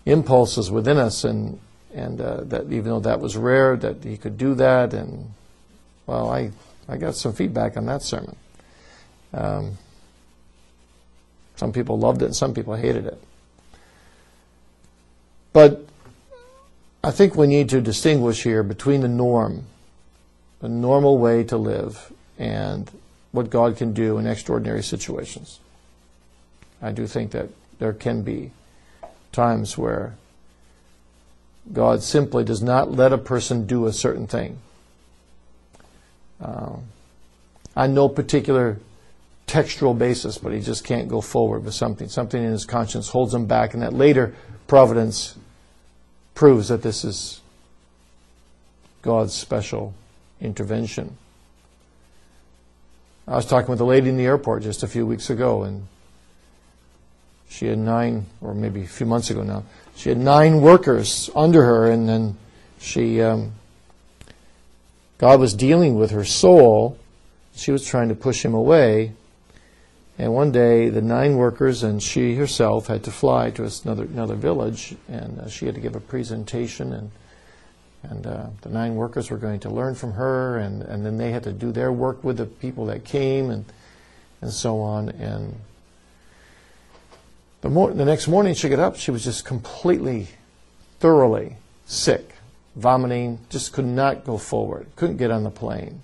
impulses 0.06 0.70
within 0.70 0.96
us. 0.96 1.22
And, 1.24 1.60
and 1.94 2.20
uh, 2.20 2.40
that 2.44 2.64
even 2.64 2.84
though 2.84 3.00
that 3.00 3.20
was 3.20 3.36
rare, 3.36 3.76
that 3.76 4.02
He 4.02 4.16
could 4.16 4.36
do 4.36 4.54
that. 4.56 4.92
And, 4.92 5.30
well, 6.06 6.30
I, 6.30 6.50
I 6.88 6.96
got 6.96 7.14
some 7.14 7.32
feedback 7.32 7.76
on 7.76 7.86
that 7.86 8.02
sermon. 8.02 8.36
Um, 9.32 9.78
some 11.56 11.72
people 11.72 11.98
loved 11.98 12.22
it 12.22 12.26
and 12.26 12.36
some 12.36 12.52
people 12.52 12.74
hated 12.74 13.06
it. 13.06 13.20
But 15.52 15.86
I 17.02 17.10
think 17.10 17.36
we 17.36 17.46
need 17.46 17.68
to 17.68 17.80
distinguish 17.80 18.42
here 18.42 18.62
between 18.62 19.00
the 19.00 19.08
norm, 19.08 19.66
the 20.60 20.68
normal 20.68 21.18
way 21.18 21.44
to 21.44 21.56
live, 21.56 22.12
and 22.38 22.90
what 23.30 23.50
God 23.50 23.76
can 23.76 23.92
do 23.92 24.18
in 24.18 24.26
extraordinary 24.26 24.82
situations. 24.82 25.60
I 26.82 26.90
do 26.90 27.06
think 27.06 27.30
that 27.32 27.50
there 27.78 27.92
can 27.92 28.22
be 28.22 28.50
times 29.32 29.78
where 29.78 30.14
God 31.72 32.02
simply 32.02 32.44
does 32.44 32.62
not 32.62 32.92
let 32.92 33.12
a 33.12 33.18
person 33.18 33.66
do 33.66 33.86
a 33.86 33.92
certain 33.92 34.26
thing. 34.26 34.58
Uh, 36.40 36.76
on 37.76 37.94
no 37.94 38.08
particular 38.08 38.78
textual 39.46 39.94
basis, 39.94 40.38
but 40.38 40.52
he 40.52 40.60
just 40.60 40.84
can't 40.84 41.08
go 41.08 41.20
forward 41.20 41.64
with 41.64 41.74
something. 41.74 42.08
Something 42.08 42.42
in 42.42 42.50
his 42.50 42.64
conscience 42.64 43.08
holds 43.08 43.34
him 43.34 43.46
back, 43.46 43.74
and 43.74 43.82
that 43.82 43.92
later 43.92 44.34
providence 44.66 45.36
proves 46.34 46.68
that 46.68 46.82
this 46.82 47.04
is 47.04 47.40
God's 49.02 49.34
special 49.34 49.94
intervention. 50.40 51.16
I 53.26 53.36
was 53.36 53.46
talking 53.46 53.70
with 53.70 53.80
a 53.80 53.84
lady 53.84 54.10
in 54.10 54.16
the 54.16 54.24
airport 54.24 54.62
just 54.62 54.82
a 54.82 54.88
few 54.88 55.06
weeks 55.06 55.30
ago, 55.30 55.62
and 55.62 55.86
she 57.48 57.66
had 57.66 57.78
nine, 57.78 58.26
or 58.40 58.54
maybe 58.54 58.82
a 58.82 58.86
few 58.86 59.06
months 59.06 59.30
ago 59.30 59.42
now, 59.42 59.64
she 59.96 60.08
had 60.08 60.18
nine 60.18 60.60
workers 60.60 61.30
under 61.34 61.64
her, 61.64 61.90
and 61.90 62.08
then 62.08 62.36
she, 62.78 63.20
um, 63.22 63.52
God 65.18 65.40
was 65.40 65.54
dealing 65.54 65.96
with 65.96 66.10
her 66.10 66.24
soul. 66.24 66.98
She 67.54 67.70
was 67.70 67.86
trying 67.86 68.08
to 68.08 68.14
push 68.14 68.44
him 68.44 68.54
away. 68.54 69.12
And 70.18 70.32
one 70.32 70.52
day, 70.52 70.90
the 70.90 71.02
nine 71.02 71.36
workers 71.36 71.82
and 71.82 72.00
she 72.02 72.36
herself 72.36 72.86
had 72.86 73.02
to 73.04 73.10
fly 73.10 73.50
to 73.50 73.68
another 73.84 74.04
another 74.04 74.36
village, 74.36 74.94
and 75.08 75.40
uh, 75.40 75.48
she 75.48 75.66
had 75.66 75.74
to 75.74 75.80
give 75.80 75.96
a 75.96 76.00
presentation, 76.00 76.92
and 76.92 77.10
and 78.04 78.26
uh, 78.26 78.46
the 78.60 78.68
nine 78.68 78.94
workers 78.94 79.30
were 79.30 79.38
going 79.38 79.60
to 79.60 79.70
learn 79.70 79.94
from 79.94 80.12
her, 80.12 80.58
and, 80.58 80.82
and 80.82 81.04
then 81.04 81.16
they 81.16 81.32
had 81.32 81.42
to 81.44 81.52
do 81.52 81.72
their 81.72 81.90
work 81.90 82.22
with 82.22 82.36
the 82.36 82.46
people 82.46 82.86
that 82.86 83.04
came, 83.04 83.50
and 83.50 83.64
and 84.40 84.52
so 84.52 84.80
on. 84.80 85.08
And 85.08 85.58
the 87.64 87.70
mor- 87.70 87.94
the 87.94 88.04
next 88.04 88.28
morning, 88.28 88.52
she 88.52 88.68
got 88.68 88.78
up, 88.78 88.96
she 88.96 89.10
was 89.10 89.24
just 89.24 89.46
completely, 89.46 90.28
thoroughly 91.00 91.56
sick, 91.86 92.34
vomiting, 92.76 93.38
just 93.48 93.72
could 93.72 93.86
not 93.86 94.22
go 94.22 94.36
forward, 94.36 94.86
couldn't 94.96 95.16
get 95.16 95.30
on 95.30 95.44
the 95.44 95.50
plane. 95.50 96.02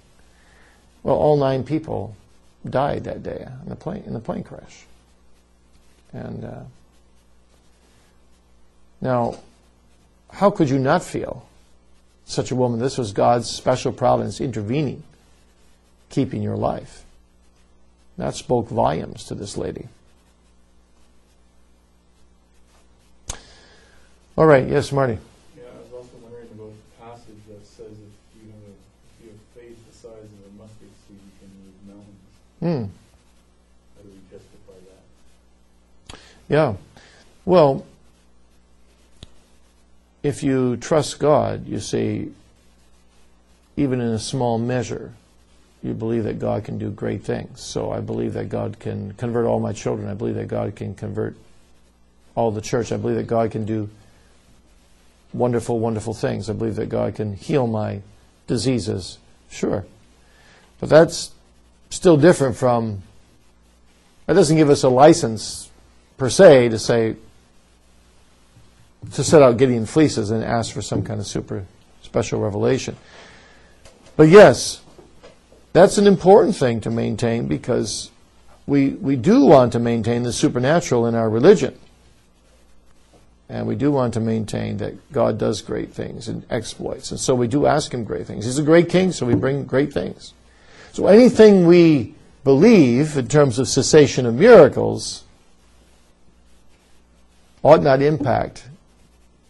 Well, 1.03 1.17
all 1.17 1.37
nine 1.37 1.65
people 1.65 2.17
died 2.69 3.05
that 3.05 3.23
day 3.23 3.47
in 3.63 3.69
the 3.69 3.77
plane 3.77 4.05
in 4.07 4.15
the 4.15 4.21
plane 4.21 4.43
crash. 4.43 4.87
And 6.15 6.47
uh, 6.47 6.63
now, 9.03 9.39
how 10.33 10.51
could 10.51 10.71
you 10.71 10.79
not 10.79 11.05
feel 11.05 11.47
such 12.25 12.51
a 12.51 12.57
woman? 12.57 12.81
This 12.81 12.97
was 12.97 13.13
God's 13.13 13.51
special 13.51 13.93
providence 13.93 14.41
intervening, 14.41 15.03
keeping 16.09 16.41
your 16.41 16.57
life. 16.57 17.05
That 18.17 18.35
spoke 18.35 18.71
volumes 18.71 19.25
to 19.25 19.35
this 19.35 19.59
lady. 19.59 19.89
All 24.41 24.47
right, 24.47 24.67
yes, 24.67 24.91
Marty. 24.91 25.19
Yeah, 25.55 25.65
I 25.65 25.83
was 25.83 25.93
also 25.93 26.17
wondering 26.23 26.49
about 26.55 26.73
the 26.73 27.05
passage 27.05 27.37
that 27.51 27.67
says 27.67 27.93
if 27.93 28.43
you 28.43 28.51
have, 28.51 28.63
a, 28.63 28.73
if 28.73 29.23
you 29.23 29.31
have 29.33 29.39
faith 29.55 29.77
the 29.87 29.95
size 29.95 30.15
of 30.15 30.41
a 30.49 30.63
mustard 30.63 30.89
seed, 31.07 31.19
you 31.27 31.33
can 31.39 31.51
move 31.61 31.77
mountains. 31.87 32.89
Hmm. 32.89 32.97
How 33.97 34.03
do 34.03 34.09
we 34.09 34.21
justify 34.31 34.79
that? 36.09 36.19
Yeah. 36.49 36.77
Well, 37.45 37.85
if 40.23 40.43
you 40.43 40.79
trust 40.79 41.19
God, 41.19 41.67
you 41.67 41.79
see, 41.79 42.33
even 43.77 44.01
in 44.01 44.09
a 44.09 44.19
small 44.19 44.57
measure, 44.57 45.13
you 45.83 45.93
believe 45.93 46.25
that 46.25 46.39
God 46.39 46.65
can 46.65 46.79
do 46.79 46.89
great 46.89 47.25
things. 47.25 47.61
So 47.61 47.93
I 47.93 48.01
believe 48.01 48.33
that 48.33 48.49
God 48.49 48.79
can 48.79 49.13
convert 49.19 49.45
all 49.45 49.61
my 49.61 49.75
children. 49.75 50.09
I 50.09 50.15
believe 50.15 50.37
that 50.37 50.49
God 50.49 50.77
can 50.77 50.95
convert 50.95 51.37
all 52.35 52.51
the 52.51 52.63
church. 52.63 52.91
I 52.91 52.97
believe 52.97 53.17
that 53.17 53.27
God 53.27 53.51
can 53.51 53.67
do 53.67 53.91
wonderful, 55.33 55.79
wonderful 55.79 56.15
things. 56.15 56.51
I 56.51 56.53
believe 56.53 56.77
that 56.77 56.89
God 56.89 57.15
can 57.15 57.35
heal 57.35 57.67
my 57.67 58.03
diseases. 58.47 59.19
Sure. 59.51 59.85
But 60.81 60.89
that's 60.89 61.33
still 61.91 62.17
different 62.17 62.57
from, 62.57 63.03
that 64.27 64.35
doesn't 64.35 64.57
give 64.57 64.71
us 64.71 64.83
a 64.83 64.89
license 64.89 65.71
per 66.17 66.29
se 66.29 66.71
to 66.71 66.79
say, 66.79 67.17
to 69.13 69.25
set 69.25 69.43
out 69.43 69.57
Gideon 69.57 69.87
fleeces 69.87 70.31
and 70.31 70.45
ask 70.45 70.73
for 70.73 70.83
some 70.83 71.03
kind 71.03 71.21
of 71.21 71.27
super 71.27 71.65
special 72.03 72.41
revelation. 72.41 72.97
But 74.17 74.29
yes, 74.29 74.83
that's 75.73 75.99
an 75.99 76.07
important 76.07 76.57
thing 76.57 76.81
to 76.83 76.91
maintain 76.91 77.47
because 77.47 78.11
we, 78.67 78.91
we 78.91 79.17
do 79.17 79.45
want 79.47 79.73
to 79.73 79.79
maintain 79.79 80.23
the 80.23 80.33
supernatural 80.33 81.07
in 81.07 81.15
our 81.15 81.31
religion. 81.31 81.79
And 83.51 83.67
we 83.67 83.75
do 83.75 83.91
want 83.91 84.15
to 84.15 84.21
maintain 84.21 84.77
that 84.77 85.11
God 85.11 85.37
does 85.37 85.61
great 85.61 85.93
things 85.93 86.29
and 86.29 86.47
exploits. 86.51 87.11
And 87.11 87.19
so 87.19 87.35
we 87.35 87.49
do 87.49 87.67
ask 87.67 87.93
Him 87.93 88.05
great 88.05 88.29
things. 88.29 88.45
He's 88.45 88.59
a 88.59 88.63
great 88.63 88.89
king, 88.89 89.11
so 89.11 89.27
we 89.27 89.35
bring 89.35 89.65
great 89.65 89.93
things. 89.93 90.35
So 90.93 91.09
anything 91.09 91.67
we 91.67 92.15
believe 92.45 93.17
in 93.17 93.27
terms 93.27 93.59
of 93.59 93.67
cessation 93.67 94.25
of 94.25 94.35
miracles 94.35 95.25
ought 97.65 97.83
not 97.83 98.01
impact 98.01 98.69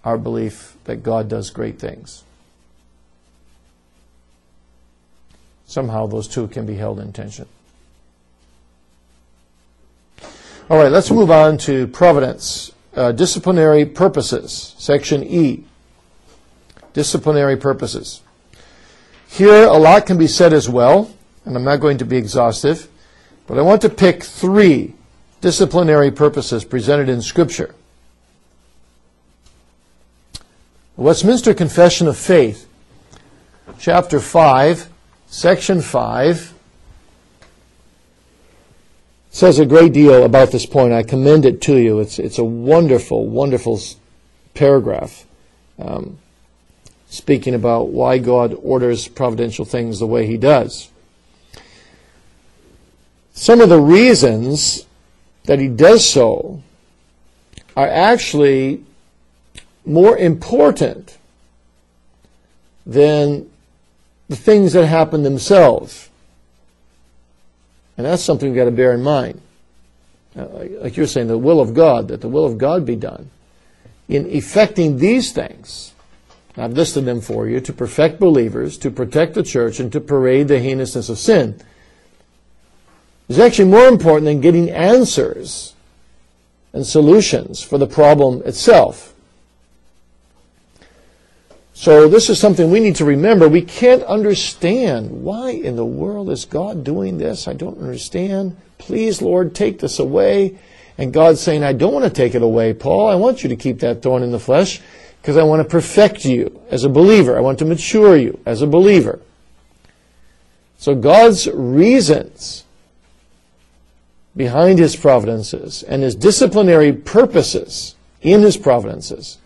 our 0.02 0.16
belief 0.16 0.78
that 0.84 1.02
God 1.02 1.28
does 1.28 1.50
great 1.50 1.78
things. 1.78 2.24
Somehow 5.66 6.06
those 6.06 6.26
two 6.26 6.48
can 6.48 6.64
be 6.64 6.74
held 6.74 6.98
in 7.00 7.12
tension. 7.12 7.46
All 10.70 10.78
right, 10.78 10.90
let's 10.90 11.10
move 11.10 11.30
on 11.30 11.58
to 11.58 11.86
providence. 11.88 12.72
Uh, 12.94 13.12
disciplinary 13.12 13.86
purposes, 13.86 14.74
section 14.78 15.22
E. 15.22 15.64
Disciplinary 16.92 17.56
purposes. 17.56 18.20
Here, 19.28 19.64
a 19.64 19.78
lot 19.78 20.06
can 20.06 20.18
be 20.18 20.26
said 20.26 20.52
as 20.52 20.68
well, 20.68 21.14
and 21.44 21.56
I'm 21.56 21.62
not 21.62 21.76
going 21.76 21.98
to 21.98 22.04
be 22.04 22.16
exhaustive, 22.16 22.88
but 23.46 23.58
I 23.58 23.62
want 23.62 23.82
to 23.82 23.88
pick 23.88 24.24
three 24.24 24.94
disciplinary 25.40 26.10
purposes 26.10 26.64
presented 26.64 27.08
in 27.08 27.22
Scripture. 27.22 27.74
The 30.96 31.02
Westminster 31.02 31.54
Confession 31.54 32.08
of 32.08 32.18
Faith, 32.18 32.68
chapter 33.78 34.20
5, 34.20 34.88
section 35.28 35.80
5, 35.80 36.52
says 39.30 39.58
a 39.58 39.66
great 39.66 39.92
deal 39.92 40.24
about 40.24 40.50
this 40.50 40.66
point. 40.66 40.92
I 40.92 41.02
commend 41.02 41.46
it 41.46 41.62
to 41.62 41.76
you. 41.76 42.00
It's, 42.00 42.18
it's 42.18 42.38
a 42.38 42.44
wonderful, 42.44 43.26
wonderful 43.26 43.80
paragraph. 44.54 45.24
Um, 45.78 46.18
speaking 47.08 47.54
about 47.54 47.88
why 47.88 48.18
God 48.18 48.56
orders 48.62 49.08
providential 49.08 49.64
things 49.64 49.98
the 49.98 50.06
way 50.06 50.26
He 50.26 50.36
does. 50.36 50.90
Some 53.32 53.60
of 53.60 53.68
the 53.68 53.80
reasons 53.80 54.86
that 55.44 55.58
He 55.58 55.68
does 55.68 56.08
so 56.08 56.62
are 57.76 57.88
actually 57.88 58.84
more 59.86 60.16
important 60.18 61.16
than 62.84 63.50
the 64.28 64.36
things 64.36 64.72
that 64.74 64.86
happen 64.86 65.22
themselves. 65.22 66.09
And 67.96 68.06
that's 68.06 68.22
something 68.22 68.48
we've 68.48 68.56
got 68.56 68.64
to 68.64 68.70
bear 68.70 68.92
in 68.92 69.02
mind. 69.02 69.40
Uh, 70.36 70.46
like 70.80 70.96
you're 70.96 71.06
saying, 71.06 71.26
the 71.26 71.38
will 71.38 71.60
of 71.60 71.74
God, 71.74 72.08
that 72.08 72.20
the 72.20 72.28
will 72.28 72.46
of 72.46 72.56
God 72.56 72.86
be 72.86 72.96
done. 72.96 73.30
In 74.08 74.26
effecting 74.26 74.98
these 74.98 75.32
things, 75.32 75.92
I've 76.56 76.72
listed 76.72 77.04
them 77.04 77.20
for 77.20 77.48
you 77.48 77.60
to 77.60 77.72
perfect 77.72 78.20
believers, 78.20 78.76
to 78.78 78.90
protect 78.90 79.34
the 79.34 79.42
church, 79.42 79.80
and 79.80 79.92
to 79.92 80.00
parade 80.00 80.48
the 80.48 80.60
heinousness 80.60 81.08
of 81.08 81.18
sin. 81.18 81.60
Is 83.28 83.38
actually 83.38 83.70
more 83.70 83.86
important 83.86 84.24
than 84.24 84.40
getting 84.40 84.70
answers 84.70 85.74
and 86.72 86.84
solutions 86.84 87.62
for 87.62 87.78
the 87.78 87.86
problem 87.86 88.42
itself. 88.44 89.14
So 91.80 92.08
this 92.08 92.28
is 92.28 92.38
something 92.38 92.70
we 92.70 92.78
need 92.78 92.96
to 92.96 93.06
remember. 93.06 93.48
We 93.48 93.62
can't 93.62 94.02
understand 94.02 95.22
why 95.22 95.52
in 95.52 95.76
the 95.76 95.84
world 95.86 96.28
is 96.28 96.44
God 96.44 96.84
doing 96.84 97.16
this? 97.16 97.48
I 97.48 97.54
don't 97.54 97.78
understand. 97.78 98.54
Please, 98.76 99.22
Lord, 99.22 99.54
take 99.54 99.78
this 99.78 99.98
away. 99.98 100.58
And 100.98 101.10
God's 101.10 101.40
saying, 101.40 101.64
I 101.64 101.72
don't 101.72 101.94
want 101.94 102.04
to 102.04 102.10
take 102.10 102.34
it 102.34 102.42
away, 102.42 102.74
Paul. 102.74 103.08
I 103.08 103.14
want 103.14 103.42
you 103.42 103.48
to 103.48 103.56
keep 103.56 103.78
that 103.78 104.02
thorn 104.02 104.22
in 104.22 104.30
the 104.30 104.38
flesh 104.38 104.82
because 105.22 105.38
I 105.38 105.42
want 105.42 105.62
to 105.62 105.68
perfect 105.70 106.26
you 106.26 106.60
as 106.70 106.84
a 106.84 106.90
believer. 106.90 107.34
I 107.34 107.40
want 107.40 107.58
to 107.60 107.64
mature 107.64 108.14
you 108.14 108.38
as 108.44 108.60
a 108.60 108.66
believer. 108.66 109.18
So 110.76 110.94
God's 110.94 111.48
reasons 111.48 112.66
behind 114.36 114.78
his 114.78 114.96
providences 114.96 115.82
and 115.82 116.02
his 116.02 116.14
disciplinary 116.14 116.92
purposes 116.92 117.94
in 118.20 118.42
his 118.42 118.58
providences 118.58 119.38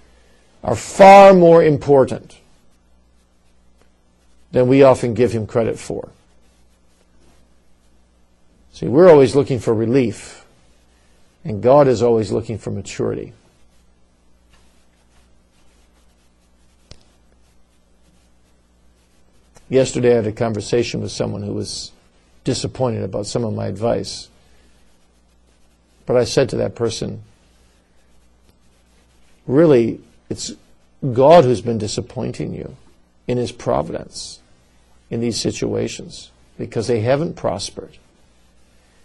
are 0.65 0.75
far 0.75 1.35
more 1.35 1.63
important 1.63 2.39
than 4.51 4.67
we 4.67 4.83
often 4.83 5.13
give 5.13 5.31
him 5.31 5.47
credit 5.47 5.79
for. 5.79 6.09
See, 8.73 8.89
we're 8.89 9.11
always 9.11 9.37
looking 9.37 9.61
for 9.61 9.75
relief, 9.75 10.47
and 11.45 11.63
God 11.63 11.87
is 11.87 12.03
always 12.03 12.33
looking 12.33 12.57
for 12.57 12.71
maturity. 12.71 13.35
Yesterday, 19.69 20.13
I 20.13 20.17
had 20.17 20.27
a 20.27 20.33
conversation 20.33 21.01
with 21.03 21.13
someone 21.13 21.43
who 21.43 21.53
was 21.53 21.93
disappointed 22.43 23.03
about 23.03 23.27
some 23.27 23.45
of 23.45 23.55
my 23.55 23.67
advice. 23.67 24.29
But 26.07 26.17
I 26.17 26.25
said 26.25 26.49
to 26.51 26.57
that 26.57 26.75
person, 26.75 27.23
really, 29.47 30.01
it's 30.29 30.53
God 31.13 31.45
who's 31.45 31.61
been 31.61 31.79
disappointing 31.79 32.55
you 32.55 32.77
in 33.27 33.39
His 33.39 33.53
providence 33.53 34.41
in 35.11 35.21
these 35.21 35.41
situations 35.41 36.31
because 36.59 36.87
they 36.87 37.01
haven't 37.01 37.35
prospered. 37.35 37.99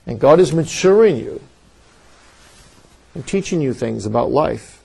And 0.06 0.20
God 0.20 0.40
is 0.40 0.54
maturing 0.54 1.18
you 1.18 1.42
and 3.14 3.28
teaching 3.28 3.62
you 3.62 3.74
things 3.74 4.06
about 4.06 4.32
life. 4.32 4.82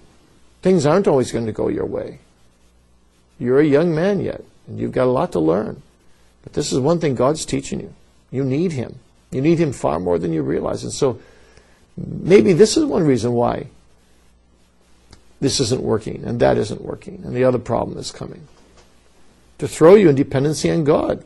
Things 0.62 0.87
aren't 0.87 1.07
always 1.07 1.30
going 1.30 1.47
to 1.47 1.53
go 1.53 1.68
your 1.68 1.87
way. 1.87 2.18
You're 3.39 3.61
a 3.61 3.66
young 3.66 3.95
man 3.95 4.20
yet. 4.20 4.43
And 4.66 4.78
you've 4.78 4.93
got 4.93 5.05
a 5.05 5.12
lot 5.12 5.32
to 5.32 5.41
learn. 5.41 5.82
But 6.43 6.55
this 6.55 6.72
is 6.72 6.78
one 6.78 7.01
thing 7.01 7.14
God's 7.14 7.45
teaching 7.45 7.80
you. 7.80 7.95
You 8.30 8.45
need 8.45 8.72
Him. 8.72 8.99
You 9.30 9.41
need 9.41 9.59
Him 9.59 9.72
far 9.72 9.99
more 10.01 10.18
than 10.18 10.32
you 10.32 10.43
realize. 10.43 10.82
And 10.82 10.93
so 10.93 11.20
maybe 11.97 12.53
this 12.53 12.76
is 12.76 12.85
one 12.85 13.05
reason 13.05 13.32
why 13.32 13.68
this 15.45 15.61
isn't 15.61 15.82
working 15.82 16.24
and 16.24 16.40
that 16.40 16.57
isn't 16.57 16.80
working 16.80 17.20
and 17.22 17.36
the 17.36 17.45
other 17.45 17.59
problem 17.59 17.99
is 17.99 18.11
coming. 18.11 18.49
To 19.59 19.68
throw 19.68 19.95
you 19.95 20.09
in 20.09 20.14
dependency 20.16 20.70
on 20.70 20.84
God. 20.84 21.22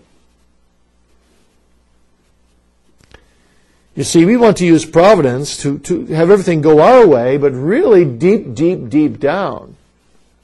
You 3.95 4.03
see, 4.03 4.25
we 4.25 4.37
want 4.37 4.57
to 4.57 4.66
use 4.66 4.85
providence 4.85 5.57
to, 5.59 5.79
to 5.81 6.07
have 6.07 6.33
everything 6.33 6.61
go 6.61 6.81
our 6.81 7.07
way, 7.07 7.37
but 7.37 7.53
really 7.53 8.05
deep, 8.05 8.55
deep, 8.55 8.89
deep 8.89 9.21
down, 9.21 9.77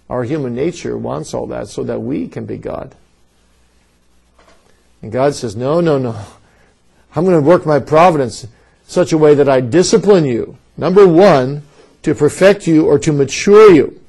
our 0.08 0.22
human 0.22 0.54
nature 0.54 0.96
wants 0.96 1.34
all 1.34 1.48
that 1.48 1.66
so 1.66 1.82
that 1.82 2.00
we 2.00 2.28
can 2.28 2.46
be 2.46 2.56
God. 2.56 2.94
And 5.02 5.10
God 5.10 5.34
says, 5.34 5.56
No, 5.56 5.80
no, 5.80 5.98
no. 5.98 6.16
I'm 7.14 7.24
going 7.24 7.40
to 7.40 7.48
work 7.48 7.66
my 7.66 7.80
providence 7.80 8.46
such 8.86 9.12
a 9.12 9.18
way 9.18 9.34
that 9.34 9.48
I 9.48 9.60
discipline 9.60 10.26
you. 10.26 10.58
Number 10.76 11.06
one, 11.08 11.62
to 12.04 12.14
perfect 12.14 12.66
you 12.66 12.86
or 12.86 12.98
to 12.98 13.12
mature 13.12 13.72
you 13.72 14.00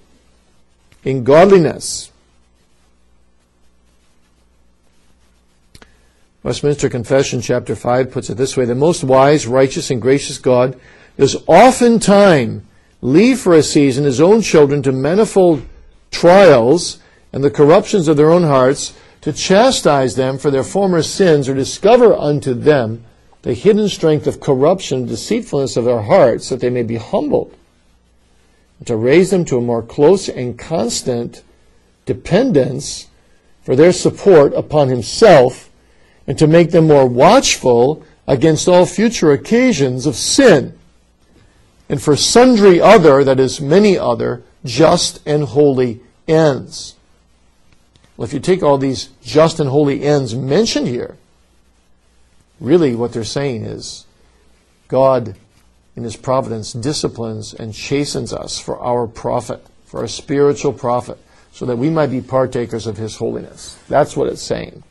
in 1.03 1.23
godliness. 1.23 2.11
Westminster 6.43 6.89
Confession, 6.89 7.41
chapter 7.41 7.75
5, 7.75 8.11
puts 8.11 8.29
it 8.29 8.35
this 8.35 8.55
way 8.55 8.65
The 8.65 8.75
most 8.75 9.03
wise, 9.03 9.47
righteous, 9.47 9.89
and 9.89 10.01
gracious 10.01 10.37
God 10.37 10.79
does 11.17 11.35
oftentimes 11.47 12.63
leave 13.01 13.39
for 13.39 13.53
a 13.53 13.63
season 13.63 14.03
his 14.03 14.21
own 14.21 14.41
children 14.41 14.83
to 14.83 14.91
manifold 14.91 15.65
trials 16.11 16.99
and 17.31 17.43
the 17.43 17.51
corruptions 17.51 18.07
of 18.07 18.17
their 18.17 18.31
own 18.31 18.43
hearts 18.43 18.93
to 19.21 19.31
chastise 19.31 20.15
them 20.15 20.37
for 20.37 20.51
their 20.51 20.63
former 20.63 21.01
sins 21.01 21.47
or 21.47 21.53
discover 21.53 22.13
unto 22.13 22.53
them 22.53 23.03
the 23.43 23.53
hidden 23.53 23.87
strength 23.87 24.27
of 24.27 24.39
corruption 24.39 24.99
and 24.99 25.07
deceitfulness 25.07 25.77
of 25.77 25.85
their 25.85 26.01
hearts 26.01 26.49
that 26.49 26.59
they 26.59 26.69
may 26.69 26.83
be 26.83 26.97
humbled 26.97 27.55
to 28.83 28.95
raise 28.95 29.29
them 29.29 29.45
to 29.45 29.57
a 29.57 29.61
more 29.61 29.81
close 29.81 30.27
and 30.27 30.59
constant 30.59 31.43
dependence 32.05 33.07
for 33.63 33.75
their 33.75 33.93
support 33.93 34.53
upon 34.53 34.89
himself 34.89 35.69
and 36.27 36.37
to 36.37 36.47
make 36.47 36.71
them 36.71 36.87
more 36.87 37.07
watchful 37.07 38.03
against 38.27 38.67
all 38.67 38.85
future 38.85 39.31
occasions 39.31 40.05
of 40.05 40.15
sin 40.15 40.77
and 41.87 42.01
for 42.01 42.15
sundry 42.15 42.81
other, 42.81 43.23
that 43.23 43.39
is, 43.39 43.61
many 43.61 43.97
other, 43.97 44.43
just 44.63 45.25
and 45.27 45.43
holy 45.43 46.01
ends. 46.27 46.95
Well, 48.17 48.25
if 48.25 48.33
you 48.33 48.39
take 48.39 48.63
all 48.63 48.77
these 48.77 49.09
just 49.21 49.59
and 49.59 49.69
holy 49.69 50.03
ends 50.03 50.33
mentioned 50.33 50.87
here, 50.87 51.17
really 52.59 52.95
what 52.95 53.13
they're 53.13 53.23
saying 53.23 53.65
is 53.65 54.05
God, 54.87 55.35
in 55.95 56.03
His 56.03 56.15
providence, 56.15 56.73
disciplines 56.73 57.53
and 57.53 57.73
chastens 57.73 58.33
us 58.33 58.59
for 58.59 58.79
our 58.79 59.07
profit, 59.07 59.65
for 59.85 60.01
our 60.01 60.07
spiritual 60.07 60.73
profit, 60.73 61.17
so 61.51 61.65
that 61.65 61.77
we 61.77 61.89
might 61.89 62.07
be 62.07 62.21
partakers 62.21 62.85
of 62.85 62.97
His 62.97 63.15
holiness. 63.15 63.77
That's 63.87 64.17
what 64.17 64.27
it's 64.27 64.41
saying. 64.41 64.83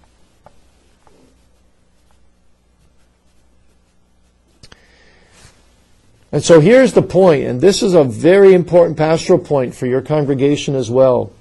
And 6.32 6.42
so 6.42 6.58
here's 6.58 6.94
the 6.94 7.02
point, 7.02 7.44
and 7.44 7.60
this 7.60 7.80
is 7.80 7.94
a 7.94 8.02
very 8.02 8.54
important 8.54 8.98
pastoral 8.98 9.38
point 9.38 9.72
for 9.72 9.86
your 9.86 10.02
congregation 10.02 10.74
as 10.74 10.90
well. 10.90 11.32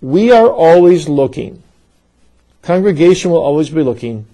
We 0.00 0.32
are 0.32 0.48
always 0.48 1.06
looking, 1.06 1.62
congregation 2.62 3.30
will 3.30 3.42
always 3.42 3.68
be 3.68 3.82
looking 3.82 4.26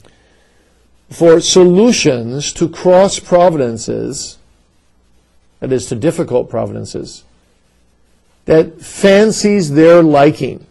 for 1.11 1.41
solutions 1.41 2.53
to 2.53 2.69
cross 2.69 3.19
providences, 3.19 4.39
that 5.65 5.73
is, 5.73 5.87
to 5.87 5.97
difficult 5.97 6.51
providences, 6.51 7.25
that 8.45 8.83
fancies 8.83 9.71
their 9.71 10.03
liking. 10.03 10.67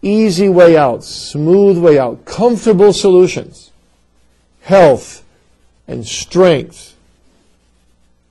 Easy 0.00 0.48
way 0.48 0.76
out, 0.76 1.02
smooth 1.02 1.76
way 1.76 1.98
out, 1.98 2.24
comfortable 2.24 2.92
solutions, 2.92 3.72
health 4.60 5.24
and 5.88 6.06
strength 6.06 6.94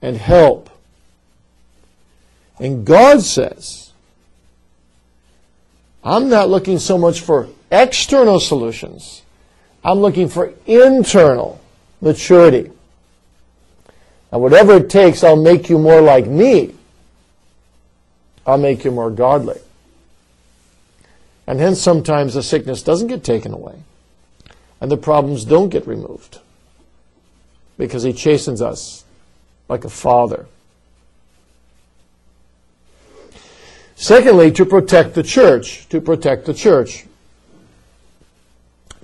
and 0.01 0.15
help. 0.15 0.69
And 2.57 2.85
God 2.85 3.21
says, 3.21 3.91
I'm 6.05 6.29
not 6.29 6.47
looking 6.47 6.79
so 6.79 6.97
much 6.97 7.19
for 7.19 7.49
external 7.69 8.39
solutions. 8.39 9.23
I'm 9.83 9.99
looking 9.99 10.29
for 10.29 10.53
internal 10.65 11.59
maturity. 11.99 12.71
And 14.31 14.41
whatever 14.41 14.77
it 14.77 14.89
takes, 14.89 15.23
I'll 15.23 15.41
make 15.41 15.69
you 15.69 15.79
more 15.79 16.01
like 16.01 16.27
me. 16.27 16.75
I'll 18.45 18.57
make 18.57 18.83
you 18.83 18.91
more 18.91 19.09
godly. 19.09 19.59
And 21.45 21.59
hence 21.59 21.81
sometimes 21.81 22.33
the 22.33 22.43
sickness 22.43 22.81
doesn't 22.81 23.07
get 23.07 23.23
taken 23.23 23.53
away. 23.53 23.75
And 24.81 24.91
the 24.91 24.97
problems 24.97 25.45
don't 25.45 25.69
get 25.69 25.87
removed. 25.87 26.39
Because 27.77 28.03
he 28.03 28.13
chastens 28.13 28.61
us 28.61 29.05
like 29.69 29.85
a 29.85 29.89
father. 29.89 30.45
Secondly, 33.95 34.51
to 34.51 34.65
protect 34.65 35.15
the 35.15 35.23
church. 35.23 35.87
To 35.89 36.01
protect 36.01 36.45
the 36.45 36.53
church. 36.53 37.05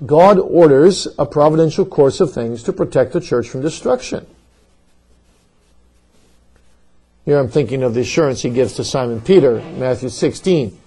God 0.06 0.38
orders 0.38 1.08
a 1.18 1.26
providential 1.26 1.86
course 1.86 2.20
of 2.20 2.34
things 2.34 2.64
to 2.64 2.74
protect 2.74 3.14
the 3.14 3.22
church 3.22 3.48
from 3.50 3.62
destruction. 3.62 4.26
Here 7.26 7.40
I'm 7.40 7.48
thinking 7.48 7.84
of 7.84 7.94
the 7.94 8.02
assurance 8.02 8.42
he 8.42 8.50
gives 8.50 8.74
to 8.74 8.84
Simon 8.84 9.22
Peter, 9.22 9.62
Matthew 9.78 10.10
16. 10.10 10.78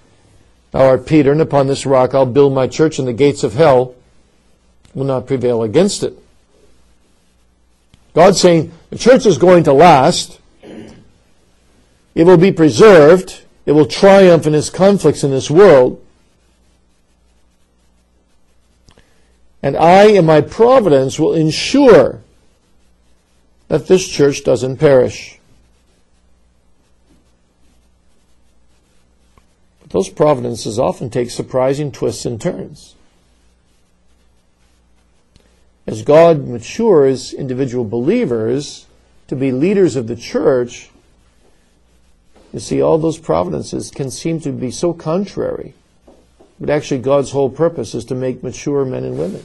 Thou 0.72 0.86
art 0.86 1.06
Peter, 1.06 1.32
and 1.32 1.40
upon 1.40 1.66
this 1.66 1.86
rock 1.86 2.14
I'll 2.14 2.26
build 2.26 2.52
my 2.52 2.66
church, 2.66 2.98
and 2.98 3.08
the 3.08 3.14
gates 3.14 3.42
of 3.42 3.54
hell 3.54 3.94
will 4.94 5.06
not 5.06 5.26
prevail 5.26 5.62
against 5.62 6.02
it. 6.02 6.14
God's 8.14 8.40
saying 8.40 8.72
the 8.90 8.98
church 8.98 9.24
is 9.24 9.38
going 9.38 9.64
to 9.64 9.72
last. 9.72 10.38
It 12.14 12.24
will 12.24 12.36
be 12.36 12.52
preserved. 12.52 13.42
It 13.64 13.72
will 13.72 13.86
triumph 13.86 14.46
in 14.46 14.54
its 14.54 14.70
conflicts 14.70 15.24
in 15.24 15.30
this 15.30 15.50
world. 15.50 16.02
And 19.62 19.76
I, 19.76 20.04
in 20.04 20.26
my 20.26 20.42
providence, 20.42 21.18
will 21.18 21.34
ensure 21.34 22.20
that 23.68 23.86
this 23.86 24.06
church 24.06 24.44
doesn't 24.44 24.76
perish. 24.76 25.38
Those 29.90 30.08
providences 30.08 30.78
often 30.78 31.10
take 31.10 31.30
surprising 31.30 31.92
twists 31.92 32.24
and 32.24 32.40
turns. 32.40 32.94
As 35.86 36.02
God 36.02 36.46
matures 36.46 37.32
individual 37.32 37.84
believers 37.84 38.86
to 39.28 39.36
be 39.36 39.52
leaders 39.52 39.94
of 39.94 40.08
the 40.08 40.16
church, 40.16 40.90
you 42.52 42.60
see, 42.60 42.80
all 42.80 42.98
those 42.98 43.18
providences 43.18 43.90
can 43.90 44.10
seem 44.10 44.40
to 44.40 44.50
be 44.50 44.70
so 44.70 44.92
contrary. 44.92 45.74
But 46.58 46.70
actually, 46.70 47.00
God's 47.00 47.30
whole 47.32 47.50
purpose 47.50 47.94
is 47.94 48.04
to 48.06 48.14
make 48.14 48.42
mature 48.42 48.84
men 48.84 49.04
and 49.04 49.18
women, 49.18 49.44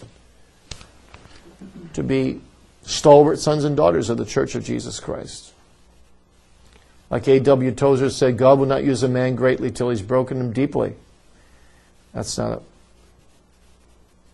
to 1.93 2.03
be 2.03 2.41
stalwart 2.83 3.39
sons 3.39 3.63
and 3.63 3.75
daughters 3.75 4.09
of 4.09 4.17
the 4.17 4.25
church 4.25 4.55
of 4.55 4.63
Jesus 4.63 4.99
Christ. 4.99 5.50
Like 7.11 7.27
A.W. 7.27 7.71
Tozer 7.73 8.09
said, 8.09 8.37
God 8.37 8.57
will 8.57 8.65
not 8.65 8.85
use 8.85 9.03
a 9.03 9.09
man 9.09 9.35
greatly 9.35 9.69
till 9.69 9.89
he's 9.89 10.01
broken 10.01 10.39
him 10.39 10.53
deeply. 10.53 10.95
That's 12.13 12.37
not 12.37 12.59
a, 12.59 12.61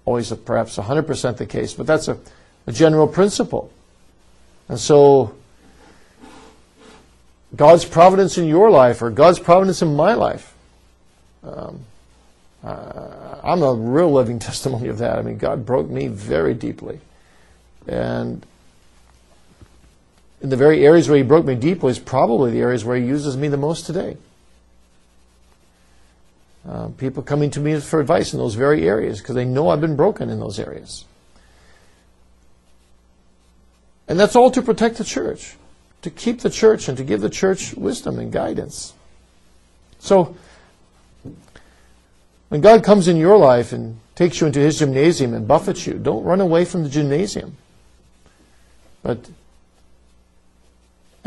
always 0.06 0.32
a, 0.32 0.36
perhaps 0.36 0.78
100% 0.78 1.38
the 1.38 1.48
case, 1.48 1.74
but 1.74 1.88
that's 1.88 2.08
a, 2.08 2.20
a 2.68 2.72
general 2.72 3.08
principle. 3.08 3.74
And 4.70 4.80
so, 4.80 5.34
God's 7.56 7.84
providence 7.84 8.38
in 8.38 8.46
your 8.46 8.70
life 8.70 9.02
or 9.02 9.10
God's 9.10 9.40
providence 9.40 9.82
in 9.82 9.96
my 9.96 10.14
life, 10.14 10.54
um, 11.44 11.80
uh, 12.64 13.40
I'm 13.44 13.64
a 13.64 13.74
real 13.74 14.12
living 14.12 14.38
testimony 14.48 14.90
of 14.90 15.00
that. 15.00 15.18
I 15.18 15.24
mean, 15.24 15.40
God 15.40 15.66
broke 15.66 15.90
me 15.90 16.10
very 16.10 16.54
deeply. 16.54 17.00
And 17.88 18.46
in 20.42 20.50
the 20.50 20.56
very 20.56 20.86
areas 20.86 21.10
where 21.10 21.18
he 21.18 21.24
broke 21.24 21.46
me 21.46 21.56
deeply 21.56 21.92
is 21.92 22.00
probably 22.00 22.52
the 22.52 22.60
areas 22.60 22.86
where 22.86 22.98
he 22.98 23.06
uses 23.06 23.36
me 23.36 23.48
the 23.48 23.58
most 23.58 23.86
today. 23.86 24.18
Uh, 26.68 26.90
people 26.98 27.24
coming 27.24 27.50
to 27.50 27.60
me 27.60 27.80
for 27.80 28.00
advice 28.00 28.34
in 28.34 28.40
those 28.40 28.56
very 28.56 28.88
areas 28.88 29.20
because 29.20 29.36
they 29.36 29.46
know 29.46 29.70
I've 29.70 29.82
been 29.82 29.96
broken 29.96 30.30
in 30.30 30.40
those 30.40 30.60
areas. 30.60 31.06
And 34.08 34.20
that's 34.20 34.36
all 34.36 34.52
to 34.52 34.62
protect 34.62 34.98
the 34.98 35.04
church, 35.04 35.56
to 36.02 36.10
keep 36.10 36.42
the 36.42 36.50
church 36.50 36.88
and 36.88 36.98
to 36.98 37.04
give 37.04 37.22
the 37.22 37.30
church 37.30 37.74
wisdom 37.74 38.20
and 38.20 38.32
guidance. 38.32 38.94
So, 40.00 40.36
when 42.50 42.62
God 42.62 42.84
comes 42.84 43.08
in 43.08 43.18
your 43.18 43.38
life 43.38 43.74
and 43.74 44.00
takes 44.16 44.40
you 44.40 44.48
into 44.48 44.60
his 44.60 44.80
gymnasium 44.80 45.34
and 45.34 45.48
buffets 45.48 45.88
you, 45.88 45.94
don't 45.94 46.24
run 46.24 46.42
away 46.42 46.66
from 46.66 46.84
the 46.84 46.90
gymnasium. 46.90 47.58
But 49.04 49.30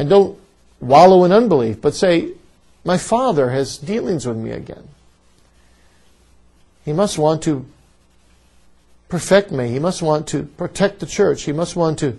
and 0.01 0.09
don't 0.09 0.39
wallow 0.81 1.25
in 1.25 1.31
unbelief, 1.31 1.79
but 1.83 1.95
say, 1.95 2.33
My 2.87 2.97
Father 2.97 3.51
has 3.51 3.77
dealings 3.77 4.27
with 4.27 4.39
me 4.39 4.51
again. 4.51 4.89
He 6.87 6.95
must 6.95 7.19
want 7.19 7.43
to 7.43 7.67
perfect 9.11 9.53
me. 9.53 9.69
He 9.69 9.79
must 9.79 10.01
want 10.01 10.27
to 10.29 10.45
protect 10.45 11.01
the 11.01 11.07
church. 11.07 11.43
He 11.43 11.53
must 11.53 11.77
want 11.77 11.99
to 11.99 12.17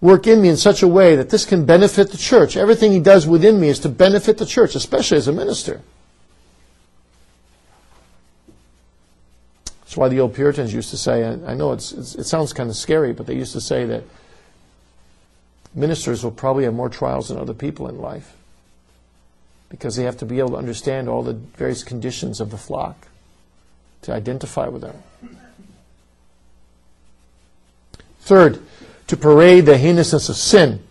work 0.00 0.28
in 0.28 0.40
me 0.42 0.48
in 0.48 0.56
such 0.56 0.80
a 0.80 0.86
way 0.86 1.16
that 1.16 1.30
this 1.30 1.44
can 1.44 1.64
benefit 1.64 2.12
the 2.12 2.18
church. 2.18 2.56
Everything 2.56 2.92
He 2.92 3.00
does 3.00 3.26
within 3.26 3.58
me 3.58 3.66
is 3.66 3.80
to 3.80 3.88
benefit 3.88 4.38
the 4.38 4.46
church, 4.46 4.76
especially 4.76 5.16
as 5.16 5.26
a 5.26 5.32
minister. 5.32 5.80
That's 9.80 9.96
why 9.96 10.08
the 10.08 10.20
old 10.20 10.36
Puritans 10.36 10.72
used 10.72 10.90
to 10.90 10.96
say, 10.96 11.24
I 11.24 11.54
know 11.54 11.72
it's, 11.72 11.90
it 11.90 12.24
sounds 12.24 12.52
kind 12.52 12.70
of 12.70 12.76
scary, 12.76 13.12
but 13.12 13.26
they 13.26 13.34
used 13.34 13.54
to 13.54 13.60
say 13.60 13.84
that 13.86 14.04
ministers 15.74 16.22
will 16.22 16.30
probably 16.30 16.64
have 16.64 16.74
more 16.74 16.88
trials 16.88 17.28
than 17.28 17.38
other 17.38 17.54
people 17.54 17.88
in 17.88 17.98
life 17.98 18.34
because 19.68 19.96
they 19.96 20.04
have 20.04 20.16
to 20.18 20.26
be 20.26 20.38
able 20.38 20.50
to 20.50 20.56
understand 20.56 21.08
all 21.08 21.22
the 21.22 21.32
various 21.32 21.82
conditions 21.82 22.40
of 22.40 22.50
the 22.50 22.56
flock 22.56 23.08
to 24.02 24.12
identify 24.12 24.68
with 24.68 24.82
them. 24.82 25.02
Third, 28.20 28.62
to 29.08 29.16
parade 29.16 29.66
the 29.66 29.76
heinousness 29.76 30.28
of 30.28 30.36
sin. 30.36 30.82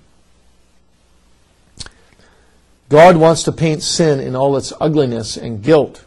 God 2.90 3.18
wants 3.18 3.44
to 3.44 3.52
paint 3.52 3.82
sin 3.82 4.20
in 4.20 4.36
all 4.36 4.56
its 4.56 4.74
ugliness 4.80 5.36
and 5.38 5.64
guilt. 5.64 6.04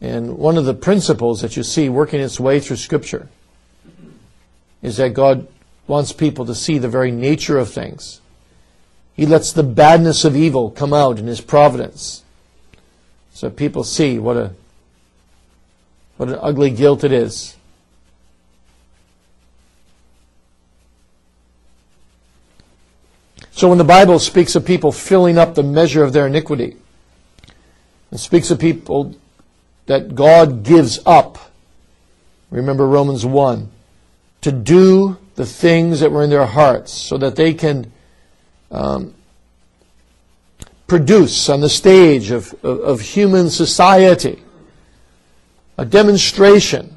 And 0.00 0.38
one 0.38 0.56
of 0.56 0.64
the 0.64 0.74
principles 0.74 1.42
that 1.42 1.56
you 1.56 1.62
see 1.62 1.88
working 1.88 2.20
its 2.20 2.40
way 2.40 2.60
through 2.60 2.76
Scripture 2.76 3.28
is 4.80 4.96
that 4.96 5.14
God 5.14 5.48
wants 5.86 6.12
people 6.12 6.46
to 6.46 6.54
see 6.54 6.78
the 6.78 6.88
very 6.88 7.10
nature 7.10 7.58
of 7.58 7.70
things. 7.70 8.20
He 9.14 9.26
lets 9.26 9.52
the 9.52 9.62
badness 9.62 10.24
of 10.24 10.36
evil 10.36 10.70
come 10.70 10.92
out 10.92 11.18
in 11.18 11.26
His 11.26 11.40
providence 11.40 12.22
so 13.42 13.50
people 13.50 13.82
see 13.82 14.18
what 14.18 14.36
a 14.36 14.52
what 16.16 16.28
an 16.28 16.38
ugly 16.40 16.70
guilt 16.70 17.02
it 17.02 17.10
is. 17.10 17.56
So 23.50 23.68
when 23.68 23.78
the 23.78 23.84
Bible 23.84 24.18
speaks 24.18 24.54
of 24.54 24.64
people 24.64 24.92
filling 24.92 25.38
up 25.38 25.54
the 25.54 25.62
measure 25.62 26.04
of 26.04 26.12
their 26.12 26.26
iniquity, 26.26 26.76
it 28.12 28.18
speaks 28.18 28.50
of 28.50 28.60
people 28.60 29.16
that 29.86 30.14
God 30.14 30.62
gives 30.62 31.00
up. 31.04 31.52
Remember 32.50 32.86
Romans 32.86 33.26
1 33.26 33.70
to 34.42 34.52
do 34.52 35.18
the 35.34 35.46
things 35.46 36.00
that 36.00 36.12
were 36.12 36.22
in 36.22 36.30
their 36.30 36.46
hearts 36.46 36.92
so 36.92 37.16
that 37.18 37.36
they 37.36 37.54
can 37.54 37.90
um, 38.70 39.14
produce 40.86 41.48
on 41.48 41.60
the 41.60 41.68
stage 41.68 42.30
of, 42.30 42.52
of, 42.62 42.80
of 42.80 43.00
human 43.00 43.48
society 43.48 44.42
a 45.78 45.84
demonstration 45.84 46.94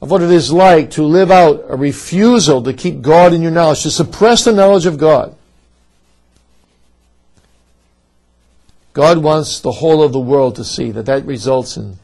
of 0.00 0.10
what 0.10 0.22
it 0.22 0.30
is 0.30 0.52
like 0.52 0.90
to 0.92 1.02
live 1.02 1.30
out 1.30 1.64
a 1.68 1.76
refusal 1.76 2.62
to 2.62 2.72
keep 2.72 3.00
God 3.00 3.32
in 3.32 3.42
your 3.42 3.50
knowledge, 3.50 3.82
to 3.82 3.90
suppress 3.90 4.44
the 4.44 4.52
knowledge 4.52 4.86
of 4.86 4.98
God. 4.98 5.34
God 8.92 9.18
wants 9.18 9.60
the 9.60 9.72
whole 9.72 10.02
of 10.02 10.12
the 10.12 10.20
world 10.20 10.56
to 10.56 10.64
see 10.64 10.90
that 10.90 11.06
that 11.06 11.24
results 11.24 11.76
in, 11.76 11.98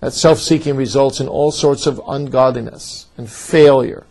that 0.00 0.12
self 0.12 0.38
seeking 0.38 0.76
results 0.76 1.20
in 1.20 1.28
all 1.28 1.50
sorts 1.50 1.86
of 1.86 2.00
ungodliness 2.06 3.06
and 3.18 3.30
failure 3.30 4.06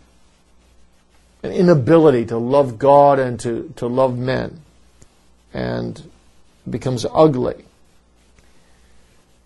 an 1.42 1.52
inability 1.52 2.26
to 2.26 2.36
love 2.36 2.78
God 2.78 3.18
and 3.18 3.40
to, 3.40 3.72
to 3.76 3.86
love 3.86 4.16
men. 4.16 4.60
and 5.52 6.10
becomes 6.68 7.06
ugly. 7.12 7.64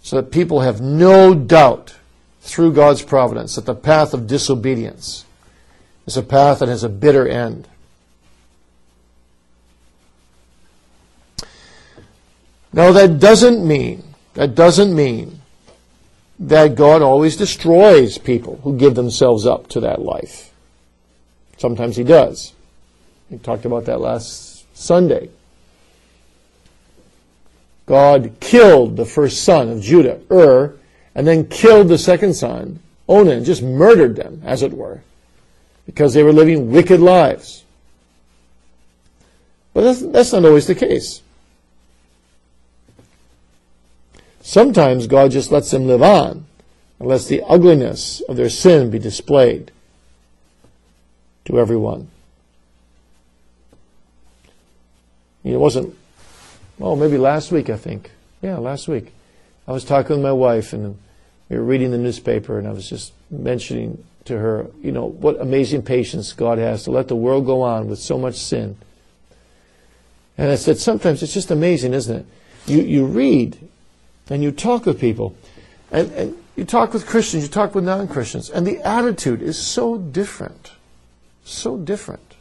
So 0.03 0.17
that 0.17 0.31
people 0.31 0.61
have 0.61 0.81
no 0.81 1.35
doubt 1.35 1.95
through 2.41 2.75
God's 2.75 3.03
providence 3.03 3.55
that 3.55 3.65
the 3.65 3.75
path 3.75 4.13
of 4.13 4.27
disobedience 4.27 5.25
is 6.07 6.17
a 6.17 6.23
path 6.23 6.59
that 6.59 6.69
has 6.69 6.85
a 6.85 6.89
bitter 6.91 7.27
end. 7.27 7.67
Now 12.73 12.93
that 12.93 13.19
doesn't 13.19 13.67
mean, 13.67 14.03
that 14.35 14.55
doesn't 14.55 14.95
mean 14.95 15.41
that 16.39 16.75
God 16.75 17.01
always 17.01 17.37
destroys 17.37 18.19
people 18.19 18.61
who 18.65 18.77
give 18.77 18.97
themselves 18.97 19.47
up 19.47 19.69
to 19.69 19.81
that 19.81 20.03
life. 20.03 20.53
Sometimes 21.65 21.97
He 21.97 22.05
does. 22.05 22.53
We 23.31 23.39
talked 23.39 23.65
about 23.65 23.87
that 23.87 23.99
last 23.99 24.67
Sunday. 24.77 25.31
God 27.87 28.35
killed 28.39 28.99
the 28.99 29.07
first 29.07 29.45
son 29.45 29.71
of 29.71 29.81
Judah, 29.81 30.21
Ur, 30.31 30.77
and 31.15 31.27
then 31.27 31.49
killed 31.49 31.89
the 31.89 31.97
second 31.97 32.35
son, 32.35 32.81
Onan, 33.09 33.45
just 33.45 33.63
murdered 33.63 34.15
them, 34.15 34.43
as 34.45 34.61
it 34.61 34.75
were, 34.75 35.01
because 35.87 36.13
they 36.13 36.23
were 36.23 36.35
living 36.35 36.71
wicked 36.71 37.01
lives. 37.01 37.65
But 39.73 39.85
that's, 39.85 40.03
that's 40.03 40.33
not 40.35 40.45
always 40.45 40.67
the 40.67 40.75
case. 40.75 41.23
Sometimes 44.43 45.07
God 45.07 45.31
just 45.31 45.51
lets 45.51 45.71
them 45.71 45.87
live 45.87 46.03
on 46.03 46.45
and 47.01 47.09
lets 47.09 47.25
the 47.25 47.43
ugliness 47.49 48.21
of 48.29 48.37
their 48.37 48.51
sin 48.51 48.91
be 48.91 48.99
displayed 48.99 49.71
to 51.47 51.59
everyone. 51.59 52.09
It 55.45 55.59
wasn't, 55.59 55.95
oh, 56.81 56.97
maybe 56.97 57.19
last 57.19 57.53
week, 57.53 57.69
I 57.69 57.77
think. 57.77 58.11
Yeah, 58.41 58.57
last 58.57 58.89
week. 58.89 59.13
I 59.69 59.73
was 59.73 59.85
talking 59.85 60.17
with 60.17 60.23
my 60.23 60.33
wife, 60.33 60.73
and 60.73 60.99
we 61.49 61.57
were 61.57 61.65
reading 61.65 61.91
the 61.91 61.99
newspaper, 61.99 62.59
and 62.59 62.67
I 62.67 62.73
was 62.73 62.89
just 62.89 63.13
mentioning 63.31 64.05
to 64.25 64.39
her, 64.39 64.67
you 64.83 64.91
know, 64.91 65.07
what 65.07 65.41
amazing 65.41 65.83
patience 65.83 66.33
God 66.33 66.59
has 66.59 66.85
to 66.85 66.91
let 66.91 67.09
the 67.09 67.17
world 67.17 67.45
go 67.45 67.63
on 67.63 67.89
with 67.89 67.99
so 67.99 68.19
much 68.19 68.37
sin. 68.37 68.77
And 70.39 70.51
I 70.51 70.57
said, 70.57 70.79
sometimes 70.79 71.23
it's 71.23 71.35
just 71.35 71.51
amazing, 71.51 71.95
isn't 71.95 72.21
it? 72.21 72.27
You, 72.67 72.83
you 72.83 73.05
read 73.05 73.59
and 74.31 74.43
you 74.43 74.51
talk 74.51 74.87
with 74.87 74.99
people, 74.99 75.37
and, 75.91 76.11
and 76.13 76.37
you 76.57 76.65
talk 76.65 76.93
with 76.93 77.07
Christians, 77.07 77.45
you 77.45 77.49
talk 77.51 77.75
with 77.75 77.85
non 77.85 78.09
Christians, 78.09 78.49
and 78.49 78.67
the 78.67 78.81
attitude 78.81 79.43
is 79.43 79.59
so 79.59 79.99
different, 79.99 80.73
so 81.45 81.77
different 81.77 82.35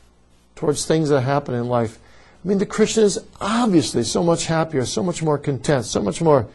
towards 0.55 0.85
things 0.85 1.09
that 1.09 1.21
happen 1.21 1.53
in 1.53 1.67
life. 1.67 1.99
I 2.43 2.47
mean, 2.47 2.57
the 2.57 2.65
Christian 2.65 3.03
is 3.03 3.19
obviously 3.39 4.03
so 4.03 4.23
much 4.23 4.45
happier, 4.47 4.85
so 4.85 5.03
much 5.03 5.21
more 5.21 5.37
content, 5.37 5.85
so 5.85 6.01
much 6.01 6.21
more 6.21 6.47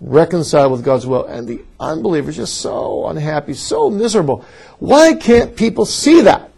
reconciled 0.00 0.72
with 0.72 0.84
God's 0.84 1.06
will, 1.06 1.24
and 1.24 1.48
the 1.48 1.62
unbeliever 1.80 2.30
is 2.30 2.36
just 2.36 2.60
so 2.60 3.06
unhappy, 3.06 3.54
so 3.54 3.90
miserable. 3.90 4.44
Why 4.78 5.14
can't 5.14 5.56
people 5.56 5.86
see 5.86 6.20
that? 6.22 6.50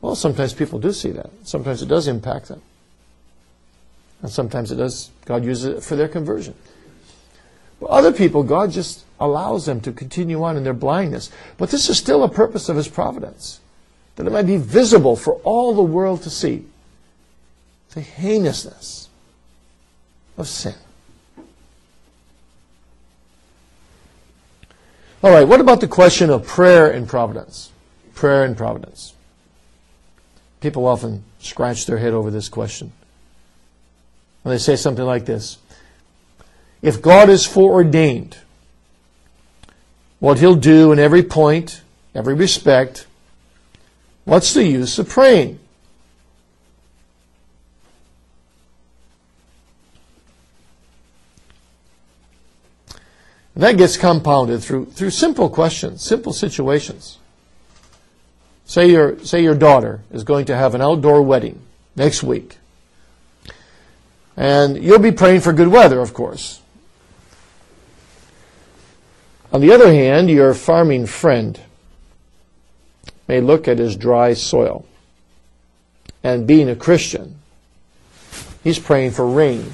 Well, 0.00 0.14
sometimes 0.14 0.52
people 0.52 0.78
do 0.78 0.92
see 0.92 1.12
that. 1.12 1.30
Sometimes 1.44 1.82
it 1.82 1.86
does 1.86 2.08
impact 2.08 2.48
them. 2.48 2.60
And 4.22 4.30
sometimes 4.30 4.72
it 4.72 4.76
does, 4.76 5.10
God 5.24 5.44
uses 5.44 5.64
it 5.64 5.82
for 5.82 5.96
their 5.96 6.08
conversion. 6.08 6.54
Other 7.88 8.12
people, 8.12 8.42
God 8.42 8.70
just 8.70 9.04
allows 9.20 9.66
them 9.66 9.80
to 9.82 9.92
continue 9.92 10.42
on 10.42 10.56
in 10.56 10.64
their 10.64 10.74
blindness. 10.74 11.30
But 11.56 11.70
this 11.70 11.88
is 11.88 11.98
still 11.98 12.22
a 12.22 12.28
purpose 12.28 12.68
of 12.68 12.76
His 12.76 12.88
providence 12.88 13.60
that 14.16 14.26
it 14.26 14.30
might 14.30 14.46
be 14.46 14.56
visible 14.56 15.16
for 15.16 15.34
all 15.44 15.74
the 15.74 15.82
world 15.82 16.22
to 16.22 16.30
see 16.30 16.64
the 17.94 18.00
heinousness 18.00 19.08
of 20.36 20.48
sin. 20.48 20.74
All 25.22 25.30
right, 25.30 25.48
what 25.48 25.60
about 25.60 25.80
the 25.80 25.88
question 25.88 26.28
of 26.28 26.46
prayer 26.46 26.90
and 26.90 27.08
providence? 27.08 27.72
Prayer 28.14 28.44
and 28.44 28.56
providence. 28.56 29.14
People 30.60 30.86
often 30.86 31.24
scratch 31.38 31.86
their 31.86 31.98
head 31.98 32.12
over 32.12 32.30
this 32.30 32.48
question. 32.48 32.92
And 34.44 34.52
they 34.52 34.58
say 34.58 34.76
something 34.76 35.04
like 35.04 35.24
this 35.24 35.56
If 36.84 37.00
God 37.00 37.28
is 37.28 37.46
foreordained, 37.46 38.36
what 40.20 40.38
He'll 40.38 40.54
do 40.54 40.92
in 40.92 40.98
every 40.98 41.22
point, 41.22 41.82
every 42.14 42.34
respect, 42.34 43.06
What's 44.24 44.54
the 44.54 44.64
use 44.64 44.98
of 44.98 45.08
praying? 45.08 45.58
And 53.54 53.62
that 53.62 53.76
gets 53.76 53.96
compounded 53.96 54.62
through, 54.62 54.86
through 54.86 55.10
simple 55.10 55.48
questions, 55.48 56.02
simple 56.02 56.32
situations. 56.32 57.18
Say 58.64 58.90
your, 58.90 59.18
say 59.20 59.42
your 59.42 59.54
daughter 59.54 60.00
is 60.10 60.24
going 60.24 60.46
to 60.46 60.56
have 60.56 60.74
an 60.74 60.80
outdoor 60.80 61.22
wedding 61.22 61.60
next 61.94 62.22
week. 62.22 62.56
And 64.36 64.82
you'll 64.82 64.98
be 64.98 65.12
praying 65.12 65.42
for 65.42 65.52
good 65.52 65.68
weather, 65.68 66.00
of 66.00 66.14
course. 66.14 66.62
On 69.54 69.60
the 69.60 69.72
other 69.72 69.94
hand, 69.94 70.28
your 70.28 70.52
farming 70.52 71.06
friend 71.06 71.60
may 73.28 73.40
look 73.40 73.68
at 73.68 73.78
his 73.78 73.96
dry 73.96 74.34
soil. 74.34 74.84
And 76.24 76.44
being 76.44 76.68
a 76.68 76.74
Christian, 76.74 77.38
he's 78.64 78.80
praying 78.80 79.12
for 79.12 79.24
rain 79.24 79.72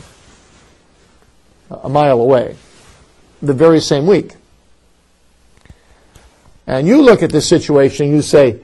a 1.70 1.88
mile 1.88 2.20
away 2.20 2.56
the 3.40 3.54
very 3.54 3.80
same 3.80 4.06
week. 4.06 4.34
And 6.66 6.86
you 6.86 7.00
look 7.00 7.22
at 7.22 7.32
this 7.32 7.48
situation 7.48 8.06
and 8.06 8.14
you 8.14 8.20
say, 8.20 8.60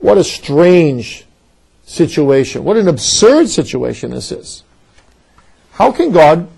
what 0.00 0.18
a 0.18 0.24
strange 0.24 1.24
situation. 1.84 2.64
What 2.64 2.76
an 2.76 2.88
absurd 2.88 3.48
situation 3.48 4.10
this 4.10 4.32
is. 4.32 4.64
How 5.72 5.92
can 5.92 6.10
God 6.10 6.48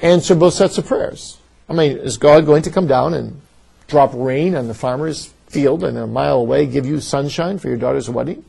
answer 0.00 0.34
both 0.34 0.54
sets 0.54 0.78
of 0.78 0.86
prayers? 0.86 1.36
I 1.72 1.74
mean, 1.74 1.96
is 1.96 2.18
God 2.18 2.44
going 2.44 2.60
to 2.64 2.70
come 2.70 2.86
down 2.86 3.14
and 3.14 3.40
drop 3.88 4.10
rain 4.12 4.54
on 4.54 4.68
the 4.68 4.74
farmer's 4.74 5.32
field 5.46 5.82
and 5.82 5.96
a 5.96 6.06
mile 6.06 6.40
away 6.40 6.66
give 6.66 6.84
you 6.84 7.00
sunshine 7.00 7.58
for 7.58 7.68
your 7.68 7.78
daughter's 7.78 8.10
wedding? 8.10 8.44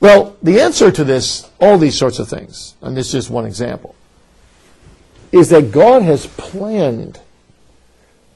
Well, 0.00 0.38
the 0.42 0.62
answer 0.62 0.90
to 0.90 1.04
this, 1.04 1.50
all 1.60 1.76
these 1.76 1.98
sorts 1.98 2.18
of 2.18 2.30
things, 2.30 2.76
and 2.80 2.96
this 2.96 3.08
is 3.08 3.12
just 3.12 3.30
one 3.30 3.44
example, 3.44 3.94
is 5.32 5.50
that 5.50 5.70
God 5.70 6.00
has 6.00 6.26
planned 6.26 7.20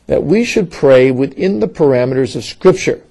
that 0.06 0.22
we 0.22 0.44
should 0.44 0.70
pray 0.70 1.10
within 1.10 1.60
the 1.60 1.68
parameters 1.68 2.36
of 2.36 2.44
Scripture. 2.44 3.02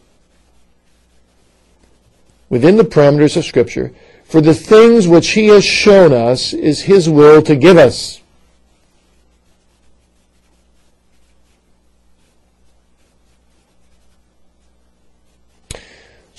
Within 2.50 2.78
the 2.78 2.84
parameters 2.84 3.36
of 3.36 3.46
Scripture, 3.46 3.94
for 4.32 4.42
the 4.42 4.54
things 4.54 5.08
which 5.08 5.32
He 5.32 5.48
has 5.48 5.66
shown 5.66 6.14
us 6.14 6.54
is 6.54 6.84
His 6.84 7.10
will 7.10 7.42
to 7.44 7.56
give 7.56 7.78
us. 7.78 8.22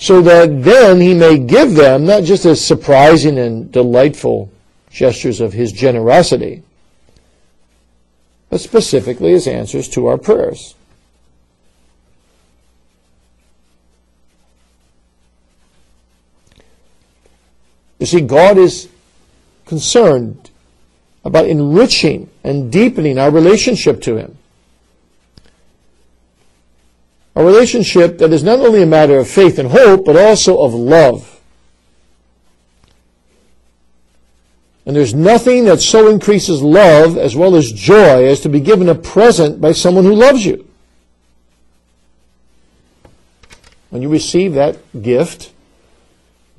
so 0.02 0.20
that 0.20 0.64
then 0.64 1.00
he 1.00 1.14
may 1.14 1.38
give 1.38 1.74
them 1.74 2.04
not 2.04 2.24
just 2.24 2.44
as 2.44 2.60
surprising 2.60 3.38
and 3.38 3.70
delightful 3.70 4.50
gestures 4.90 5.40
of 5.40 5.52
his 5.52 5.70
generosity, 5.70 6.60
but 8.50 8.60
specifically 8.60 9.32
as 9.32 9.46
answers 9.46 9.86
to 9.88 10.08
our 10.08 10.18
prayers. 10.18 10.74
You 18.02 18.06
see, 18.06 18.20
God 18.20 18.58
is 18.58 18.88
concerned 19.64 20.50
about 21.24 21.46
enriching 21.46 22.28
and 22.42 22.72
deepening 22.72 23.16
our 23.16 23.30
relationship 23.30 24.02
to 24.02 24.16
Him. 24.16 24.36
A 27.36 27.44
relationship 27.44 28.18
that 28.18 28.32
is 28.32 28.42
not 28.42 28.58
only 28.58 28.82
a 28.82 28.86
matter 28.86 29.20
of 29.20 29.28
faith 29.28 29.56
and 29.56 29.68
hope, 29.68 30.04
but 30.04 30.16
also 30.16 30.60
of 30.64 30.74
love. 30.74 31.40
And 34.84 34.96
there's 34.96 35.14
nothing 35.14 35.66
that 35.66 35.80
so 35.80 36.08
increases 36.08 36.60
love 36.60 37.16
as 37.16 37.36
well 37.36 37.54
as 37.54 37.70
joy 37.70 38.26
as 38.26 38.40
to 38.40 38.48
be 38.48 38.58
given 38.58 38.88
a 38.88 38.96
present 38.96 39.60
by 39.60 39.70
someone 39.70 40.02
who 40.02 40.16
loves 40.16 40.44
you. 40.44 40.68
When 43.90 44.02
you 44.02 44.08
receive 44.08 44.54
that 44.54 44.78
gift, 45.00 45.51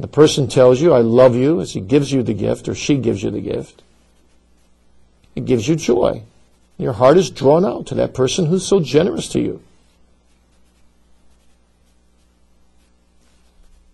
the 0.04 0.08
person 0.10 0.50
tells 0.50 0.82
you, 0.82 0.92
I 0.92 1.00
love 1.00 1.34
you, 1.34 1.62
as 1.62 1.72
he 1.72 1.80
gives 1.80 2.12
you 2.12 2.24
the 2.24 2.34
gift, 2.34 2.68
or 2.68 2.76
she 2.76 2.98
gives 2.98 3.24
you 3.24 3.32
the 3.32 3.40
gift, 3.40 3.84
it 5.34 5.46
gives 5.46 5.66
you 5.66 5.78
joy. 5.78 6.24
Your 6.78 6.92
heart 6.92 7.16
is 7.16 7.30
drawn 7.30 7.64
out 7.64 7.86
to 7.86 7.96
that 7.96 8.14
person 8.14 8.48
who's 8.48 8.68
so 8.68 8.82
generous 8.82 9.30
to 9.30 9.40
you. 9.40 9.64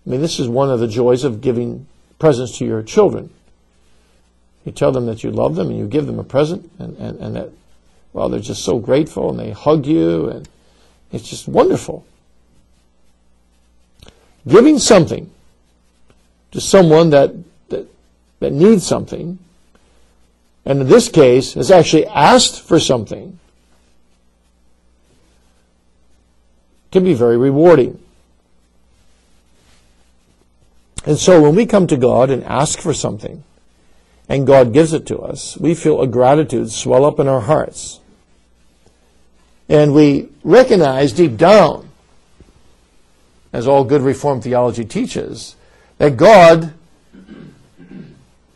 I 0.03 0.09
mean, 0.09 0.19
this 0.19 0.39
is 0.39 0.47
one 0.47 0.71
of 0.71 0.79
the 0.79 0.87
joys 0.87 1.23
of 1.23 1.41
giving 1.41 1.85
presents 2.17 2.57
to 2.57 2.65
your 2.65 2.81
children. 2.81 3.29
You 4.65 4.71
tell 4.71 4.91
them 4.91 5.05
that 5.05 5.23
you 5.23 5.29
love 5.29 5.53
them 5.53 5.69
and 5.69 5.77
you 5.77 5.85
give 5.85 6.07
them 6.07 6.17
a 6.17 6.23
present, 6.23 6.71
and, 6.79 6.97
and, 6.97 7.19
and 7.19 7.35
that, 7.35 7.49
well, 8.13 8.29
they're 8.29 8.39
just 8.39 8.65
so 8.65 8.79
grateful 8.79 9.29
and 9.29 9.39
they 9.39 9.51
hug 9.51 9.85
you, 9.85 10.27
and 10.27 10.49
it's 11.11 11.29
just 11.29 11.47
wonderful. 11.47 12.03
Giving 14.47 14.79
something 14.79 15.29
to 16.51 16.61
someone 16.61 17.09
that, 17.11 17.33
that, 17.69 17.87
that 18.39 18.53
needs 18.53 18.85
something, 18.85 19.39
and 20.65 20.81
in 20.81 20.87
this 20.87 21.09
case 21.09 21.53
has 21.53 21.71
actually 21.71 22.05
asked 22.07 22.61
for 22.61 22.79
something, 22.79 23.39
can 26.91 27.03
be 27.03 27.13
very 27.13 27.37
rewarding. 27.37 27.99
And 31.05 31.17
so 31.17 31.41
when 31.41 31.55
we 31.55 31.65
come 31.65 31.87
to 31.87 31.97
God 31.97 32.29
and 32.29 32.43
ask 32.43 32.79
for 32.79 32.93
something, 32.93 33.43
and 34.27 34.45
God 34.45 34.73
gives 34.73 34.93
it 34.93 35.07
to 35.07 35.19
us, 35.19 35.57
we 35.57 35.73
feel 35.73 36.01
a 36.01 36.07
gratitude 36.07 36.71
swell 36.71 37.03
up 37.03 37.19
in 37.19 37.27
our 37.27 37.41
hearts. 37.41 37.99
And 39.67 39.93
we 39.93 40.29
recognize 40.43 41.13
deep 41.13 41.37
down, 41.37 41.89
as 43.51 43.67
all 43.67 43.83
good 43.83 44.01
Reformed 44.01 44.43
theology 44.43 44.85
teaches, 44.85 45.55
that 45.99 46.17
God 46.17 46.73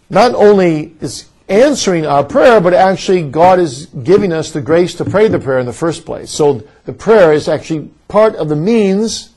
not 0.09 0.33
only 0.33 0.95
is 0.99 1.29
answering 1.47 2.05
our 2.05 2.23
prayer, 2.23 2.59
but 2.59 2.73
actually 2.73 3.29
God 3.29 3.59
is 3.59 3.87
giving 3.87 4.33
us 4.33 4.51
the 4.51 4.61
grace 4.61 4.95
to 4.95 5.05
pray 5.05 5.27
the 5.27 5.39
prayer 5.39 5.59
in 5.59 5.65
the 5.65 5.73
first 5.73 6.05
place. 6.05 6.31
So 6.31 6.63
the 6.85 6.93
prayer 6.93 7.33
is 7.33 7.47
actually 7.47 7.91
part 8.07 8.35
of 8.35 8.49
the 8.49 8.55
means 8.55 9.31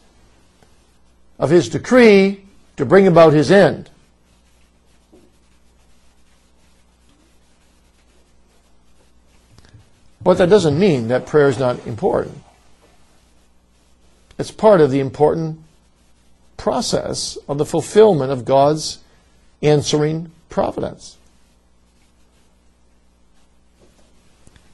of 1.39 1.51
His 1.51 1.69
decree 1.69 2.45
to 2.77 2.87
bring 2.87 3.07
about 3.07 3.33
His 3.33 3.51
end. 3.51 3.91
But 10.23 10.39
that 10.39 10.49
doesn't 10.49 10.79
mean 10.79 11.09
that 11.09 11.27
prayer 11.27 11.49
is 11.49 11.59
not 11.59 11.87
important. 11.87 12.39
It's 14.39 14.51
part 14.51 14.81
of 14.81 14.91
the 14.91 15.01
important 15.01 15.61
process 16.57 17.37
of 17.49 17.59
the 17.59 17.65
fulfillment 17.65 18.33
of 18.33 18.45
God's 18.45 18.99
answering 19.63 20.31
providence. 20.49 21.17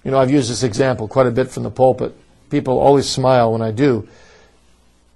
You 0.05 0.11
know, 0.11 0.18
I've 0.18 0.30
used 0.30 0.51
this 0.51 0.62
example 0.62 1.07
quite 1.07 1.26
a 1.26 1.30
bit 1.30 1.51
from 1.51 1.62
the 1.62 1.70
pulpit. 1.70 2.14
People 2.51 2.78
always 2.78 3.09
smile 3.09 3.53
when 3.53 3.62
I 3.62 3.70
do. 3.70 4.09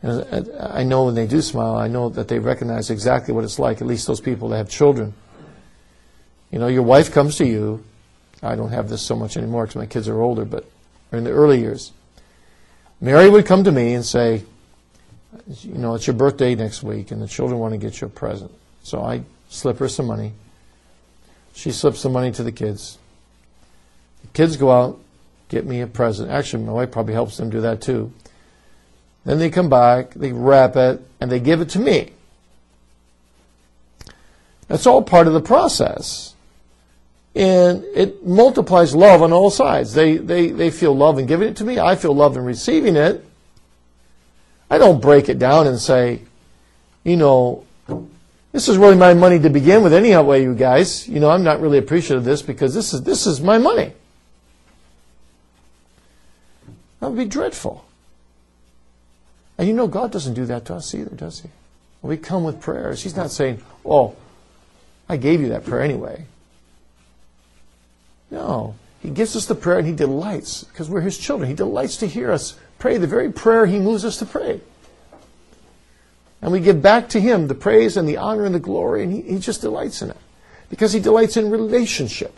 And 0.03 0.53
uh, 0.53 0.71
I 0.73 0.85
know 0.85 1.07
when 1.07 1.15
they 1.15 1.27
do 1.27 1.43
smile, 1.43 1.77
I 1.77 1.89
know 1.89 2.09
that 2.11 2.29
they 2.29 2.39
recognize 2.39 2.91
exactly 2.91 3.35
what 3.35 3.45
it's 3.45 3.59
like, 3.59 3.81
at 3.81 3.87
least 3.87 4.07
those 4.07 4.21
people 4.21 4.49
that 4.51 4.59
have 4.59 4.69
children. 4.69 5.15
You 6.51 6.61
know, 6.61 6.69
your 6.69 6.83
wife 6.83 7.13
comes 7.13 7.37
to 7.37 7.47
you. 7.47 7.85
I 8.43 8.55
don't 8.55 8.71
have 8.71 8.89
this 8.89 9.03
so 9.03 9.17
much 9.17 9.37
anymore 9.37 9.65
because 9.65 9.77
my 9.77 9.87
kids 9.87 10.09
are 10.09 10.21
older, 10.21 10.45
but 10.45 10.65
in 11.11 11.25
the 11.25 11.31
early 11.31 11.59
years, 11.59 11.93
Mary 13.01 13.29
would 13.29 13.47
come 13.47 13.65
to 13.65 13.73
me 13.73 13.95
and 13.95 14.05
say, 14.05 14.45
you 15.63 15.75
know, 15.75 15.95
it's 15.95 16.07
your 16.07 16.15
birthday 16.15 16.55
next 16.55 16.83
week 16.83 17.11
and 17.11 17.21
the 17.21 17.29
children 17.29 17.59
want 17.61 17.73
to 17.73 17.79
get 17.79 18.01
you 18.01 18.07
a 18.07 18.11
present. 18.11 18.51
So 18.83 19.03
I 19.03 19.23
slip 19.49 19.79
her 19.79 19.89
some 19.89 20.07
money. 20.07 20.33
She 21.55 21.73
slips 21.73 22.01
some 22.01 22.13
money 22.13 22.31
to 22.33 22.43
the 22.43 22.53
kids. 22.53 22.99
The 24.23 24.29
kids 24.29 24.57
go 24.57 24.71
out, 24.71 25.01
get 25.49 25.67
me 25.67 25.81
a 25.81 25.87
present. 25.87 26.31
Actually, 26.31 26.65
my 26.65 26.73
wife 26.73 26.91
probably 26.91 27.15
helps 27.15 27.37
them 27.37 27.51
do 27.51 27.61
that 27.63 27.81
too. 27.81 28.13
Then 29.25 29.39
they 29.39 29.51
come 29.51 29.69
back, 29.69 30.15
they 30.15 30.33
wrap 30.33 30.77
it, 30.77 31.01
and 31.21 31.31
they 31.31 31.41
give 31.41 31.61
it 31.61 31.69
to 31.71 31.81
me. 31.81 32.13
That's 34.69 34.87
all 34.87 35.03
part 35.03 35.27
of 35.27 35.33
the 35.33 35.41
process. 35.41 36.35
And 37.35 37.85
it 37.95 38.25
multiplies 38.25 38.95
love 38.95 39.23
on 39.23 39.33
all 39.33 39.51
sides. 39.51 39.95
They, 39.95 40.17
they, 40.17 40.49
they 40.49 40.71
feel 40.71 40.97
love 40.97 41.19
in 41.19 41.27
giving 41.27 41.49
it 41.49 41.57
to 41.57 41.65
me. 41.65 41.79
I 41.79 41.97
feel 41.97 42.15
love 42.15 42.37
in 42.37 42.45
receiving 42.45 42.97
it. 42.97 43.26
I 44.71 44.79
don't 44.79 45.01
break 45.01 45.29
it 45.29 45.39
down 45.39 45.67
and 45.67 45.79
say, 45.79 46.23
you 47.05 47.17
know, 47.17 47.65
this 48.53 48.69
is 48.69 48.79
really 48.79 48.97
my 48.97 49.15
money 49.15 49.39
to 49.39 49.51
begin 49.51 49.83
with 49.83 49.93
anyway, 49.93 50.43
you 50.43 50.55
guys. 50.55 51.07
You 51.09 51.21
know, 51.21 51.31
I'm 51.31 51.45
not 51.45 51.61
really 51.61 51.79
appreciative 51.79 52.19
of 52.19 52.25
this 52.25 52.43
because 52.43 52.75
this 52.75 52.95
is, 52.95 53.03
this 53.03 53.27
is 53.27 53.41
my 53.41 53.59
money. 53.59 53.93
That 57.01 57.11
would 57.11 57.19
be 57.19 57.27
dreadful. 57.27 57.85
And 59.59 59.69
you 59.69 59.75
know, 59.75 59.87
God 59.87 60.11
doesn't 60.11 60.35
do 60.35 60.47
that 60.47 60.65
to 60.67 60.75
us 60.75 60.95
either, 60.95 61.15
does 61.15 61.41
He? 61.41 61.51
When 62.01 62.09
we 62.09 62.17
come 62.17 62.45
with 62.45 62.61
prayers, 62.61 63.03
He's 63.03 63.17
not 63.17 63.31
saying, 63.31 63.63
oh, 63.85 64.17
I 65.09 65.17
gave 65.17 65.41
you 65.41 65.51
that 65.51 65.65
prayer 65.65 65.83
anyway. 65.83 66.25
No. 68.31 68.75
He 69.01 69.11
gives 69.11 69.37
us 69.37 69.47
the 69.47 69.55
prayer 69.55 69.79
and 69.79 69.87
He 69.87 69.95
delights, 69.95 70.65
because 70.65 70.91
we're 70.91 71.03
His 71.03 71.17
children. 71.17 71.49
He 71.49 71.55
delights 71.55 71.99
to 71.99 72.07
hear 72.07 72.33
us 72.33 72.59
pray 72.79 72.99
the 72.99 73.07
very 73.07 73.33
prayer 73.33 73.67
He 73.67 73.79
moves 73.79 74.05
us 74.05 74.19
to 74.19 74.27
pray. 74.27 74.61
And 76.43 76.53
we 76.53 76.61
give 76.61 76.83
back 76.83 77.09
to 77.11 77.21
Him 77.21 77.49
the 77.49 77.55
praise 77.55 77.97
and 77.97 78.09
the 78.09 78.19
honor 78.19 78.45
and 78.45 78.55
the 78.55 78.61
glory, 78.61 79.03
and 79.03 79.13
He, 79.13 79.23
he 79.23 79.39
just 79.39 79.61
delights 79.63 80.03
in 80.03 80.11
it. 80.11 80.17
Because 80.69 80.93
He 80.93 81.01
delights 81.01 81.37
in 81.37 81.51
relationship, 81.51 82.35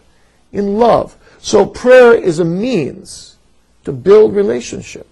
in 0.52 0.78
love. 0.78 1.16
So 1.38 1.66
prayer 1.66 2.14
is 2.14 2.38
a 2.38 2.44
means 2.44 3.36
to 3.84 3.92
build 3.92 4.34
relationship. 4.34 5.08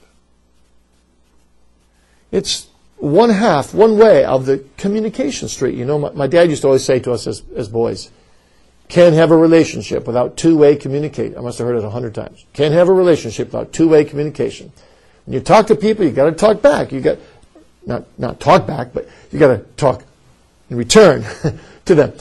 It's 2.31 2.69
one 2.99 3.31
half, 3.31 3.75
one 3.75 3.99
way 3.99 4.25
of 4.25 4.47
the 4.47 4.65
communication 4.77 5.49
street. 5.49 5.75
You 5.75 5.85
know, 5.85 5.99
my, 5.99 6.11
my 6.13 6.27
dad 6.27 6.51
used 6.51 6.63
to 6.63 6.69
always 6.69 6.85
say 6.85 6.99
to 7.01 7.13
us 7.13 7.27
as, 7.27 7.43
as 7.55 7.69
boys, 7.69 8.11
can't 8.89 9.15
have 9.15 9.31
a 9.31 9.37
relationship 9.37 10.07
without 10.07 10.37
two-way 10.37 10.77
communication. 10.77 11.37
I 11.37 11.41
must 11.41 11.59
have 11.59 11.67
heard 11.67 11.77
it 11.77 11.85
a 11.85 11.91
hundred 11.91 12.15
times. 12.15 12.45
Can't 12.53 12.73
have 12.75 12.89
a 12.89 12.93
relationship 12.93 13.49
without 13.49 13.73
two-way 13.73 14.05
communication. 14.05 14.73
When 15.27 15.35
you 15.35 15.41
talk 15.41 15.67
to 15.67 15.77
people, 15.77 16.05
you 16.05 16.13
got 16.13 16.27
to 16.27 16.33
talk 16.33 16.63
back. 16.63 16.93
You 16.93 17.01
got 17.01 17.19
not 17.85 18.05
not 18.19 18.41
talk 18.41 18.67
back, 18.67 18.93
but 18.95 19.09
you 19.31 19.39
got 19.39 19.49
to 19.49 19.59
talk 19.77 20.05
in 20.71 20.77
return 20.77 21.25
to 21.85 21.95
them. 21.95 22.13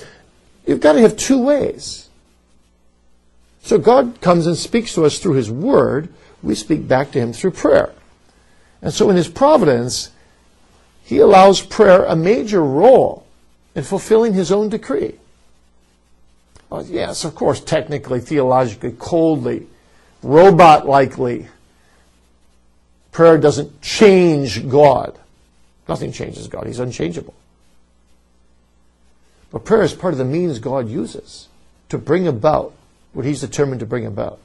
You've 0.66 0.82
got 0.82 0.93
to 0.93 1.01
have 1.01 1.16
two 1.16 1.41
ways. 1.41 2.10
So 3.62 3.78
God 3.78 4.22
comes 4.22 4.45
and 4.47 4.58
speaks 4.58 4.93
to 4.95 5.06
us 5.06 5.20
through 5.20 5.34
His 5.34 5.49
Word. 5.49 6.10
We 6.43 6.56
speak 6.56 6.88
back 6.88 7.12
to 7.12 7.20
Him 7.20 7.34
through 7.34 7.51
prayer. 7.51 7.93
And 8.82 8.93
so 8.93 9.10
in 9.10 9.16
His 9.16 9.28
providence, 9.28 10.12
He 11.03 11.20
allows 11.20 11.62
prayer 11.62 12.06
a 12.06 12.16
major 12.16 12.64
role 12.64 13.26
in 13.76 13.84
fulfilling 13.84 14.34
His 14.34 14.51
own 14.51 14.70
decree. 14.70 15.16
Well, 16.70 16.86
yes, 16.86 17.24
of 17.24 17.36
course, 17.36 17.60
technically, 17.60 18.20
theologically, 18.20 18.95
coldly, 18.97 19.68
robot 20.24 20.88
likely, 20.88 21.47
prayer 23.16 23.38
doesn't 23.38 23.82
change 23.82 24.68
God. 24.68 25.18
Nothing 25.88 26.11
changes 26.11 26.49
God. 26.49 26.68
He's 26.68 26.80
unchangeable. 26.80 27.34
But 29.51 29.63
prayer 29.63 29.84
is 29.84 29.93
part 29.93 30.13
of 30.13 30.18
the 30.18 30.26
means 30.26 30.59
God 30.59 30.89
uses 30.89 31.47
to 31.88 31.97
bring 31.97 32.28
about 32.28 32.74
what 33.13 33.24
He's 33.24 33.39
determined 33.39 33.80
to 33.80 33.86
bring 33.86 34.05
about. 34.05 34.39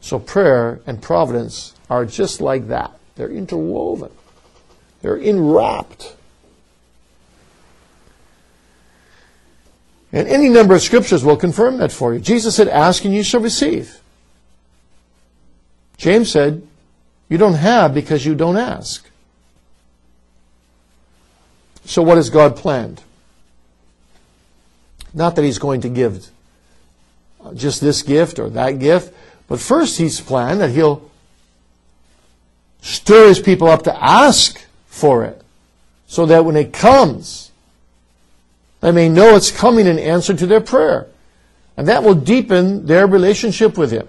So 0.00 0.18
prayer 0.18 0.80
and 0.88 1.00
providence 1.00 1.72
are 1.88 2.04
just 2.04 2.40
like 2.40 2.66
that. 2.66 2.98
They're 3.14 3.30
interwoven. 3.30 4.10
They're 5.02 5.16
enwrapped. 5.16 6.16
And 10.10 10.26
any 10.26 10.48
number 10.48 10.74
of 10.74 10.82
scriptures 10.82 11.22
will 11.22 11.36
confirm 11.36 11.76
that 11.76 11.92
for 11.92 12.12
you. 12.12 12.18
Jesus 12.18 12.56
said, 12.56 12.66
Ask 12.66 13.04
and 13.04 13.14
you 13.14 13.22
shall 13.22 13.40
receive. 13.40 14.01
James 16.02 16.32
said, 16.32 16.66
You 17.28 17.38
don't 17.38 17.54
have 17.54 17.94
because 17.94 18.26
you 18.26 18.34
don't 18.34 18.56
ask. 18.56 19.08
So, 21.84 22.02
what 22.02 22.16
has 22.16 22.28
God 22.28 22.56
planned? 22.56 23.00
Not 25.14 25.36
that 25.36 25.44
He's 25.44 25.60
going 25.60 25.82
to 25.82 25.88
give 25.88 26.26
just 27.54 27.80
this 27.80 28.02
gift 28.02 28.40
or 28.40 28.50
that 28.50 28.80
gift, 28.80 29.14
but 29.46 29.60
first 29.60 29.96
He's 29.96 30.20
planned 30.20 30.60
that 30.60 30.70
He'll 30.70 31.08
stir 32.80 33.28
His 33.28 33.38
people 33.38 33.68
up 33.68 33.84
to 33.84 34.04
ask 34.04 34.60
for 34.88 35.22
it 35.22 35.40
so 36.08 36.26
that 36.26 36.44
when 36.44 36.56
it 36.56 36.72
comes, 36.72 37.52
they 38.80 38.90
may 38.90 39.08
know 39.08 39.36
it's 39.36 39.52
coming 39.52 39.86
in 39.86 40.00
answer 40.00 40.34
to 40.34 40.46
their 40.46 40.60
prayer. 40.60 41.06
And 41.76 41.86
that 41.86 42.02
will 42.02 42.16
deepen 42.16 42.86
their 42.86 43.06
relationship 43.06 43.78
with 43.78 43.92
Him. 43.92 44.08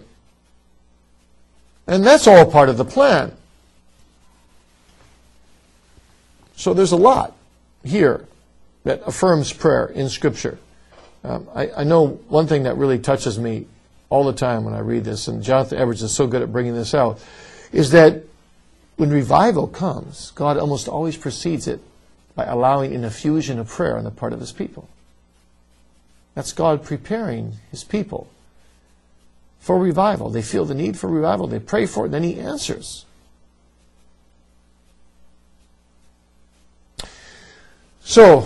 And 1.87 2.05
that's 2.05 2.27
all 2.27 2.49
part 2.49 2.69
of 2.69 2.77
the 2.77 2.85
plan. 2.85 3.33
So 6.55 6.73
there's 6.73 6.91
a 6.91 6.97
lot 6.97 7.35
here 7.83 8.25
that 8.83 9.01
affirms 9.05 9.51
prayer 9.51 9.87
in 9.87 10.09
Scripture. 10.09 10.59
Um, 11.23 11.47
I, 11.53 11.69
I, 11.71 11.83
know 11.83 12.07
one 12.27 12.47
thing 12.47 12.63
that 12.63 12.77
really 12.77 12.99
touches 12.99 13.39
me 13.39 13.65
all 14.09 14.25
the 14.25 14.33
time 14.33 14.65
when 14.65 14.73
I 14.73 14.79
read 14.79 15.05
this, 15.05 15.27
and 15.27 15.41
Jonathan 15.41 15.77
Edwards 15.77 16.03
is 16.03 16.13
so 16.13 16.27
good 16.27 16.41
at 16.41 16.51
bringing 16.51 16.75
this 16.75 16.93
out, 16.93 17.21
is 17.71 17.91
that 17.91 18.23
when 18.97 19.09
revival 19.09 19.67
comes, 19.67 20.31
God 20.31 20.57
almost 20.57 20.87
always 20.87 21.17
precedes 21.17 21.67
it 21.67 21.81
by 22.35 22.45
allowing 22.45 22.93
an 22.93 23.03
effusion 23.03 23.57
of 23.57 23.67
prayer 23.67 23.97
on 23.97 24.03
the 24.03 24.11
part 24.11 24.33
of 24.33 24.39
his 24.39 24.51
people. 24.51 24.89
That's 26.35 26.51
God 26.51 26.83
preparing 26.83 27.53
his 27.71 27.83
people 27.83 28.27
for 29.63 29.79
revival. 29.79 30.29
They 30.29 30.41
feel 30.41 30.65
the 30.65 30.75
need 30.75 30.99
for 30.99 31.07
revival. 31.07 31.47
They 31.47 31.57
pray 31.57 31.85
for 31.85 32.03
it, 32.03 32.07
and 32.07 32.15
then 32.15 32.23
he 32.23 32.37
answers. 32.37 33.05
So, 38.01 38.45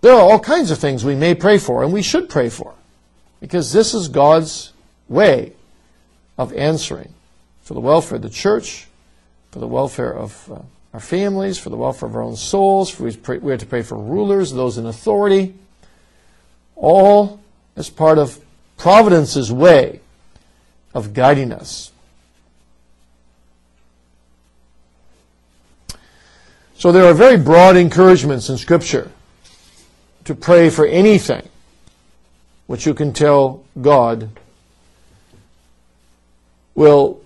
there 0.00 0.14
are 0.14 0.20
all 0.20 0.40
kinds 0.40 0.72
of 0.72 0.78
things 0.78 1.04
we 1.04 1.14
may 1.14 1.36
pray 1.36 1.58
for, 1.58 1.84
and 1.84 1.92
we 1.92 2.02
should 2.02 2.28
pray 2.28 2.48
for, 2.48 2.74
because 3.40 3.72
this 3.72 3.94
is 3.94 4.08
God's 4.08 4.72
way 5.08 5.52
of 6.36 6.52
answering 6.54 7.14
for 7.62 7.74
the 7.74 7.80
welfare 7.80 8.16
of 8.16 8.22
the 8.22 8.30
church, 8.30 8.88
for 9.52 9.60
the 9.60 9.68
welfare 9.68 10.12
of 10.12 10.50
uh, 10.50 10.58
our 10.92 10.98
families, 10.98 11.56
for 11.56 11.70
the 11.70 11.76
welfare 11.76 12.08
of 12.08 12.16
our 12.16 12.22
own 12.22 12.34
souls. 12.34 12.90
For 12.90 13.04
we, 13.04 13.14
pray, 13.14 13.38
we 13.38 13.52
have 13.52 13.60
to 13.60 13.66
pray 13.66 13.82
for 13.82 13.96
rulers, 13.96 14.52
those 14.52 14.76
in 14.76 14.86
authority, 14.86 15.54
all 16.74 17.38
as 17.78 17.88
part 17.88 18.18
of 18.18 18.40
providence's 18.76 19.52
way 19.52 20.00
of 20.92 21.14
guiding 21.14 21.52
us. 21.52 21.92
So 26.74 26.90
there 26.90 27.04
are 27.04 27.14
very 27.14 27.36
broad 27.36 27.76
encouragements 27.76 28.48
in 28.48 28.58
Scripture 28.58 29.12
to 30.24 30.34
pray 30.34 30.70
for 30.70 30.86
anything 30.86 31.48
which 32.66 32.84
you 32.84 32.94
can 32.94 33.12
tell 33.12 33.64
God 33.80 34.28
will 36.74 37.20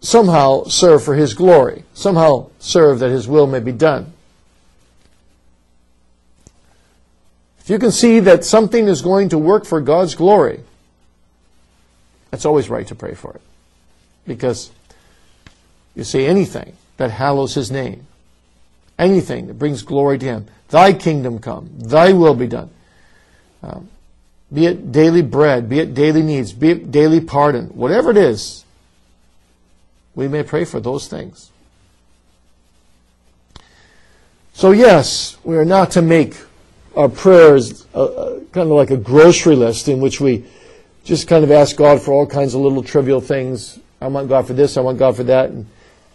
somehow 0.00 0.64
serve 0.64 1.02
for 1.04 1.14
His 1.14 1.32
glory, 1.32 1.84
somehow 1.94 2.50
serve 2.58 2.98
that 2.98 3.10
His 3.10 3.28
will 3.28 3.46
may 3.46 3.60
be 3.60 3.72
done. 3.72 4.12
If 7.62 7.70
you 7.70 7.78
can 7.78 7.92
see 7.92 8.18
that 8.18 8.44
something 8.44 8.88
is 8.88 9.02
going 9.02 9.28
to 9.28 9.38
work 9.38 9.64
for 9.64 9.80
God's 9.80 10.16
glory, 10.16 10.60
it's 12.32 12.44
always 12.44 12.68
right 12.68 12.86
to 12.88 12.96
pray 12.96 13.14
for 13.14 13.34
it. 13.34 13.40
Because 14.26 14.72
you 15.94 16.02
see, 16.02 16.26
anything 16.26 16.76
that 16.96 17.12
hallows 17.12 17.54
His 17.54 17.70
name, 17.70 18.04
anything 18.98 19.46
that 19.46 19.60
brings 19.60 19.82
glory 19.82 20.18
to 20.18 20.26
Him, 20.26 20.46
Thy 20.70 20.92
kingdom 20.92 21.38
come, 21.38 21.70
Thy 21.78 22.12
will 22.12 22.34
be 22.34 22.48
done. 22.48 22.70
Um, 23.62 23.88
be 24.52 24.66
it 24.66 24.90
daily 24.90 25.22
bread, 25.22 25.68
be 25.68 25.78
it 25.78 25.94
daily 25.94 26.22
needs, 26.22 26.52
be 26.52 26.70
it 26.70 26.90
daily 26.90 27.20
pardon, 27.20 27.66
whatever 27.68 28.10
it 28.10 28.16
is, 28.16 28.64
we 30.16 30.26
may 30.26 30.42
pray 30.42 30.64
for 30.64 30.80
those 30.80 31.06
things. 31.06 31.50
So, 34.52 34.72
yes, 34.72 35.36
we 35.44 35.56
are 35.56 35.64
not 35.64 35.92
to 35.92 36.02
make 36.02 36.34
our 36.96 37.08
prayers 37.08 37.86
uh, 37.94 38.04
uh, 38.04 38.40
kind 38.52 38.68
of 38.68 38.76
like 38.76 38.90
a 38.90 38.96
grocery 38.96 39.56
list 39.56 39.88
in 39.88 40.00
which 40.00 40.20
we 40.20 40.44
just 41.04 41.28
kind 41.28 41.44
of 41.44 41.50
ask 41.50 41.76
God 41.76 42.00
for 42.00 42.12
all 42.12 42.26
kinds 42.26 42.54
of 42.54 42.60
little 42.60 42.82
trivial 42.82 43.20
things. 43.20 43.78
I 44.00 44.08
want 44.08 44.28
God 44.28 44.46
for 44.46 44.52
this, 44.52 44.76
I 44.76 44.80
want 44.80 44.98
God 44.98 45.16
for 45.16 45.24
that, 45.24 45.50
and 45.50 45.66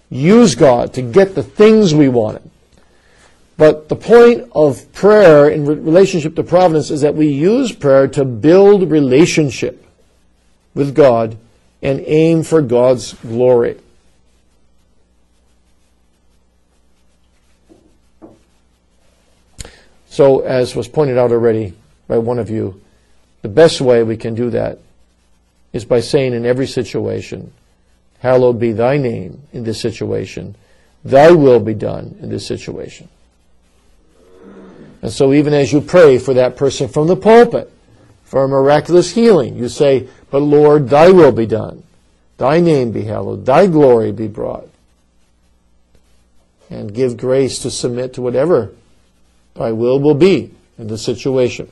use 0.10 0.56
God 0.56 0.94
to 0.94 1.02
get 1.02 1.36
the 1.36 1.44
things 1.44 1.94
we 1.94 2.10
wanted. 2.10 2.50
But 3.58 3.90
the 3.90 3.96
point 3.96 4.50
of 4.54 4.92
prayer 4.94 5.50
in 5.50 5.66
relationship 5.66 6.36
to 6.36 6.44
providence 6.44 6.92
is 6.92 7.02
that 7.02 7.16
we 7.16 7.28
use 7.28 7.72
prayer 7.72 8.08
to 8.10 8.24
build 8.24 8.92
relationship 8.92 9.84
with 10.76 10.94
God 10.94 11.38
and 11.82 12.04
aim 12.06 12.44
for 12.44 12.62
God's 12.62 13.14
glory. 13.14 13.78
So, 20.18 20.40
as 20.40 20.76
was 20.76 20.88
pointed 20.88 21.20
out 21.20 21.32
already 21.32 21.76
by 22.08 22.18
one 22.18 22.40
of 22.40 22.50
you, 22.50 22.82
the 23.44 23.50
best 23.50 23.82
way 23.82 24.02
we 24.02 24.18
can 24.18 24.34
do 24.34 24.50
that 24.50 24.80
is 25.74 25.86
by 25.86 26.00
saying 26.00 26.34
in 26.34 26.44
every 26.44 26.66
situation, 26.66 27.54
Hallowed 28.18 28.60
be 28.60 28.72
thy 28.72 28.98
name 28.98 29.44
in 29.54 29.64
this 29.64 29.80
situation, 29.80 30.56
thy 31.06 31.30
will 31.30 31.60
be 31.60 31.76
done 31.76 32.18
in 32.20 32.30
this 32.30 32.48
situation. 32.48 33.10
And 35.04 35.12
so, 35.12 35.34
even 35.34 35.54
as 35.54 35.72
you 35.72 35.82
pray 35.82 36.18
for 36.18 36.34
that 36.34 36.58
person 36.58 36.88
from 36.88 37.06
the 37.06 37.16
pulpit, 37.16 37.72
for 38.24 38.44
a 38.44 38.48
miraculous 38.48 39.12
healing, 39.12 39.56
you 39.56 39.70
say, 39.70 40.08
But 40.32 40.40
Lord, 40.40 40.90
thy 40.90 41.12
will 41.12 41.32
be 41.32 41.46
done, 41.46 41.84
thy 42.38 42.60
name 42.60 42.92
be 42.92 43.04
hallowed, 43.04 43.46
thy 43.46 43.68
glory 43.68 44.12
be 44.12 44.28
brought. 44.28 44.68
And 46.72 46.92
give 46.92 47.18
grace 47.18 47.60
to 47.60 47.70
submit 47.70 48.14
to 48.16 48.24
whatever 48.24 48.72
thy 49.58 49.72
will 49.72 50.00
will 50.00 50.16
be 50.16 50.52
in 50.78 50.88
the 50.88 50.98
situation. 50.98 51.70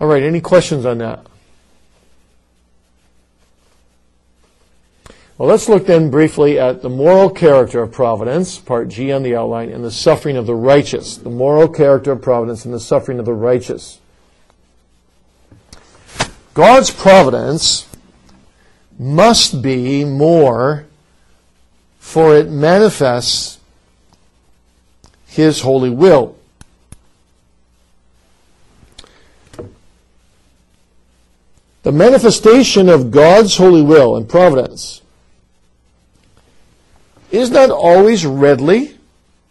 All 0.00 0.08
right, 0.08 0.22
any 0.22 0.40
questions 0.40 0.84
on 0.84 0.98
that? 0.98 1.26
Well, 5.36 5.48
let's 5.48 5.68
look 5.68 5.86
then 5.86 6.10
briefly 6.10 6.60
at 6.60 6.82
the 6.82 6.88
moral 6.88 7.28
character 7.28 7.82
of 7.82 7.90
providence, 7.90 8.58
part 8.58 8.88
G 8.88 9.10
on 9.10 9.24
the 9.24 9.34
outline, 9.34 9.70
and 9.70 9.82
the 9.82 9.90
suffering 9.90 10.36
of 10.36 10.46
the 10.46 10.54
righteous. 10.54 11.16
The 11.16 11.30
moral 11.30 11.68
character 11.68 12.12
of 12.12 12.22
providence 12.22 12.64
and 12.64 12.72
the 12.72 12.78
suffering 12.78 13.18
of 13.18 13.24
the 13.24 13.32
righteous. 13.32 13.98
God's 16.52 16.90
providence 16.90 17.88
must 18.96 19.60
be 19.60 20.04
more 20.04 20.86
for 22.04 22.36
it 22.36 22.50
manifests 22.50 23.58
his 25.26 25.62
holy 25.62 25.88
will. 25.88 26.36
The 31.82 31.90
manifestation 31.90 32.90
of 32.90 33.10
God's 33.10 33.56
holy 33.56 33.80
will 33.80 34.16
and 34.16 34.28
providence 34.28 35.00
is 37.32 37.50
not 37.50 37.70
always 37.70 38.24
readily 38.26 38.96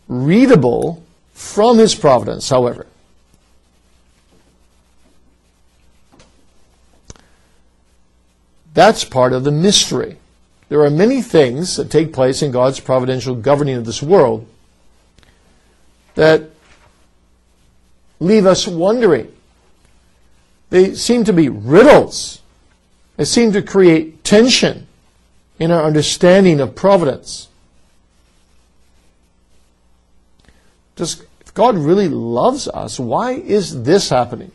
readable 0.08 1.04
from 1.34 1.80
his 1.80 1.96
providence, 1.96 2.50
however. 2.50 2.86
That's 8.76 9.04
part 9.04 9.34
of 9.34 9.44
the 9.44 9.52
mystery. 9.52 10.18
There 10.74 10.84
are 10.84 10.90
many 10.90 11.22
things 11.22 11.76
that 11.76 11.92
take 11.92 12.14
place 12.14 12.42
in 12.42 12.50
God's 12.50 12.80
providential 12.80 13.36
governing 13.36 13.76
of 13.76 13.86
this 13.86 14.02
world 14.02 14.48
that 16.16 16.50
leave 18.20 18.48
us 18.48 18.68
wondering. 18.68 19.32
They 20.72 20.96
seem 20.96 21.26
to 21.26 21.32
be 21.32 21.48
riddles. 21.48 22.42
They 23.18 23.26
seem 23.26 23.52
to 23.52 23.62
create 23.62 24.24
tension 24.24 24.88
in 25.60 25.70
our 25.70 25.84
understanding 25.84 26.60
of 26.60 26.74
providence. 26.74 27.50
Does 30.96 31.22
if 31.42 31.54
God 31.54 31.78
really 31.78 32.10
loves 32.10 32.68
us, 32.68 33.00
why 33.00 33.34
is 33.34 33.84
this 33.84 34.10
happening? 34.10 34.52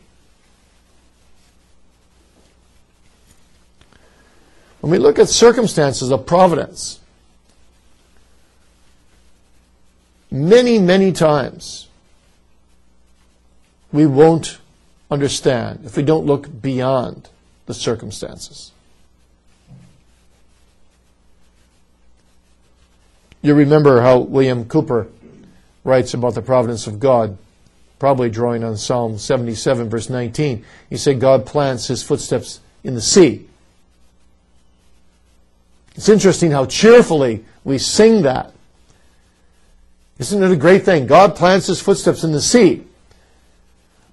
When 4.81 4.93
we 4.93 4.99
look 4.99 5.19
at 5.19 5.29
circumstances 5.29 6.11
of 6.11 6.27
providence, 6.27 7.01
many, 10.31 10.79
many 10.79 11.13
times 11.13 11.89
we 13.93 14.07
won't 14.07 14.59
understand 15.11 15.81
if 15.85 15.97
we 15.97 16.03
don't 16.03 16.27
look 16.27 16.63
beyond 16.63 17.29
the 17.67 17.75
circumstances. 17.75 18.73
You 23.43 23.55
remember 23.55 24.01
how 24.01 24.19
William 24.19 24.65
Cowper 24.65 25.09
writes 25.85 26.13
about 26.13 26.35
the 26.35 26.43
providence 26.43 26.87
of 26.87 27.01
God, 27.01 27.39
probably 27.99 28.31
drawing 28.31 28.65
on 28.65 28.77
Psalm 28.77 29.17
77, 29.17 29.89
verse 29.89 30.11
19. 30.11 30.65
He 30.91 30.97
said, 30.97 31.21
God 31.21 31.47
plants 31.47 31.87
his 31.87 32.03
footsteps 32.03 32.61
in 32.85 32.95
the 32.95 33.01
sea. 33.01 33.48
It's 35.99 36.09
interesting 36.09 36.53
how 36.53 36.65
cheerfully 36.65 37.45
we 37.65 37.77
sing 37.79 38.23
that. 38.23 38.53
Isn't 40.21 40.45
it 40.45 40.53
a 40.53 40.57
great 40.57 40.85
thing? 40.85 41.09
God 41.09 41.35
plants 41.35 41.67
his 41.67 41.81
footsteps 41.81 42.23
in 42.23 42.31
the 42.31 42.41
sea. 42.41 42.85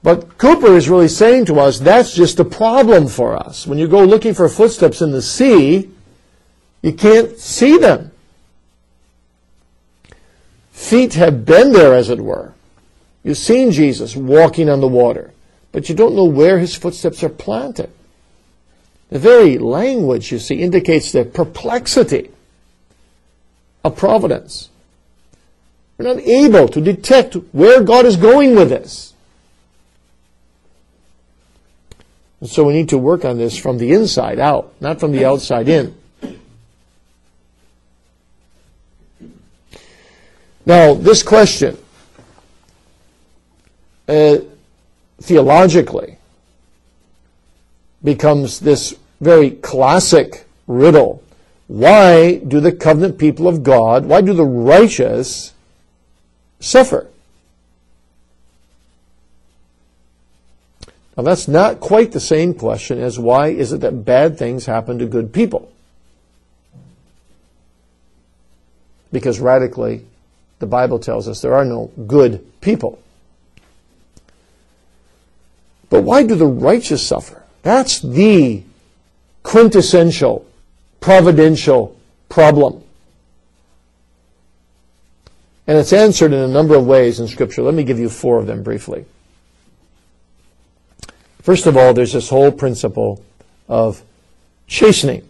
But 0.02 0.40
Cowper 0.40 0.76
is 0.76 0.90
really 0.90 1.08
saying 1.08 1.46
to 1.46 1.60
us 1.60 1.78
that's 1.78 2.16
just 2.16 2.40
a 2.40 2.44
problem 2.44 3.08
for 3.08 3.38
us. 3.38 3.68
When 3.68 3.78
you 3.78 3.88
go 3.88 4.04
looking 4.04 4.34
for 4.34 4.50
footsteps 4.50 5.00
in 5.00 5.12
the 5.12 5.22
sea, 5.22 5.92
you 6.82 6.92
can't 6.92 7.38
see 7.38 7.78
them. 7.78 8.10
Feet 10.72 11.14
have 11.14 11.46
been 11.46 11.72
there, 11.72 11.94
as 11.94 12.10
it 12.10 12.20
were. 12.20 12.54
You've 13.24 13.38
seen 13.38 13.72
Jesus 13.72 14.16
walking 14.16 14.70
on 14.70 14.82
the 14.82 14.88
water, 14.88 15.34
but 15.72 15.88
you 15.88 15.94
don't 15.94 16.16
know 16.16 16.26
where 16.26 16.58
his 16.58 16.76
footsteps 16.76 17.24
are 17.24 17.30
planted. 17.30 17.92
The 19.10 19.20
very 19.20 19.58
language, 19.58 20.32
you 20.32 20.40
see, 20.40 20.56
indicates 20.56 21.12
the 21.12 21.26
perplexity 21.26 22.32
of 23.84 23.96
providence. 23.96 24.70
We're 25.98 26.14
not 26.14 26.24
able 26.24 26.68
to 26.70 26.82
detect 26.82 27.36
where 27.52 27.84
God 27.84 28.06
is 28.06 28.18
going 28.18 28.56
with 28.56 28.70
this. 28.70 29.14
And 32.42 32.50
so 32.50 32.64
we 32.64 32.74
need 32.74 32.90
to 32.90 32.98
work 32.98 33.24
on 33.24 33.38
this 33.38 33.58
from 33.58 33.78
the 33.78 33.94
inside 33.94 34.40
out, 34.40 34.74
not 34.82 35.00
from 35.00 35.12
the 35.12 35.26
outside 35.26 35.70
in. 35.70 35.96
Now, 40.66 40.96
this 40.96 41.22
question, 41.22 41.78
uh, 44.08 44.38
theologically, 45.22 46.15
becomes 48.06 48.62
this 48.62 48.96
very 49.20 49.52
classic 49.52 50.46
riddle. 50.68 51.24
Why 51.68 52.36
do 52.36 52.60
the 52.60 52.72
covenant 52.72 53.18
people 53.18 53.48
of 53.48 53.64
God, 53.64 54.06
why 54.06 54.22
do 54.22 54.34
the 54.34 54.46
righteous 54.46 55.54
suffer? 56.60 57.10
Now, 61.18 61.24
that's 61.24 61.48
not 61.48 61.80
quite 61.80 62.12
the 62.12 62.20
same 62.20 62.54
question 62.54 63.00
as 63.00 63.18
why 63.18 63.48
is 63.48 63.72
it 63.72 63.82
that 63.82 64.04
bad 64.04 64.38
things 64.38 64.66
happen 64.66 65.00
to 65.00 65.06
good 65.06 65.34
people? 65.34 65.72
Because 69.12 69.40
radically, 69.40 70.06
the 70.60 70.66
Bible 70.66 71.00
tells 71.00 71.30
us 71.30 71.42
there 71.42 71.56
are 71.56 71.64
no 71.64 71.90
good 72.06 72.46
people. 72.60 73.00
But 75.90 76.04
why 76.04 76.24
do 76.24 76.36
the 76.36 76.48
righteous 76.48 77.06
suffer? 77.08 77.45
That's 77.66 78.00
the 78.00 78.62
quintessential, 79.42 80.46
providential 81.00 81.98
problem. 82.30 82.84
And 85.66 85.80
it's 85.80 85.92
answered 85.92 86.32
in 86.32 86.42
a 86.42 86.48
number 86.48 86.76
of 86.76 86.86
ways 86.86 87.20
in 87.20 87.28
Scripture. 87.28 87.64
Let 87.64 87.74
me 87.74 87.84
give 87.84 87.98
you 87.98 88.08
four 88.08 88.38
of 88.38 88.46
them 88.46 88.62
briefly. 88.62 89.06
First 91.42 91.66
of 91.66 91.76
all, 91.76 91.96
there's 91.96 92.14
this 92.14 92.30
whole 92.30 92.52
principle 92.52 93.26
of 93.68 94.04
chastening 94.68 95.28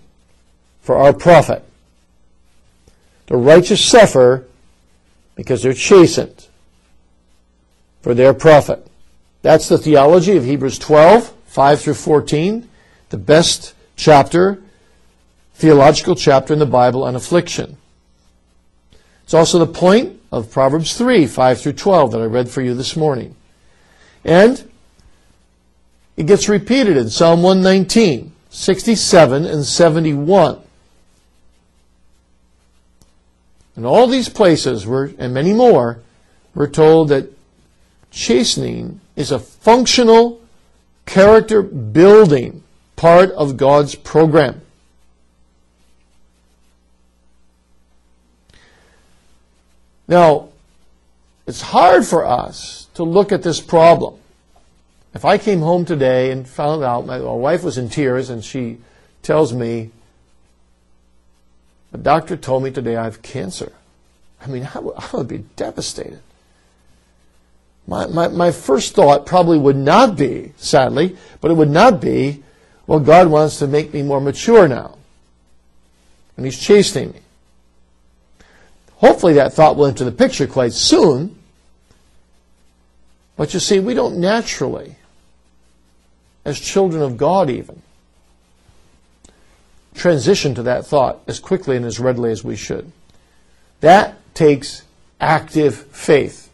for 0.82 0.98
our 0.98 1.14
profit. 1.14 1.64
The 3.28 3.38
righteous 3.38 3.82
suffer 3.82 4.46
because 5.36 5.64
they're 5.64 5.74
chastened 5.74 6.50
for 8.02 8.14
their 8.14 8.34
profit. 8.34 8.86
That's 9.42 9.70
the 9.70 9.78
theology 9.78 10.36
of 10.36 10.44
Hebrews 10.44 10.80
12, 10.80 11.32
5 11.56 11.80
through 11.80 11.94
14, 11.94 12.68
the 13.12 13.18
best 13.18 13.76
chapter, 13.96 14.62
theological 15.54 16.14
chapter 16.14 16.52
in 16.52 16.60
the 16.60 16.66
Bible 16.66 17.06
on 17.06 17.16
affliction. 17.16 17.78
It's 19.24 19.34
also 19.34 19.60
the 19.60 19.72
point 19.72 20.20
of 20.34 20.52
Proverbs 20.52 20.98
3, 20.98 21.26
5 21.26 21.62
through 21.62 21.72
12 21.72 22.12
that 22.12 22.20
I 22.20 22.26
read 22.26 22.50
for 22.50 22.62
you 22.62 22.74
this 22.74 22.98
morning. 22.98 23.38
And 24.26 24.70
it 26.18 26.28
gets 26.28 26.50
repeated 26.50 26.98
in 26.98 27.10
Psalm 27.10 27.42
119, 27.42 28.34
67, 28.50 29.46
and 29.46 29.66
71. 29.66 30.60
In 33.78 33.86
all 33.86 34.08
these 34.08 34.28
places, 34.28 34.86
we're, 34.86 35.14
and 35.18 35.34
many 35.34 35.54
more, 35.54 36.02
we're 36.54 36.68
told 36.68 37.08
that 37.10 37.32
chastening 38.12 39.00
is 39.16 39.32
a 39.32 39.40
functional, 39.40 40.42
character 41.06 41.62
building 41.62 42.64
part 42.96 43.32
of 43.32 43.58
God's 43.58 43.96
program. 43.96 44.62
Now, 50.08 50.50
it's 51.48 51.62
hard 51.62 52.06
for 52.06 52.26
us 52.26 52.88
to 52.94 53.04
look 53.04 53.32
at 53.32 53.44
this 53.44 53.60
problem. 53.60 54.16
If 55.14 55.26
I 55.26 55.38
came 55.38 55.62
home 55.62 55.86
today 55.86 56.32
and 56.32 56.48
found 56.48 56.84
out 56.84 57.06
my, 57.06 57.18
my 57.20 57.32
wife 57.32 57.64
was 57.64 57.78
in 57.78 57.90
tears 57.90 58.30
and 58.30 58.44
she 58.44 58.78
tells 59.22 59.54
me, 59.54 59.92
the 61.92 61.98
doctor 61.98 62.36
told 62.36 62.64
me 62.64 62.72
today 62.72 62.98
I 62.98 63.06
have 63.06 63.22
cancer. 63.22 63.72
I 64.42 64.48
mean, 64.48 64.68
I 64.76 64.80
would, 64.80 64.96
I 64.98 65.10
would 65.14 65.28
be 65.28 65.46
devastated. 65.56 66.20
My, 67.88 68.08
my, 68.08 68.28
my 68.30 68.52
first 68.52 68.96
thought 68.96 69.26
probably 69.26 69.58
would 69.60 69.76
not 69.76 70.18
be, 70.18 70.54
sadly, 70.58 71.18
but 71.40 71.52
it 71.52 71.54
would 71.54 71.70
not 71.70 72.02
be, 72.02 72.44
well, 72.88 73.00
God 73.00 73.28
wants 73.28 73.60
to 73.60 73.68
make 73.68 73.94
me 73.94 74.02
more 74.02 74.22
mature 74.22 74.68
now. 74.68 74.98
And 76.36 76.46
He's 76.46 76.60
chastening 76.60 77.12
me. 77.12 77.20
Hopefully 78.96 79.34
that 79.34 79.54
thought 79.54 79.76
will 79.76 79.86
enter 79.86 80.04
the 80.04 80.12
picture 80.12 80.48
quite 80.48 80.74
soon. 80.74 81.38
But 83.36 83.54
you 83.54 83.60
see, 83.60 83.80
we 83.80 83.94
don't 83.94 84.18
naturally, 84.18 84.96
as 86.46 86.60
children 86.60 87.04
of 87.04 87.18
God 87.18 87.50
even, 87.50 87.82
transition 89.94 90.56
to 90.56 90.64
that 90.64 90.86
thought 90.86 91.20
as 91.28 91.40
quickly 91.40 91.76
and 91.76 91.86
as 91.86 92.00
readily 92.00 92.32
as 92.32 92.44
we 92.44 92.56
should. 92.56 92.92
That 93.82 94.16
takes 94.34 94.84
active 95.20 95.76
faith. 95.76 96.45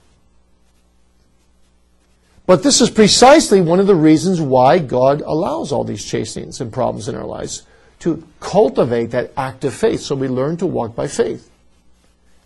But 2.46 2.64
this 2.64 2.82
is 2.82 2.90
precisely 2.90 3.62
one 3.62 3.80
of 3.80 3.88
the 3.88 3.96
reasons 3.96 4.42
why 4.42 4.80
God 4.80 5.22
allows 5.22 5.72
all 5.72 5.84
these 5.84 6.04
chastenings 6.04 6.60
and 6.60 6.74
problems 6.74 7.08
in 7.08 7.16
our 7.16 7.26
lives 7.26 7.64
to 8.00 8.28
cultivate 8.40 9.12
that 9.12 9.32
active 9.38 9.74
faith 9.74 10.02
so 10.02 10.16
we 10.16 10.28
learn 10.28 10.58
to 10.58 10.66
walk 10.66 10.96
by 10.96 11.08
faith 11.08 11.50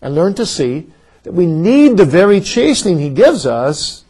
and 0.02 0.14
learn 0.14 0.34
to 0.34 0.46
see 0.46 0.86
that 1.22 1.32
we 1.32 1.46
need 1.46 1.96
the 1.96 2.04
very 2.04 2.40
chastening 2.40 2.98
He 2.98 3.10
gives 3.10 3.46
us 3.46 4.04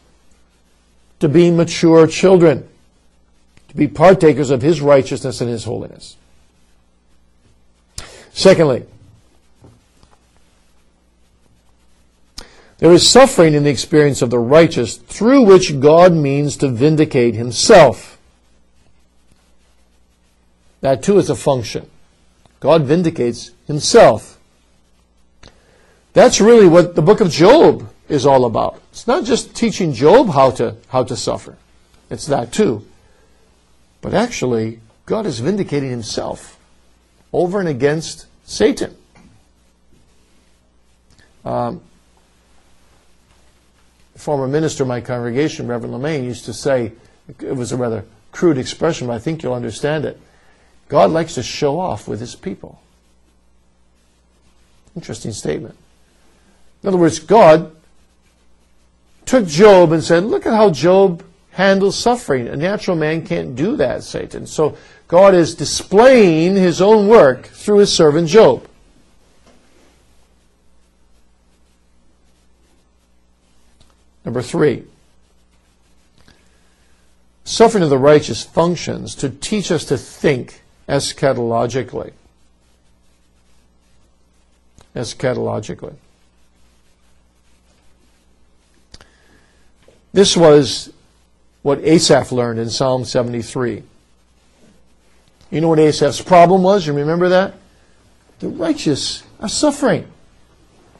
to 1.19 1.29
be 1.29 1.49
mature 1.49 2.05
children, 2.05 2.67
to 3.69 3.75
be 3.75 3.87
partakers 3.87 4.51
of 4.51 4.61
His 4.61 4.81
righteousness 4.81 5.41
and 5.41 5.49
His 5.49 5.63
holiness. 5.63 6.15
Secondly, 8.33 8.85
there 12.79 12.91
is 12.91 13.09
suffering 13.09 13.53
in 13.53 13.63
the 13.63 13.69
experience 13.69 14.21
of 14.21 14.29
the 14.29 14.39
righteous 14.39 14.97
through 14.97 15.43
which 15.43 15.79
God 15.79 16.13
means 16.13 16.57
to 16.57 16.69
vindicate 16.69 17.33
himself. 17.33 18.19
That 20.81 21.01
too 21.01 21.17
is 21.17 21.29
a 21.29 21.35
function. 21.35 21.89
God 22.59 22.83
vindicates 22.83 23.51
himself. 23.65 24.39
That's 26.13 26.39
really 26.39 26.67
what 26.67 26.95
the 26.95 27.01
book 27.01 27.21
of 27.21 27.29
Job 27.29 27.89
is 28.09 28.25
all 28.25 28.45
about. 28.45 28.81
It's 28.91 29.07
not 29.07 29.25
just 29.25 29.55
teaching 29.55 29.93
Job 29.93 30.29
how 30.29 30.51
to, 30.51 30.75
how 30.89 31.03
to 31.03 31.15
suffer. 31.15 31.57
It's 32.09 32.27
that 32.27 32.51
too. 32.51 32.85
But 34.01 34.13
actually, 34.13 34.79
God 35.05 35.25
is 35.25 35.39
vindicating 35.39 35.89
himself 35.89 36.59
over 37.33 37.59
and 37.59 37.67
against 37.67 38.27
Satan. 38.45 38.95
Um, 41.43 41.81
former 44.17 44.47
minister 44.47 44.83
of 44.83 44.89
my 44.89 45.01
congregation, 45.01 45.67
Reverend 45.67 45.93
Lamain, 45.93 46.23
used 46.23 46.45
to 46.45 46.53
say, 46.53 46.91
it 47.39 47.55
was 47.55 47.71
a 47.71 47.77
rather 47.77 48.03
crude 48.31 48.57
expression, 48.57 49.07
but 49.07 49.13
I 49.13 49.19
think 49.19 49.43
you'll 49.43 49.53
understand 49.53 50.05
it. 50.05 50.19
God 50.89 51.11
likes 51.11 51.35
to 51.35 51.43
show 51.43 51.79
off 51.79 52.07
with 52.07 52.19
his 52.19 52.35
people. 52.35 52.81
Interesting 54.95 55.31
statement. 55.31 55.75
In 56.81 56.89
other 56.89 56.97
words, 56.97 57.19
God 57.19 57.75
took 59.25 59.45
Job 59.45 59.91
and 59.91 60.03
said, 60.03 60.23
Look 60.23 60.45
at 60.45 60.53
how 60.53 60.69
Job 60.69 61.23
handles 61.51 61.97
suffering. 61.97 62.47
A 62.47 62.55
natural 62.55 62.95
man 62.95 63.25
can't 63.25 63.55
do 63.55 63.75
that, 63.75 64.03
Satan. 64.03 64.47
So 64.47 64.77
God 65.07 65.33
is 65.33 65.55
displaying 65.55 66.55
his 66.55 66.81
own 66.81 67.07
work 67.07 67.47
through 67.47 67.79
his 67.79 67.93
servant 67.93 68.29
Job. 68.29 68.67
Number 74.27 74.41
three, 74.41 74.83
suffering 77.45 77.81
of 77.81 77.89
the 77.89 77.97
righteous 77.97 78.43
functions 78.43 79.15
to 79.15 79.29
teach 79.29 79.71
us 79.71 79.85
to 79.85 79.97
think 79.97 80.63
eschatologically. 80.89 82.11
Eschatologically. 84.93 85.93
This 90.11 90.35
was 90.35 90.91
what 91.61 91.79
Asaph 91.79 92.33
learned 92.33 92.59
in 92.59 92.69
Psalm 92.69 93.05
73. 93.05 93.81
You 95.51 95.61
know 95.61 95.69
what 95.69 95.79
Asaph's 95.79 96.19
problem 96.19 96.63
was? 96.63 96.85
You 96.85 96.91
remember 96.91 97.29
that? 97.29 97.53
The 98.39 98.49
righteous 98.49 99.23
are 99.39 99.47
suffering, 99.47 100.05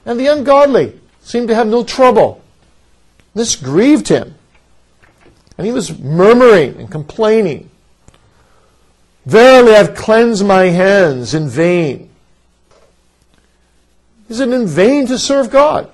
and 0.06 0.18
the 0.18 0.28
ungodly 0.28 0.98
seem 1.20 1.48
to 1.48 1.56
have 1.56 1.68
no 1.68 1.84
trouble. 1.84 2.42
This 3.38 3.56
grieved 3.56 4.08
him. 4.08 4.36
And 5.58 5.66
he 5.66 5.74
was 5.74 5.98
murmuring 6.00 6.80
and 6.80 6.90
complaining. 6.92 7.70
Verily, 9.26 9.76
I've 9.76 9.96
cleansed 9.96 10.46
my 10.46 10.66
hands 10.66 11.34
in 11.34 11.50
vain. 11.50 12.10
Is 14.30 14.40
it 14.40 14.50
in 14.50 14.68
vain 14.68 15.08
to 15.08 15.18
serve 15.18 15.50
God? 15.50 15.90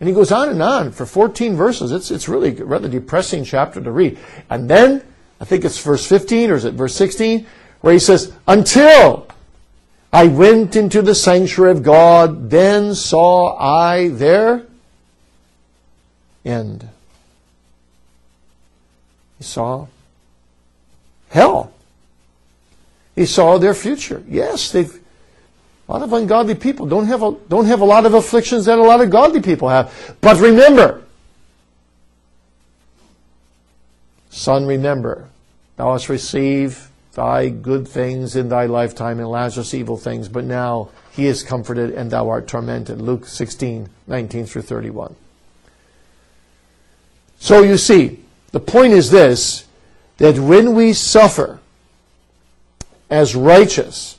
And 0.00 0.08
he 0.08 0.14
goes 0.14 0.30
on 0.30 0.48
and 0.48 0.62
on 0.62 0.92
for 0.92 1.06
14 1.06 1.56
verses. 1.56 1.90
It's, 1.90 2.10
it's 2.10 2.28
really 2.28 2.56
a 2.56 2.64
rather 2.64 2.88
depressing 2.88 3.44
chapter 3.44 3.80
to 3.80 3.90
read. 3.90 4.18
And 4.48 4.70
then, 4.70 5.02
I 5.40 5.44
think 5.44 5.64
it's 5.64 5.82
verse 5.82 6.06
15 6.06 6.50
or 6.50 6.54
is 6.54 6.64
it 6.64 6.74
verse 6.74 6.94
16, 6.94 7.46
where 7.80 7.92
he 7.92 7.98
says, 7.98 8.32
Until 8.46 9.26
I 10.12 10.28
went 10.28 10.76
into 10.76 11.02
the 11.02 11.14
sanctuary 11.14 11.72
of 11.72 11.82
God, 11.82 12.50
then 12.50 12.94
saw 12.94 13.56
I 13.58 14.08
there 14.08 14.67
end. 16.44 16.88
He 19.38 19.44
saw 19.44 19.86
hell. 21.30 21.72
He 23.14 23.26
saw 23.26 23.58
their 23.58 23.74
future. 23.74 24.22
Yes, 24.28 24.70
they've 24.72 25.00
a 25.88 25.92
lot 25.92 26.02
of 26.02 26.12
ungodly 26.12 26.54
people 26.54 26.86
don't 26.86 27.06
have 27.06 27.22
a, 27.22 27.34
don't 27.48 27.64
have 27.64 27.80
a 27.80 27.84
lot 27.84 28.04
of 28.04 28.12
afflictions 28.12 28.66
that 28.66 28.78
a 28.78 28.82
lot 28.82 29.00
of 29.00 29.10
godly 29.10 29.40
people 29.40 29.70
have. 29.70 30.16
But 30.20 30.38
remember, 30.38 31.02
son, 34.28 34.66
remember, 34.66 35.28
thou 35.76 35.92
hast 35.92 36.10
received 36.10 36.78
thy 37.14 37.48
good 37.48 37.88
things 37.88 38.36
in 38.36 38.50
thy 38.50 38.66
lifetime 38.66 39.18
and 39.18 39.30
Lazarus 39.30 39.72
evil 39.72 39.96
things, 39.96 40.28
but 40.28 40.44
now 40.44 40.90
he 41.10 41.26
is 41.26 41.42
comforted 41.42 41.90
and 41.90 42.10
thou 42.10 42.28
art 42.28 42.46
tormented. 42.46 43.00
Luke 43.00 43.26
16, 43.26 43.88
19 44.06 44.46
through 44.46 44.62
31. 44.62 45.16
So 47.38 47.62
you 47.62 47.76
see, 47.76 48.20
the 48.52 48.60
point 48.60 48.92
is 48.92 49.10
this, 49.10 49.66
that 50.18 50.38
when 50.38 50.74
we 50.74 50.92
suffer 50.92 51.60
as 53.08 53.34
righteous, 53.34 54.18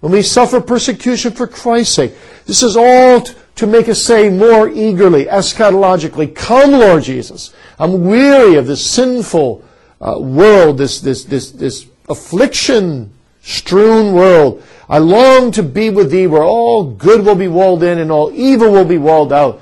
when 0.00 0.12
we 0.12 0.22
suffer 0.22 0.60
persecution 0.60 1.32
for 1.32 1.46
Christ's 1.46 1.94
sake, 1.94 2.12
this 2.46 2.62
is 2.62 2.76
all 2.76 3.22
to 3.56 3.66
make 3.66 3.88
us 3.88 4.02
say 4.02 4.28
more 4.28 4.68
eagerly, 4.68 5.24
eschatologically, 5.24 6.34
Come, 6.34 6.72
Lord 6.72 7.02
Jesus. 7.02 7.54
I'm 7.78 8.04
weary 8.04 8.56
of 8.56 8.66
this 8.66 8.88
sinful 8.88 9.64
uh, 10.00 10.18
world, 10.18 10.78
this, 10.78 11.00
this, 11.00 11.24
this, 11.24 11.52
this 11.52 11.86
affliction 12.08 13.12
strewn 13.42 14.12
world. 14.12 14.62
I 14.88 14.98
long 14.98 15.50
to 15.52 15.62
be 15.62 15.90
with 15.90 16.10
thee 16.10 16.26
where 16.26 16.44
all 16.44 16.84
good 16.84 17.24
will 17.24 17.34
be 17.34 17.48
walled 17.48 17.82
in 17.82 17.98
and 17.98 18.12
all 18.12 18.30
evil 18.32 18.70
will 18.70 18.84
be 18.84 18.98
walled 18.98 19.32
out. 19.32 19.60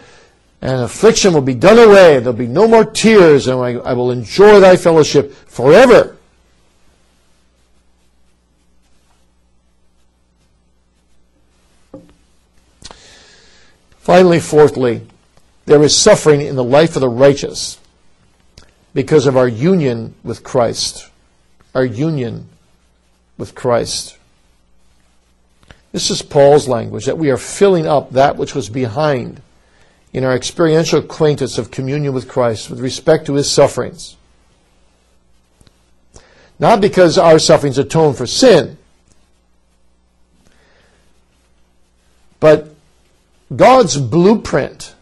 And 0.64 0.80
affliction 0.80 1.34
will 1.34 1.42
be 1.42 1.54
done 1.54 1.78
away. 1.78 2.18
There'll 2.20 2.32
be 2.32 2.46
no 2.46 2.66
more 2.66 2.86
tears 2.86 3.48
and 3.48 3.60
I, 3.60 3.74
I 3.74 3.92
will 3.92 4.10
enjoy 4.10 4.60
thy 4.60 4.76
fellowship 4.76 5.34
forever. 5.34 6.16
Finally, 13.98 14.40
fourthly, 14.40 15.06
there 15.66 15.82
is 15.82 15.94
suffering 15.94 16.40
in 16.40 16.56
the 16.56 16.64
life 16.64 16.96
of 16.96 17.02
the 17.02 17.10
righteous 17.10 17.78
because 18.94 19.26
of 19.26 19.36
our 19.36 19.48
union 19.48 20.14
with 20.24 20.42
Christ. 20.42 21.10
Our 21.74 21.84
union 21.84 22.48
with 23.36 23.54
Christ. 23.54 24.16
This 25.92 26.10
is 26.10 26.22
Paul's 26.22 26.68
language 26.68 27.04
that 27.04 27.18
we 27.18 27.30
are 27.30 27.36
filling 27.36 27.86
up 27.86 28.12
that 28.12 28.38
which 28.38 28.54
was 28.54 28.70
behind 28.70 29.42
in 30.14 30.22
our 30.22 30.34
experiential 30.34 31.00
acquaintance 31.00 31.58
of 31.58 31.72
communion 31.72 32.14
with 32.14 32.28
Christ 32.28 32.70
with 32.70 32.78
respect 32.78 33.26
to 33.26 33.34
his 33.34 33.50
sufferings. 33.50 34.16
Not 36.60 36.80
because 36.80 37.18
our 37.18 37.40
sufferings 37.40 37.78
atone 37.78 38.14
for 38.14 38.24
sin, 38.24 38.78
but 42.38 42.72
God's 43.54 43.96
blueprint, 43.96 44.94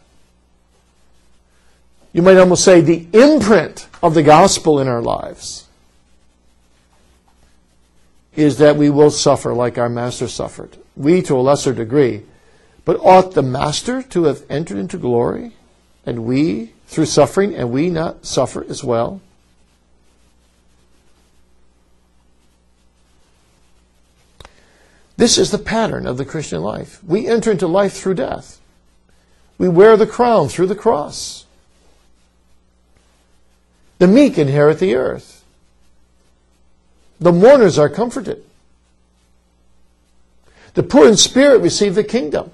you 2.14 2.22
might 2.22 2.38
almost 2.38 2.64
say 2.64 2.80
the 2.80 3.06
imprint 3.12 3.86
of 4.02 4.14
the 4.14 4.22
gospel 4.22 4.80
in 4.80 4.88
our 4.88 5.02
lives, 5.02 5.68
is 8.34 8.56
that 8.56 8.76
we 8.76 8.88
will 8.88 9.10
suffer 9.10 9.52
like 9.52 9.76
our 9.76 9.90
Master 9.90 10.26
suffered. 10.26 10.78
We 10.96 11.20
to 11.22 11.34
a 11.34 11.42
lesser 11.42 11.74
degree. 11.74 12.22
But 12.84 12.98
ought 13.00 13.32
the 13.32 13.42
Master 13.42 14.02
to 14.02 14.24
have 14.24 14.44
entered 14.50 14.78
into 14.78 14.98
glory, 14.98 15.52
and 16.04 16.24
we 16.24 16.72
through 16.86 17.06
suffering, 17.06 17.54
and 17.54 17.70
we 17.70 17.88
not 17.88 18.26
suffer 18.26 18.66
as 18.68 18.84
well? 18.84 19.20
This 25.16 25.38
is 25.38 25.50
the 25.50 25.58
pattern 25.58 26.06
of 26.06 26.18
the 26.18 26.24
Christian 26.24 26.62
life. 26.62 27.02
We 27.04 27.28
enter 27.28 27.50
into 27.50 27.66
life 27.66 27.92
through 27.92 28.14
death. 28.14 28.60
We 29.56 29.68
wear 29.68 29.96
the 29.96 30.06
crown 30.06 30.48
through 30.48 30.66
the 30.66 30.74
cross. 30.74 31.46
The 33.98 34.08
meek 34.08 34.36
inherit 34.36 34.80
the 34.80 34.96
earth. 34.96 35.44
The 37.20 37.32
mourners 37.32 37.78
are 37.78 37.88
comforted. 37.88 38.44
The 40.74 40.82
poor 40.82 41.08
in 41.08 41.16
spirit 41.16 41.62
receive 41.62 41.94
the 41.94 42.02
kingdom. 42.02 42.50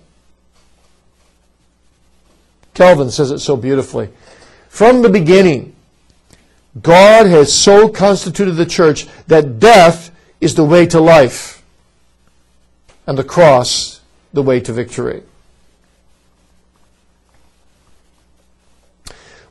Calvin 2.78 3.10
says 3.10 3.32
it 3.32 3.40
so 3.40 3.56
beautifully. 3.56 4.08
From 4.68 5.02
the 5.02 5.08
beginning, 5.08 5.74
God 6.80 7.26
has 7.26 7.52
so 7.52 7.88
constituted 7.88 8.52
the 8.52 8.66
church 8.66 9.08
that 9.26 9.58
death 9.58 10.14
is 10.40 10.54
the 10.54 10.64
way 10.64 10.86
to 10.86 11.00
life 11.00 11.64
and 13.04 13.18
the 13.18 13.24
cross 13.24 14.00
the 14.32 14.44
way 14.44 14.60
to 14.60 14.72
victory. 14.72 15.24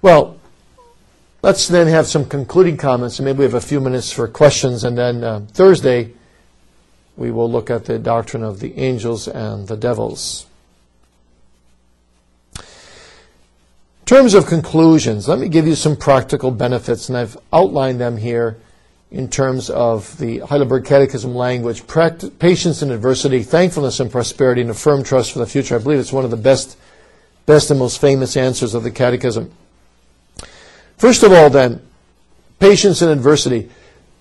Well, 0.02 0.40
let's 1.42 1.68
then 1.68 1.88
have 1.88 2.08
some 2.08 2.24
concluding 2.24 2.78
comments, 2.78 3.20
and 3.20 3.26
maybe 3.26 3.40
we 3.40 3.44
have 3.44 3.56
a 3.56 3.60
few 3.60 3.82
minutes 3.82 4.10
for 4.10 4.30
questions, 4.30 4.86
and 4.86 4.98
then 4.98 5.22
uh, 5.26 5.42
Thursday 5.52 6.14
we 7.18 7.30
will 7.32 7.52
look 7.52 7.70
at 7.70 7.84
the 7.84 8.00
doctrine 8.00 8.44
of 8.44 8.62
the 8.62 8.78
angels 8.78 9.28
and 9.28 9.68
the 9.68 9.76
devils. 9.76 10.47
Terms 14.08 14.34
of 14.34 14.46
conclusions, 14.48 15.28
let 15.28 15.38
me 15.38 15.50
give 15.50 15.68
you 15.68 15.76
some 15.76 15.98
practical 15.98 16.50
benefits, 16.50 17.10
and 17.10 17.18
I've 17.18 17.38
outlined 17.52 18.00
them 18.00 18.16
here 18.16 18.58
in 19.12 19.30
terms 19.30 19.70
of 19.70 20.18
the 20.18 20.40
Heidelberg 20.40 20.86
Catechism 20.86 21.36
language, 21.36 21.84
patience 22.40 22.82
in 22.82 22.92
adversity, 22.92 23.44
thankfulness 23.44 24.00
and 24.00 24.10
prosperity, 24.10 24.62
and 24.62 24.70
a 24.70 24.74
firm 24.74 25.04
trust 25.04 25.34
for 25.34 25.40
the 25.40 25.46
future. 25.46 25.76
I 25.76 25.80
believe 25.80 26.00
it's 26.00 26.14
one 26.14 26.24
of 26.24 26.32
the 26.32 26.38
best, 26.38 26.78
best 27.46 27.70
and 27.70 27.80
most 27.80 28.00
famous 28.00 28.38
answers 28.38 28.74
of 28.74 28.84
the 28.84 28.92
Catechism. 28.92 29.52
First 30.98 31.24
of 31.24 31.34
all, 31.34 31.50
then, 31.50 31.86
patience 32.60 33.02
in 33.02 33.10
adversity. 33.10 33.70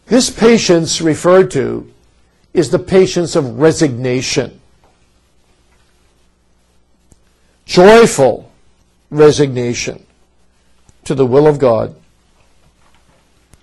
This 0.07 0.31
patience 0.31 1.01
referred 1.01 1.53
to 1.53 1.93
is 2.53 2.71
the 2.71 2.79
patience 2.81 3.37
of 3.37 3.61
resignation. 3.61 4.61
Joyful 7.67 8.45
resignation 9.11 10.05
to 11.05 11.15
the 11.15 11.27
will 11.27 11.47
of 11.47 11.59
God 11.59 11.95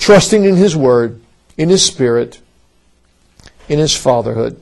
trusting 0.04 0.44
in 0.44 0.58
His 0.58 0.76
Word, 0.76 1.22
in 1.58 1.70
His 1.70 1.86
Spirit, 1.86 2.42
in 3.70 3.80
His 3.80 3.96
fatherhood. 3.96 4.60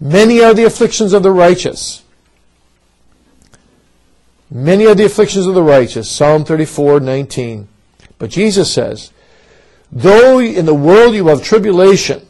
Many 0.00 0.42
are 0.42 0.52
the 0.52 0.64
afflictions 0.64 1.12
of 1.12 1.22
the 1.22 1.30
righteous. 1.30 2.02
Many 4.50 4.86
are 4.86 4.94
the 4.96 5.04
afflictions 5.04 5.46
of 5.46 5.54
the 5.54 5.62
righteous. 5.62 6.10
Psalm 6.10 6.44
34, 6.44 6.98
19. 6.98 7.68
But 8.18 8.30
Jesus 8.30 8.72
says, 8.74 9.12
Though 9.92 10.40
in 10.40 10.66
the 10.66 10.74
world 10.74 11.14
you 11.14 11.28
have 11.28 11.44
tribulation, 11.44 12.26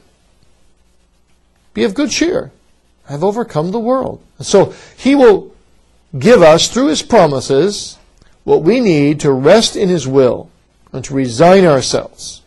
be 1.73 1.85
of 1.85 1.95
good 1.95 2.11
cheer. 2.11 2.53
Have 3.11 3.25
overcome 3.25 3.73
the 3.73 3.81
world. 3.81 4.23
So 4.39 4.73
He 4.97 5.17
will 5.17 5.53
give 6.17 6.43
us, 6.43 6.69
through 6.69 6.87
His 6.87 7.03
promises, 7.03 7.99
what 8.45 8.63
we 8.63 8.79
need 8.79 9.19
to 9.21 9.33
rest 9.33 9.75
in 9.75 9.89
His 9.89 10.07
will 10.07 10.49
and 10.93 11.05
to 11.05 11.15
resign 11.15 11.65
ourselves, 11.65 12.43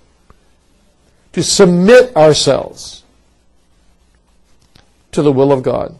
to 1.33 1.43
submit 1.43 2.15
ourselves 2.15 3.03
to 5.11 5.21
the 5.21 5.33
will 5.33 5.51
of 5.51 5.63
God. 5.63 5.95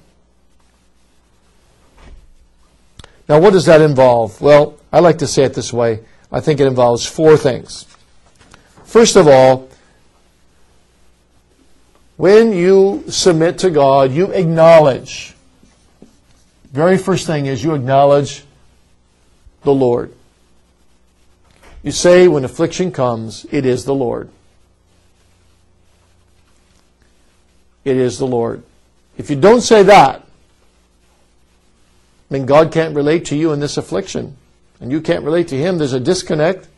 Now, 3.27 3.41
what 3.41 3.51
does 3.51 3.65
that 3.65 3.81
involve? 3.81 4.39
Well, 4.39 4.77
I 4.93 5.01
like 5.01 5.17
to 5.17 5.27
say 5.27 5.43
it 5.43 5.53
this 5.55 5.73
way. 5.73 5.99
I 6.31 6.39
think 6.39 6.61
it 6.61 6.67
involves 6.67 7.05
four 7.05 7.35
things. 7.35 7.85
First 8.85 9.17
of 9.17 9.27
all, 9.27 9.67
when 12.23 12.53
you 12.53 13.03
submit 13.09 13.57
to 13.57 13.69
God, 13.69 14.13
you 14.13 14.31
acknowledge. 14.31 15.35
Very 16.71 16.97
first 16.97 17.27
thing 17.27 17.47
is 17.47 17.65
you 17.65 17.75
acknowledge 17.75 18.45
the 19.63 19.73
Lord. 19.73 20.13
You 21.83 21.91
say, 21.91 22.29
when 22.29 22.45
affliction 22.45 22.93
comes, 22.93 23.45
it 23.51 23.65
is 23.65 23.83
the 23.83 23.93
Lord. 23.93 24.29
It 27.83 27.97
is 27.97 28.19
the 28.19 28.27
Lord. 28.27 28.63
If 29.17 29.29
you 29.29 29.35
don't 29.35 29.59
say 29.59 29.83
that, 29.83 30.25
then 32.29 32.45
God 32.45 32.71
can't 32.71 32.95
relate 32.95 33.25
to 33.25 33.35
you 33.35 33.51
in 33.51 33.59
this 33.59 33.75
affliction. 33.75 34.37
And 34.79 34.93
you 34.93 35.01
can't 35.01 35.25
relate 35.25 35.49
to 35.49 35.57
Him. 35.57 35.77
There's 35.77 35.91
a 35.91 35.99
disconnect. 35.99 36.69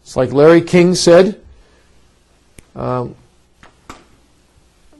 It's 0.00 0.16
like 0.16 0.32
Larry 0.32 0.62
King 0.62 0.94
said. 0.94 1.38
Um, 2.74 3.14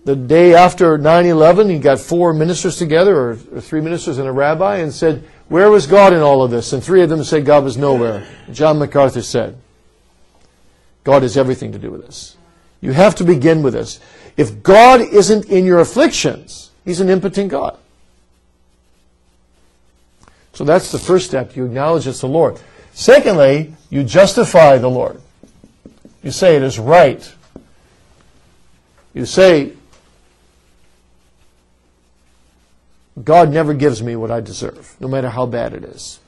the 0.05 0.16
day 0.16 0.55
after 0.55 0.99
9 0.99 1.27
11, 1.27 1.70
he 1.70 1.79
got 1.79 2.01
four 2.01 2.33
ministers 2.33 2.77
together, 2.77 3.16
or, 3.16 3.31
or, 3.53 3.61
three 3.61 3.81
ministers 3.81 4.19
and 4.19 4.29
a 4.29 4.33
rabbi, 4.33 4.79
and 4.79 4.93
said, 4.93 5.24
Where 5.49 5.70
was 5.70 5.87
God 5.87 6.12
in 6.12 6.20
all 6.20 6.43
of 6.43 6.51
this? 6.51 6.73
And 6.73 6.83
three 6.83 7.03
of 7.03 7.09
them 7.09 7.23
said 7.23 7.45
God 7.45 7.65
was 7.65 7.77
nowhere. 7.77 8.27
John 8.51 8.79
MacArthur 8.79 9.23
said, 9.23 9.59
God 11.05 11.23
has 11.23 11.37
everything 11.37 11.73
to 11.73 11.79
do 11.79 11.91
with 11.91 12.05
this. 12.05 12.37
You 12.81 12.93
have 12.93 13.15
to 13.16 13.24
begin 13.24 13.62
with 13.62 13.74
this. 13.74 14.01
If 14.37 14.62
God 14.62 15.01
isn't 15.01 15.47
in 15.47 15.65
your 15.65 15.79
afflictions, 15.79 16.70
He's 16.85 17.01
an 17.01 17.09
impotent 17.09 17.51
God. 17.51 17.79
So 20.53 20.65
that's 20.65 20.93
the 20.93 20.99
first 20.99 21.27
step. 21.27 21.57
You 21.57 21.65
acknowledge 21.65 22.07
it's 22.07 22.20
the 22.20 22.29
Lord. 22.29 22.61
Secondly, 22.93 23.74
you 23.89 24.03
justify 24.03 24.79
the 24.79 24.91
Lord. 24.91 25.20
You 26.23 26.31
say 26.31 26.57
it 26.57 26.62
is 26.62 26.79
right. 26.79 27.33
You 29.15 29.27
say, 29.27 29.73
God 33.23 33.51
never 33.51 33.74
gives 33.74 34.03
me 34.03 34.16
what 34.16 34.31
I 34.31 34.40
deserve, 34.40 34.97
no 35.01 35.09
matter 35.09 35.28
how 35.28 35.47
bad 35.47 35.74
it 35.74 35.85
is. 35.85 36.19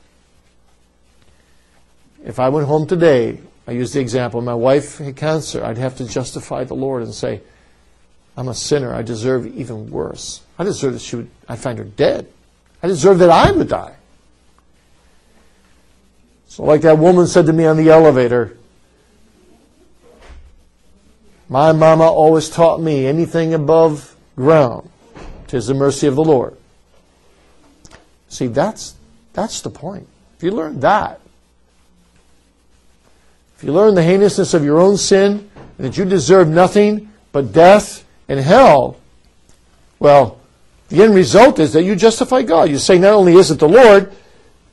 If 2.25 2.39
I 2.39 2.49
went 2.49 2.67
home 2.67 2.87
today, 2.87 3.41
I 3.67 3.73
use 3.73 3.93
the 3.93 4.01
example, 4.01 4.41
my 4.43 4.55
wife 4.55 4.99
had 4.99 5.17
cancer, 5.17 5.65
I'd 5.65 5.79
have 5.79 5.97
to 5.97 6.07
justify 6.07 6.65
the 6.65 6.75
Lord 6.75 7.03
and 7.03 7.15
say, 7.15 7.41
I'm 8.37 8.49
a 8.49 8.55
sinner. 8.55 8.93
I 8.93 9.03
deserve 9.03 9.47
even 9.47 9.91
worse. 9.91 10.43
I 10.59 10.65
deserve 10.65 10.95
that 10.95 11.03
she 11.03 11.17
would, 11.17 11.31
I'd 11.49 11.59
find 11.59 11.79
her 11.79 11.85
dead. 11.85 12.27
I 12.83 12.89
deserve 12.89 13.19
that 13.21 13.31
I 13.31 13.53
would 13.53 13.69
die. 13.69 13.97
So, 16.49 16.65
like 16.65 16.83
that 16.83 16.99
woman 16.99 17.27
said 17.27 17.47
to 17.47 17.53
me 17.53 17.65
on 17.65 17.77
the 17.77 17.91
elevator, 17.91 18.57
my 21.49 21.73
mama 21.73 22.05
always 22.05 22.49
taught 22.49 22.81
me 22.81 23.07
anything 23.07 23.55
above 23.55 24.17
ground, 24.37 24.91
tis 25.47 25.67
the 25.67 25.75
mercy 25.75 26.07
of 26.07 26.15
the 26.15 26.25
Lord. 26.25 26.57
See, 28.35 28.49
that's, 28.49 28.97
that's 29.33 29.61
the 29.61 29.71
point. 29.71 30.09
If 30.37 30.43
you 30.43 30.51
learn 30.51 30.81
that, 30.81 31.21
if 33.57 33.63
you 33.63 33.73
learn 33.73 33.95
the 33.95 34.03
heinousness 34.03 34.55
of 34.55 34.65
your 34.65 34.81
own 34.81 34.97
sin, 34.97 35.49
and 35.79 35.87
that 35.87 35.97
you 35.97 36.05
deserve 36.05 36.49
nothing 36.49 37.13
but 37.31 37.53
death 37.53 38.05
and 38.29 38.41
hell, 38.41 38.97
well, 40.01 40.41
the 40.89 41.05
end 41.05 41.15
result 41.15 41.61
is 41.61 41.75
that 41.75 41.85
you 41.85 41.95
justify 41.95 42.43
God. 42.43 42.71
You 42.71 42.79
say 42.79 42.99
not 42.99 43.13
only 43.13 43.35
is 43.35 43.53
it 43.53 43.61
the 43.61 43.69
Lord, 43.69 44.13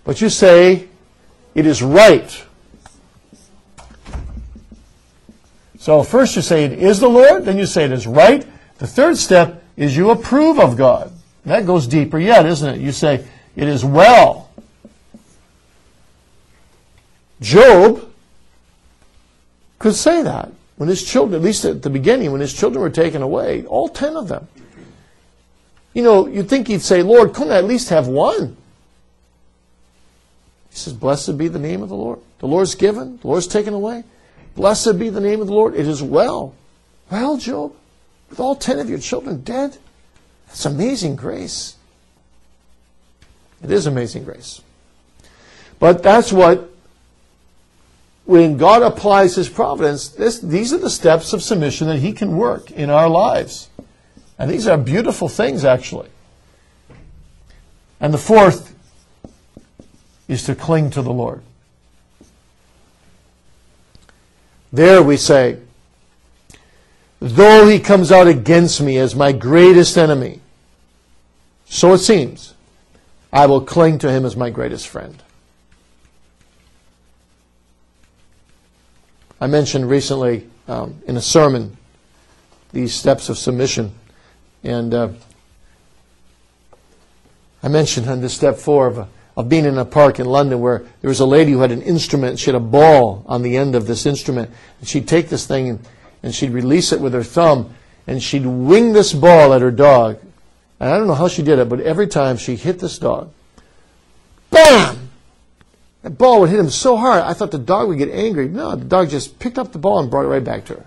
but 0.06 0.22
you 0.22 0.30
say 0.30 0.88
it 1.54 1.68
is 1.68 1.84
right. 1.84 2.44
So 5.78 6.02
first 6.02 6.36
you 6.36 6.42
say 6.42 6.66
it 6.66 6.74
is 6.74 7.00
the 7.00 7.10
Lord, 7.10 7.46
then 7.46 7.60
you 7.60 7.68
say 7.68 7.86
it 7.86 7.92
is 7.92 8.08
right. 8.08 8.44
The 8.80 8.88
third 8.88 9.18
step 9.18 9.64
is 9.78 9.96
you 9.96 10.10
approve 10.10 10.60
of 10.60 10.78
God. 10.78 11.12
That 11.46 11.68
goes 11.68 11.86
deeper 11.86 12.18
yet, 12.18 12.48
isn't 12.48 12.76
it? 12.76 12.82
You 12.82 12.92
say 12.92 13.24
it 13.56 13.68
is 13.68 13.84
well. 13.84 14.50
Job 17.42 18.08
could 19.80 19.96
say 19.96 20.22
that 20.22 20.52
when 20.78 20.90
his 20.90 21.04
children, 21.04 21.42
at 21.42 21.46
least 21.46 21.66
at 21.66 21.82
the 21.82 21.90
beginning, 21.90 22.32
when 22.32 22.42
his 22.42 22.54
children 22.54 22.82
were 22.82 22.90
taken 22.90 23.22
away, 23.22 23.66
all 23.66 23.90
ten 23.90 24.16
of 24.16 24.28
them. 24.28 24.48
You 25.94 26.04
know, 26.04 26.28
you'd 26.28 26.50
think 26.50 26.68
he'd 26.68 26.82
say, 26.82 27.04
Lord, 27.04 27.34
couldn't 27.34 27.52
I 27.52 27.58
at 27.58 27.66
least 27.66 27.90
have 27.90 28.08
one? 28.08 28.56
He 30.70 30.78
says, 30.78 30.94
Blessed 30.94 31.38
be 31.38 31.50
the 31.50 31.60
name 31.60 31.82
of 31.82 31.90
the 31.90 31.96
Lord. 31.96 32.20
The 32.40 32.48
Lord's 32.48 32.76
given, 32.76 33.18
the 33.18 33.28
Lord's 33.28 33.48
taken 33.48 33.74
away. 33.74 34.04
Blessed 34.56 34.98
be 34.98 35.10
the 35.10 35.20
name 35.20 35.42
of 35.42 35.48
the 35.48 35.54
Lord. 35.54 35.76
It 35.76 35.88
is 35.88 36.02
well. 36.02 36.56
Well, 37.10 37.38
Job, 37.38 37.74
with 38.30 38.40
all 38.40 38.56
ten 38.56 38.80
of 38.80 38.90
your 38.90 39.00
children 39.00 39.42
dead, 39.42 39.78
that's 40.48 40.66
amazing 40.66 41.16
grace. 41.16 41.76
It 43.64 43.72
is 43.72 43.86
amazing 43.86 44.24
grace. 44.24 44.62
But 45.80 46.04
that's 46.04 46.32
what, 46.32 46.70
when 48.26 48.58
God 48.58 48.82
applies 48.82 49.36
His 49.36 49.50
providence, 49.50 50.10
this, 50.10 50.40
these 50.40 50.74
are 50.74 50.78
the 50.78 50.90
steps 50.90 51.34
of 51.34 51.42
submission 51.42 51.88
that 51.88 52.00
He 52.00 52.14
can 52.14 52.38
work 52.38 52.72
in 52.72 52.90
our 52.90 53.10
lives. 53.10 53.70
And 54.38 54.50
these 54.50 54.68
are 54.68 54.78
beautiful 54.78 55.30
things, 55.30 55.66
actually. 55.66 56.10
And 58.00 58.14
the 58.14 58.18
fourth 58.18 58.76
is 60.28 60.44
to 60.46 60.56
cling 60.56 60.90
to 60.92 61.02
the 61.02 61.14
Lord. 61.14 61.44
There 64.74 65.04
we 65.04 65.18
say, 65.18 65.60
though 67.20 67.68
he 67.68 67.80
comes 67.80 68.12
out 68.12 68.28
against 68.28 68.82
me 68.82 68.98
as 68.98 69.16
my 69.16 69.34
greatest 69.34 69.98
enemy, 69.98 70.40
so 71.66 71.94
it 71.94 72.00
seems, 72.00 72.54
I 73.34 73.46
will 73.46 73.62
cling 73.62 74.00
to 74.00 74.12
him 74.12 74.26
as 74.26 74.36
my 74.36 74.50
greatest 74.50 74.88
friend. 74.88 75.22
I 79.40 79.48
mentioned 79.48 79.90
recently 79.90 80.48
um, 80.68 81.02
in 81.08 81.18
a 81.18 81.22
sermon 81.22 81.78
these 82.74 82.94
steps 82.94 83.30
of 83.30 83.38
submission. 83.38 83.92
And 84.64 84.94
uh, 84.94 85.10
I 87.64 87.68
mentioned 87.68 88.08
on 88.08 88.22
this 88.22 88.34
step 88.34 88.58
four 88.58 88.88
of, 88.88 89.08
of 89.36 89.50
being 89.50 89.66
in 89.66 89.78
a 89.78 89.86
park 89.86 90.20
in 90.20 90.26
London 90.26 90.60
where 90.60 90.84
there 91.02 91.10
was 91.10 91.20
a 91.20 91.26
lady 91.26 91.54
who 91.54 91.60
had 91.60 91.72
an 91.72 91.82
instrument. 91.82 92.40
She 92.40 92.48
had 92.48 92.56
a 92.56 92.60
ball 92.60 93.24
on 93.28 93.42
the 93.42 93.58
end 93.58 93.76
of 93.76 93.88
this 93.88 94.06
instrument. 94.06 94.52
And 94.80 94.88
she'd 94.88 95.08
take 95.08 95.30
this 95.30 95.46
thing 95.48 95.70
and, 95.70 95.88
and 96.22 96.36
she'd 96.36 96.52
release 96.52 96.92
it 96.92 97.02
with 97.02 97.14
her 97.14 97.24
thumb 97.24 97.74
and 98.08 98.22
she'd 98.22 98.46
wing 98.46 98.94
this 98.94 99.14
ball 99.14 99.54
at 99.54 99.62
her 99.62 99.72
dog. 99.72 100.20
And 100.82 100.90
I 100.90 100.98
don't 100.98 101.06
know 101.06 101.14
how 101.14 101.28
she 101.28 101.44
did 101.44 101.60
it, 101.60 101.70
but 101.70 101.80
every 101.82 102.08
time 102.08 102.38
she 102.38 102.56
hit 102.56 102.80
this 102.80 102.98
dog, 102.98 103.32
BAM! 104.50 105.10
That 106.02 106.18
ball 106.18 106.42
would 106.42 106.50
hit 106.50 106.60
him 106.60 106.72
so 106.72 106.98
hard, 106.98 107.22
I 107.22 107.34
thought 107.34 107.52
the 107.52 107.60
dog 107.60 107.88
would 107.88 108.00
get 108.00 108.10
angry. 108.10 108.48
No, 108.48 108.76
the 108.76 108.84
dog 108.84 109.12
just 109.12 109.38
picked 109.38 109.60
up 109.60 109.74
the 109.74 109.78
ball 109.78 110.00
and 110.00 110.10
brought 110.10 110.26
it 110.26 110.30
right 110.30 110.44
back 110.44 110.66
to 110.66 110.74
her. 110.74 110.86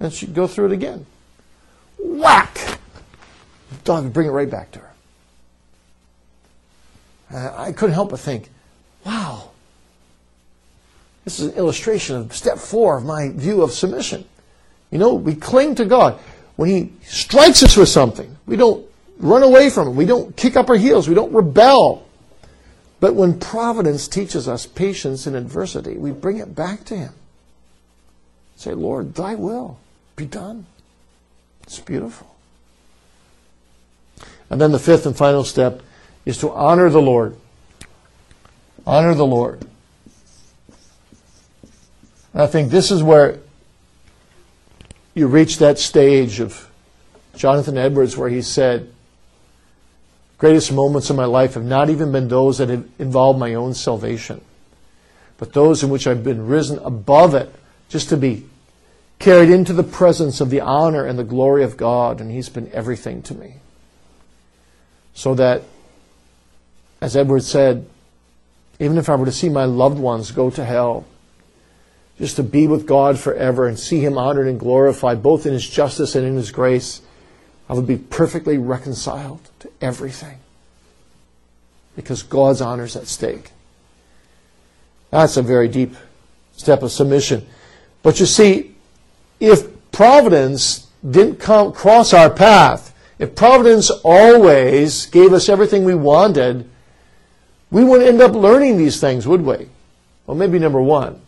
And 0.00 0.10
she'd 0.10 0.34
go 0.34 0.46
through 0.46 0.66
it 0.66 0.72
again. 0.72 1.04
Whack! 1.98 2.54
The 2.54 3.76
dog 3.84 4.04
would 4.04 4.14
bring 4.14 4.26
it 4.26 4.30
right 4.30 4.48
back 4.48 4.70
to 4.72 4.78
her. 4.78 4.90
I 7.54 7.72
couldn't 7.72 7.92
help 7.92 8.08
but 8.08 8.20
think, 8.20 8.48
wow, 9.04 9.50
this 11.24 11.40
is 11.40 11.48
an 11.52 11.58
illustration 11.58 12.16
of 12.16 12.34
step 12.34 12.56
four 12.56 12.96
of 12.96 13.04
my 13.04 13.28
view 13.28 13.60
of 13.60 13.70
submission. 13.70 14.24
You 14.90 14.98
know, 14.98 15.12
we 15.12 15.34
cling 15.34 15.74
to 15.74 15.84
God. 15.84 16.18
When 16.56 16.68
He 16.68 16.92
strikes 17.04 17.62
us 17.62 17.76
with 17.76 17.88
something, 17.88 18.36
we 18.46 18.56
don't 18.56 18.86
run 19.18 19.42
away 19.42 19.70
from 19.70 19.88
Him. 19.88 19.96
We 19.96 20.06
don't 20.06 20.36
kick 20.36 20.56
up 20.56 20.68
our 20.68 20.76
heels. 20.76 21.08
We 21.08 21.14
don't 21.14 21.32
rebel. 21.32 22.06
But 23.00 23.14
when 23.14 23.40
providence 23.40 24.06
teaches 24.06 24.46
us 24.46 24.66
patience 24.66 25.26
in 25.26 25.34
adversity, 25.34 25.96
we 25.96 26.12
bring 26.12 26.38
it 26.38 26.54
back 26.54 26.84
to 26.84 26.96
Him. 26.96 27.12
Say, 28.56 28.74
Lord, 28.74 29.14
thy 29.14 29.34
will 29.34 29.78
be 30.14 30.26
done. 30.26 30.66
It's 31.64 31.80
beautiful. 31.80 32.36
And 34.50 34.60
then 34.60 34.70
the 34.70 34.78
fifth 34.78 35.06
and 35.06 35.16
final 35.16 35.44
step 35.44 35.82
is 36.24 36.38
to 36.38 36.50
honor 36.50 36.90
the 36.90 37.00
Lord. 37.00 37.36
Honor 38.86 39.14
the 39.14 39.26
Lord. 39.26 39.66
And 42.32 42.42
I 42.42 42.46
think 42.46 42.70
this 42.70 42.90
is 42.90 43.02
where 43.02 43.38
you 45.14 45.26
reach 45.26 45.58
that 45.58 45.78
stage 45.78 46.40
of 46.40 46.70
Jonathan 47.36 47.76
Edwards 47.76 48.16
where 48.16 48.28
he 48.28 48.42
said, 48.42 48.92
greatest 50.38 50.72
moments 50.72 51.10
of 51.10 51.16
my 51.16 51.24
life 51.24 51.54
have 51.54 51.64
not 51.64 51.90
even 51.90 52.12
been 52.12 52.28
those 52.28 52.58
that 52.58 52.68
have 52.68 52.86
involved 52.98 53.38
my 53.38 53.54
own 53.54 53.74
salvation, 53.74 54.40
but 55.38 55.52
those 55.52 55.82
in 55.82 55.90
which 55.90 56.06
I've 56.06 56.24
been 56.24 56.46
risen 56.46 56.78
above 56.78 57.34
it 57.34 57.54
just 57.88 58.08
to 58.08 58.16
be 58.16 58.46
carried 59.18 59.50
into 59.50 59.72
the 59.72 59.84
presence 59.84 60.40
of 60.40 60.50
the 60.50 60.60
honor 60.60 61.04
and 61.04 61.18
the 61.18 61.24
glory 61.24 61.62
of 61.62 61.76
God, 61.76 62.20
and 62.20 62.30
He's 62.30 62.48
been 62.48 62.70
everything 62.72 63.22
to 63.22 63.34
me. 63.34 63.56
So 65.14 65.34
that, 65.34 65.62
as 67.00 67.16
Edward 67.16 67.44
said, 67.44 67.86
even 68.80 68.98
if 68.98 69.08
I 69.08 69.14
were 69.14 69.26
to 69.26 69.32
see 69.32 69.48
my 69.48 69.64
loved 69.64 69.98
ones 69.98 70.32
go 70.32 70.50
to 70.50 70.64
hell, 70.64 71.04
just 72.22 72.36
to 72.36 72.42
be 72.44 72.68
with 72.68 72.86
God 72.86 73.18
forever 73.18 73.66
and 73.66 73.76
see 73.76 73.98
Him 73.98 74.16
honored 74.16 74.46
and 74.46 74.56
glorified, 74.56 75.24
both 75.24 75.44
in 75.44 75.52
His 75.52 75.68
justice 75.68 76.14
and 76.14 76.24
in 76.24 76.36
His 76.36 76.52
grace, 76.52 77.02
I 77.68 77.74
would 77.74 77.88
be 77.88 77.96
perfectly 77.96 78.58
reconciled 78.58 79.40
to 79.58 79.68
everything. 79.80 80.38
Because 81.96 82.22
God's 82.22 82.60
honor 82.60 82.84
is 82.84 82.94
at 82.94 83.08
stake. 83.08 83.50
That's 85.10 85.36
a 85.36 85.42
very 85.42 85.66
deep 85.66 85.96
step 86.56 86.84
of 86.84 86.92
submission. 86.92 87.44
But 88.04 88.20
you 88.20 88.26
see, 88.26 88.76
if 89.40 89.90
providence 89.90 90.86
didn't 91.04 91.40
come, 91.40 91.72
cross 91.72 92.14
our 92.14 92.30
path, 92.30 92.94
if 93.18 93.34
providence 93.34 93.90
always 94.04 95.06
gave 95.06 95.32
us 95.32 95.48
everything 95.48 95.82
we 95.82 95.96
wanted, 95.96 96.70
we 97.72 97.82
wouldn't 97.82 98.08
end 98.08 98.20
up 98.20 98.30
learning 98.30 98.78
these 98.78 99.00
things, 99.00 99.26
would 99.26 99.42
we? 99.42 99.66
Well, 100.24 100.36
maybe 100.36 100.60
number 100.60 100.80
one, 100.80 101.20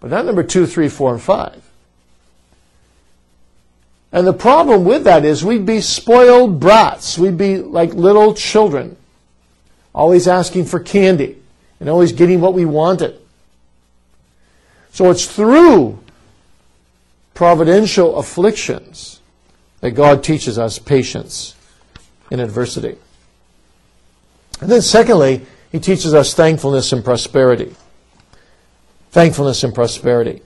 but 0.00 0.10
not 0.10 0.24
number 0.26 0.42
two, 0.42 0.66
three, 0.66 0.88
four, 0.88 1.12
and 1.12 1.22
five. 1.22 1.62
And 4.12 4.26
the 4.26 4.32
problem 4.32 4.84
with 4.84 5.04
that 5.04 5.24
is 5.24 5.44
we'd 5.44 5.66
be 5.66 5.80
spoiled 5.80 6.60
brats. 6.60 7.18
We'd 7.18 7.36
be 7.36 7.58
like 7.58 7.92
little 7.92 8.34
children, 8.34 8.96
always 9.94 10.26
asking 10.28 10.66
for 10.66 10.80
candy 10.80 11.36
and 11.80 11.88
always 11.88 12.12
getting 12.12 12.40
what 12.40 12.54
we 12.54 12.64
wanted. 12.64 13.20
So 14.92 15.10
it's 15.10 15.26
through 15.26 15.98
providential 17.34 18.16
afflictions 18.16 19.20
that 19.80 19.90
God 19.90 20.24
teaches 20.24 20.58
us 20.58 20.78
patience 20.78 21.54
in 22.30 22.40
adversity. 22.40 22.96
And 24.60 24.70
then, 24.70 24.80
secondly, 24.80 25.44
He 25.70 25.78
teaches 25.78 26.14
us 26.14 26.32
thankfulness 26.32 26.92
and 26.92 27.04
prosperity. 27.04 27.74
Thankfulness 29.16 29.64
and 29.64 29.74
prosperity. 29.74 30.42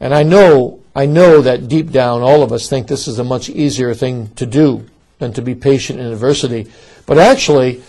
And 0.00 0.14
I 0.14 0.22
know, 0.22 0.80
I 0.96 1.04
know 1.04 1.42
that 1.42 1.68
deep 1.68 1.90
down 1.90 2.22
all 2.22 2.42
of 2.42 2.52
us 2.52 2.70
think 2.70 2.86
this 2.86 3.06
is 3.06 3.18
a 3.18 3.22
much 3.22 3.50
easier 3.50 3.92
thing 3.92 4.28
to 4.36 4.46
do 4.46 4.86
than 5.18 5.34
to 5.34 5.42
be 5.42 5.54
patient 5.54 6.00
in 6.00 6.06
adversity. 6.06 6.72
But 7.04 7.18
actually, 7.18 7.82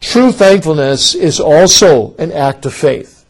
true 0.00 0.30
thankfulness 0.30 1.16
is 1.16 1.40
also 1.40 2.14
an 2.14 2.30
act 2.30 2.64
of 2.64 2.74
faith. 2.74 3.26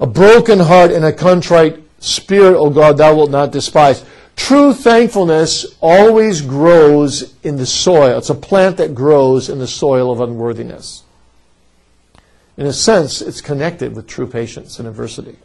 A 0.00 0.08
broken 0.08 0.58
heart 0.58 0.90
and 0.90 1.04
a 1.04 1.12
contrite 1.12 1.80
spirit, 2.00 2.58
O 2.58 2.70
God, 2.70 2.96
thou 2.96 3.14
wilt 3.14 3.30
not 3.30 3.52
despise. 3.52 4.04
True 4.34 4.74
thankfulness 4.74 5.64
always 5.80 6.40
grows 6.40 7.32
in 7.44 7.58
the 7.58 7.66
soil. 7.66 8.18
It's 8.18 8.28
a 8.28 8.34
plant 8.34 8.78
that 8.78 8.96
grows 8.96 9.48
in 9.48 9.60
the 9.60 9.68
soil 9.68 10.10
of 10.10 10.20
unworthiness. 10.20 11.04
In 12.58 12.66
a 12.66 12.72
sense, 12.72 13.22
it's 13.22 13.40
connected 13.40 13.94
with 13.94 14.08
true 14.08 14.26
patience 14.26 14.80
and 14.80 14.88
adversity. 14.88 15.36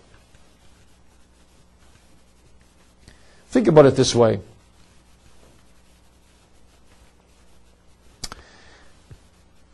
Think 3.50 3.68
about 3.68 3.86
it 3.86 3.96
this 3.96 4.16
way. 4.16 4.40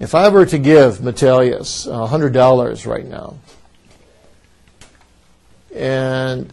If 0.01 0.13
I 0.13 0.27
were 0.27 0.45
to 0.47 0.57
give 0.57 0.97
Metalius 0.97 1.87
$100 1.87 2.85
right 2.85 3.05
now, 3.05 3.37
and 5.73 6.51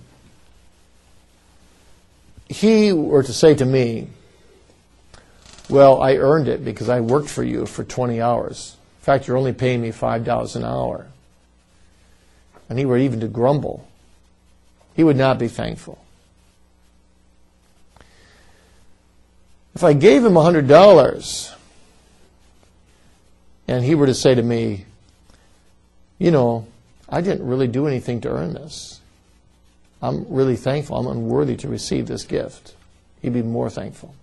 he 2.49 2.93
were 2.93 3.25
to 3.25 3.33
say 3.33 3.57
to 3.57 3.65
me, 3.65 4.07
Well, 5.69 6.01
I 6.01 6.15
earned 6.15 6.47
it 6.47 6.65
because 6.65 6.89
I 6.89 7.01
worked 7.01 7.29
for 7.29 7.43
you 7.43 7.67
for 7.67 7.83
20 7.83 8.21
hours. 8.21 8.77
In 9.07 9.13
fact, 9.13 9.29
you're 9.29 9.37
only 9.37 9.53
paying 9.53 9.83
me 9.83 9.91
$5 9.91 10.57
an 10.57 10.65
hour. 10.65 11.07
And 12.69 12.77
he 12.77 12.85
were 12.85 12.99
even 12.99 13.21
to 13.21 13.29
grumble, 13.29 13.87
he 14.95 15.05
would 15.05 15.17
not 15.17 15.39
be 15.39 15.47
thankful. 15.47 16.05
If 19.77 19.85
I 19.85 19.93
gave 19.93 20.25
him 20.25 20.33
$100 20.33 21.55
and 23.69 23.85
he 23.85 23.95
were 23.95 24.07
to 24.07 24.15
say 24.15 24.35
to 24.35 24.43
me, 24.43 24.87
You 26.19 26.33
know, 26.33 26.67
I 27.09 27.21
didn't 27.21 27.47
really 27.47 27.69
do 27.69 27.87
anything 27.87 28.21
to 28.23 28.31
earn 28.31 28.55
this. 28.55 29.01
I'm 30.03 30.27
really 30.29 30.57
thankful. 30.57 30.97
I'm 30.97 31.07
unworthy 31.07 31.55
to 31.59 31.69
receive 31.69 32.09
this 32.09 32.25
gift. 32.25 32.75
He'd 33.23 33.35
be 33.35 33.43
more 33.43 33.71
thankful. 33.71 34.17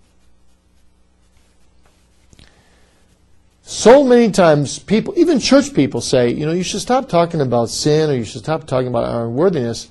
So 3.64 4.04
many 4.04 4.30
times, 4.30 4.78
people, 4.78 5.14
even 5.18 5.40
church 5.40 5.74
people, 5.74 6.02
say, 6.02 6.30
you 6.30 6.46
know, 6.46 6.52
you 6.52 6.64
should 6.64 6.82
stop 6.82 7.08
talking 7.08 7.40
about 7.40 7.70
sin 7.70 8.10
or 8.10 8.14
you 8.14 8.26
should 8.26 8.44
stop 8.44 8.68
talking 8.68 8.88
about 8.88 9.06
our 9.06 9.26
unworthiness. 9.26 9.90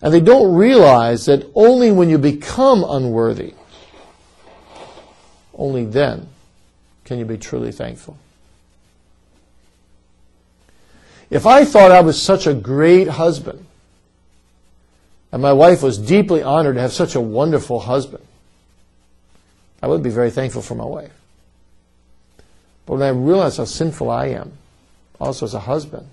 And 0.00 0.14
they 0.14 0.20
don't 0.20 0.54
realize 0.54 1.26
that 1.26 1.50
only 1.54 1.90
when 1.90 2.08
you 2.08 2.18
become 2.18 2.84
unworthy, 2.86 3.54
only 5.54 5.84
then 5.84 6.28
can 7.04 7.18
you 7.18 7.24
be 7.24 7.36
truly 7.36 7.72
thankful. 7.72 8.16
If 11.30 11.46
I 11.46 11.64
thought 11.64 11.90
I 11.90 12.00
was 12.00 12.20
such 12.22 12.46
a 12.46 12.54
great 12.54 13.08
husband, 13.08 13.66
and 15.32 15.42
my 15.42 15.52
wife 15.52 15.82
was 15.82 15.98
deeply 15.98 16.44
honored 16.44 16.76
to 16.76 16.80
have 16.80 16.92
such 16.92 17.16
a 17.16 17.20
wonderful 17.20 17.80
husband. 17.80 18.24
I 19.82 19.88
would 19.88 20.00
be 20.00 20.10
very 20.10 20.30
thankful 20.30 20.62
for 20.62 20.76
my 20.76 20.84
wife. 20.84 21.10
But 22.86 22.94
when 22.94 23.02
I 23.02 23.08
realize 23.08 23.56
how 23.56 23.64
sinful 23.64 24.10
I 24.10 24.26
am, 24.26 24.52
also 25.20 25.46
as 25.46 25.54
a 25.54 25.60
husband, 25.60 26.06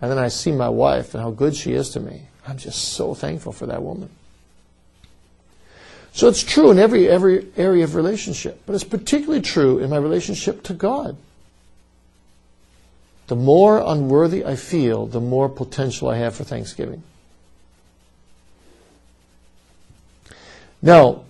and 0.00 0.10
then 0.10 0.18
I 0.18 0.28
see 0.28 0.52
my 0.52 0.68
wife 0.68 1.14
and 1.14 1.22
how 1.22 1.30
good 1.30 1.56
she 1.56 1.72
is 1.72 1.90
to 1.90 2.00
me, 2.00 2.22
I'm 2.46 2.58
just 2.58 2.94
so 2.94 3.14
thankful 3.14 3.52
for 3.52 3.66
that 3.66 3.82
woman. 3.82 4.10
So 6.12 6.28
it's 6.28 6.42
true 6.42 6.70
in 6.70 6.78
every, 6.78 7.08
every 7.08 7.46
area 7.56 7.84
of 7.84 7.94
relationship, 7.94 8.62
but 8.66 8.74
it's 8.74 8.84
particularly 8.84 9.40
true 9.40 9.78
in 9.78 9.90
my 9.90 9.96
relationship 9.96 10.62
to 10.64 10.74
God. 10.74 11.16
The 13.28 13.36
more 13.36 13.82
unworthy 13.84 14.44
I 14.44 14.56
feel, 14.56 15.06
the 15.06 15.20
more 15.20 15.48
potential 15.48 16.08
I 16.08 16.18
have 16.18 16.34
for 16.34 16.44
thanksgiving. 16.44 17.02
Now, 20.82 21.22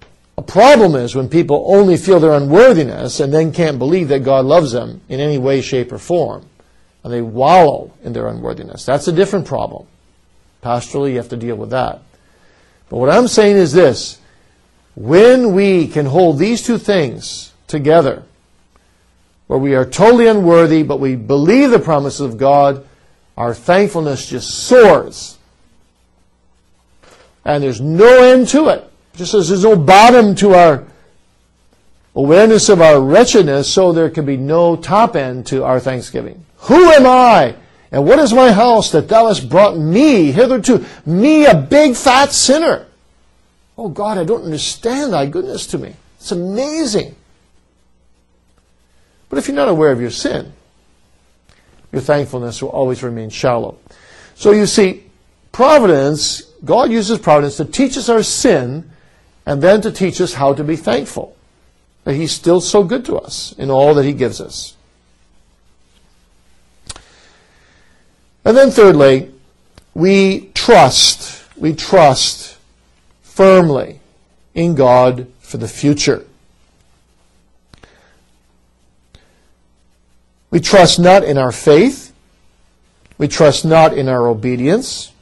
a 0.43 0.44
problem 0.44 0.97
is 0.97 1.14
when 1.14 1.28
people 1.28 1.64
only 1.69 1.97
feel 1.97 2.19
their 2.19 2.32
unworthiness 2.32 3.20
and 3.20 3.32
then 3.32 3.52
can't 3.52 3.78
believe 3.78 4.09
that 4.09 4.24
God 4.24 4.44
loves 4.44 4.73
them 4.73 5.01
in 5.09 5.20
any 5.20 5.39
way, 5.39 5.60
shape, 5.60 5.93
or 5.93 5.98
form. 5.98 6.44
And 7.05 7.12
they 7.12 7.23
wallow 7.23 7.93
in 8.02 8.12
their 8.12 8.27
unworthiness. 8.27 8.85
That's 8.85 9.06
a 9.06 9.12
different 9.12 9.47
problem. 9.47 9.86
Pastorally, 10.60 11.12
you 11.12 11.19
have 11.19 11.28
to 11.28 11.36
deal 11.36 11.55
with 11.55 11.70
that. 11.70 12.02
But 12.89 12.97
what 12.97 13.09
I'm 13.09 13.28
saying 13.28 13.56
is 13.56 13.73
this 13.73 14.19
when 14.97 15.55
we 15.55 15.86
can 15.86 16.06
hold 16.06 16.40
these 16.40 16.60
two 16.60 16.77
things 16.77 17.52
together, 17.69 18.24
where 19.47 19.60
we 19.60 19.77
are 19.77 19.85
totally 19.85 20.27
unworthy, 20.27 20.82
but 20.82 20.98
we 20.98 21.14
believe 21.14 21.70
the 21.70 21.78
promises 21.78 22.20
of 22.20 22.36
God, 22.36 22.85
our 23.36 23.55
thankfulness 23.55 24.28
just 24.28 24.51
soars. 24.51 25.39
And 27.44 27.62
there's 27.62 27.81
no 27.81 28.24
end 28.24 28.48
to 28.48 28.70
it. 28.70 28.91
Just 29.14 29.34
as 29.34 29.48
there's 29.48 29.64
no 29.64 29.76
bottom 29.76 30.34
to 30.36 30.55
our 30.55 30.84
awareness 32.14 32.68
of 32.68 32.80
our 32.80 33.01
wretchedness, 33.01 33.72
so 33.72 33.93
there 33.93 34.10
can 34.10 34.24
be 34.24 34.36
no 34.36 34.76
top 34.76 35.16
end 35.16 35.47
to 35.47 35.64
our 35.64 35.80
thanksgiving. 35.80 36.44
Who 36.59 36.90
am 36.90 37.06
I? 37.06 37.56
And 37.90 38.06
what 38.06 38.18
is 38.18 38.32
my 38.32 38.52
house 38.52 38.90
that 38.93 39.09
thou 39.09 39.28
hast 39.28 39.48
brought 39.48 39.76
me 39.76 40.32
hitherto? 40.32 40.84
Me, 41.05 41.44
a 41.44 41.55
big 41.55 41.94
fat 41.94 42.32
sinner. 42.32 42.86
Oh 43.76 43.89
God, 43.89 44.16
I 44.16 44.24
don't 44.24 44.44
understand 44.44 45.12
thy 45.12 45.26
goodness 45.26 45.66
to 45.68 45.78
me. 45.78 45.94
It's 46.16 46.32
amazing. 46.32 47.14
But 49.28 49.39
if 49.39 49.48
you're 49.48 49.56
not 49.56 49.68
aware 49.68 49.93
of 49.93 50.01
your 50.01 50.10
sin, 50.10 50.52
your 51.90 52.02
thankfulness 52.02 52.62
will 52.62 52.70
always 52.70 53.02
remain 53.02 53.28
shallow. 53.28 53.76
So 54.34 54.52
you 54.52 54.66
see, 54.66 55.05
providence, 55.52 56.43
God 56.64 56.90
uses 56.90 57.18
providence 57.18 57.56
to 57.56 57.64
teach 57.64 57.97
us 57.97 58.09
our 58.09 58.22
sin 58.22 58.90
and 59.44 59.62
then 59.62 59.81
to 59.81 59.90
teach 59.90 60.20
us 60.20 60.35
how 60.35 60.55
to 60.55 60.64
be 60.64 60.77
thankful 60.77 61.36
that 62.05 62.14
He's 62.14 62.32
still 62.32 62.60
so 62.60 62.85
good 62.85 63.05
to 63.06 63.16
us 63.16 63.52
in 63.59 63.70
all 63.70 63.94
that 63.94 64.05
He 64.05 64.12
gives 64.12 64.40
us. 64.40 64.77
And 68.44 68.56
then, 68.56 68.70
thirdly, 68.70 69.32
we 69.94 70.51
trust, 70.55 71.44
we 71.56 71.74
trust 71.74 72.56
firmly 73.23 74.01
in 74.55 74.74
God 74.74 75.27
for 75.40 75.59
the 75.59 75.69
future. 75.69 76.24
We 80.51 80.60
trust 80.60 80.98
not 80.98 81.24
in 81.24 81.39
our 81.39 81.52
faith. 81.52 82.12
We 83.16 83.28
trust 83.28 83.64
not 83.64 83.97
in 83.97 84.09
our 84.09 84.27
obedience. 84.27 85.12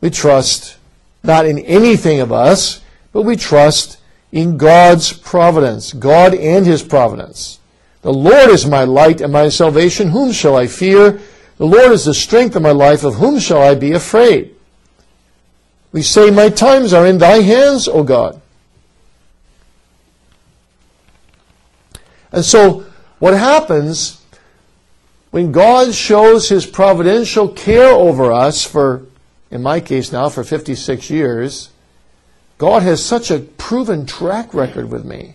We 0.00 0.10
trust 0.10 0.77
not 1.22 1.46
in 1.46 1.58
anything 1.60 2.20
of 2.20 2.32
us, 2.32 2.82
but 3.12 3.22
we 3.22 3.36
trust 3.36 3.98
in 4.32 4.56
God's 4.56 5.12
providence, 5.12 5.92
God 5.92 6.34
and 6.34 6.66
His 6.66 6.82
providence. 6.82 7.58
The 8.02 8.12
Lord 8.12 8.50
is 8.50 8.66
my 8.66 8.84
light 8.84 9.20
and 9.20 9.32
my 9.32 9.48
salvation. 9.48 10.10
Whom 10.10 10.32
shall 10.32 10.56
I 10.56 10.66
fear? 10.66 11.20
The 11.56 11.66
Lord 11.66 11.92
is 11.92 12.04
the 12.04 12.14
strength 12.14 12.54
of 12.54 12.62
my 12.62 12.70
life. 12.70 13.02
Of 13.02 13.16
whom 13.16 13.38
shall 13.38 13.62
I 13.62 13.74
be 13.74 13.92
afraid? 13.92 14.54
We 15.90 16.02
say, 16.02 16.30
My 16.30 16.48
times 16.48 16.92
are 16.92 17.06
in 17.06 17.18
thy 17.18 17.40
hands, 17.40 17.88
O 17.88 18.04
God. 18.04 18.40
And 22.30 22.44
so, 22.44 22.84
what 23.18 23.34
happens 23.34 24.22
when 25.30 25.52
God 25.52 25.94
shows 25.94 26.48
his 26.48 26.66
providential 26.66 27.48
care 27.48 27.88
over 27.88 28.32
us 28.32 28.64
for, 28.64 29.06
in 29.50 29.62
my 29.62 29.80
case 29.80 30.12
now, 30.12 30.28
for 30.28 30.44
56 30.44 31.10
years, 31.10 31.70
God 32.58 32.82
has 32.82 33.04
such 33.04 33.30
a 33.30 33.38
proven 33.38 34.04
track 34.04 34.52
record 34.52 34.90
with 34.90 35.04
me 35.04 35.34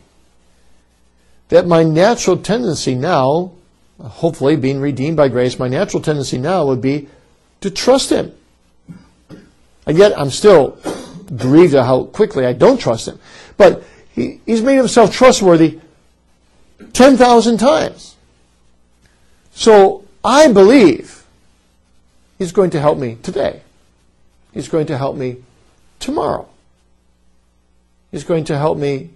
that 1.49 1.65
my 1.65 1.83
natural 1.83 2.37
tendency 2.37 2.95
now, 2.95 3.51
hopefully 3.99 4.55
being 4.55 4.79
redeemed 4.79 5.17
by 5.17 5.29
grace, 5.29 5.57
my 5.57 5.67
natural 5.67 6.01
tendency 6.01 6.37
now 6.37 6.65
would 6.65 6.81
be 6.81 7.07
to 7.61 7.71
trust 7.71 8.09
him. 8.09 8.33
And 9.85 9.97
yet 9.97 10.17
I'm 10.17 10.29
still 10.29 10.77
grieved 11.35 11.73
at 11.75 11.85
how 11.85 12.05
quickly 12.05 12.45
I 12.45 12.53
don't 12.53 12.79
trust 12.79 13.07
him. 13.07 13.19
But 13.57 13.83
he, 14.13 14.39
he's 14.45 14.61
made 14.61 14.77
himself 14.77 15.13
trustworthy 15.13 15.79
10,000 16.93 17.57
times. 17.57 18.15
So 19.53 20.05
I 20.23 20.51
believe 20.51 21.23
he's 22.37 22.51
going 22.51 22.71
to 22.71 22.79
help 22.79 22.97
me 22.97 23.17
today. 23.23 23.61
He's 24.53 24.67
going 24.67 24.85
to 24.87 24.97
help 24.97 25.15
me 25.15 25.37
tomorrow. 25.99 26.47
He's 28.11 28.23
going 28.23 28.43
to 28.45 28.57
help 28.57 28.77
me 28.77 29.09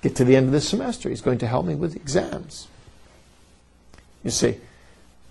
get 0.00 0.16
to 0.16 0.24
the 0.24 0.36
end 0.36 0.46
of 0.46 0.52
this 0.52 0.68
semester. 0.68 1.08
He's 1.08 1.20
going 1.20 1.38
to 1.38 1.46
help 1.46 1.66
me 1.66 1.74
with 1.74 1.94
exams. 1.96 2.68
You 4.24 4.30
see, 4.30 4.56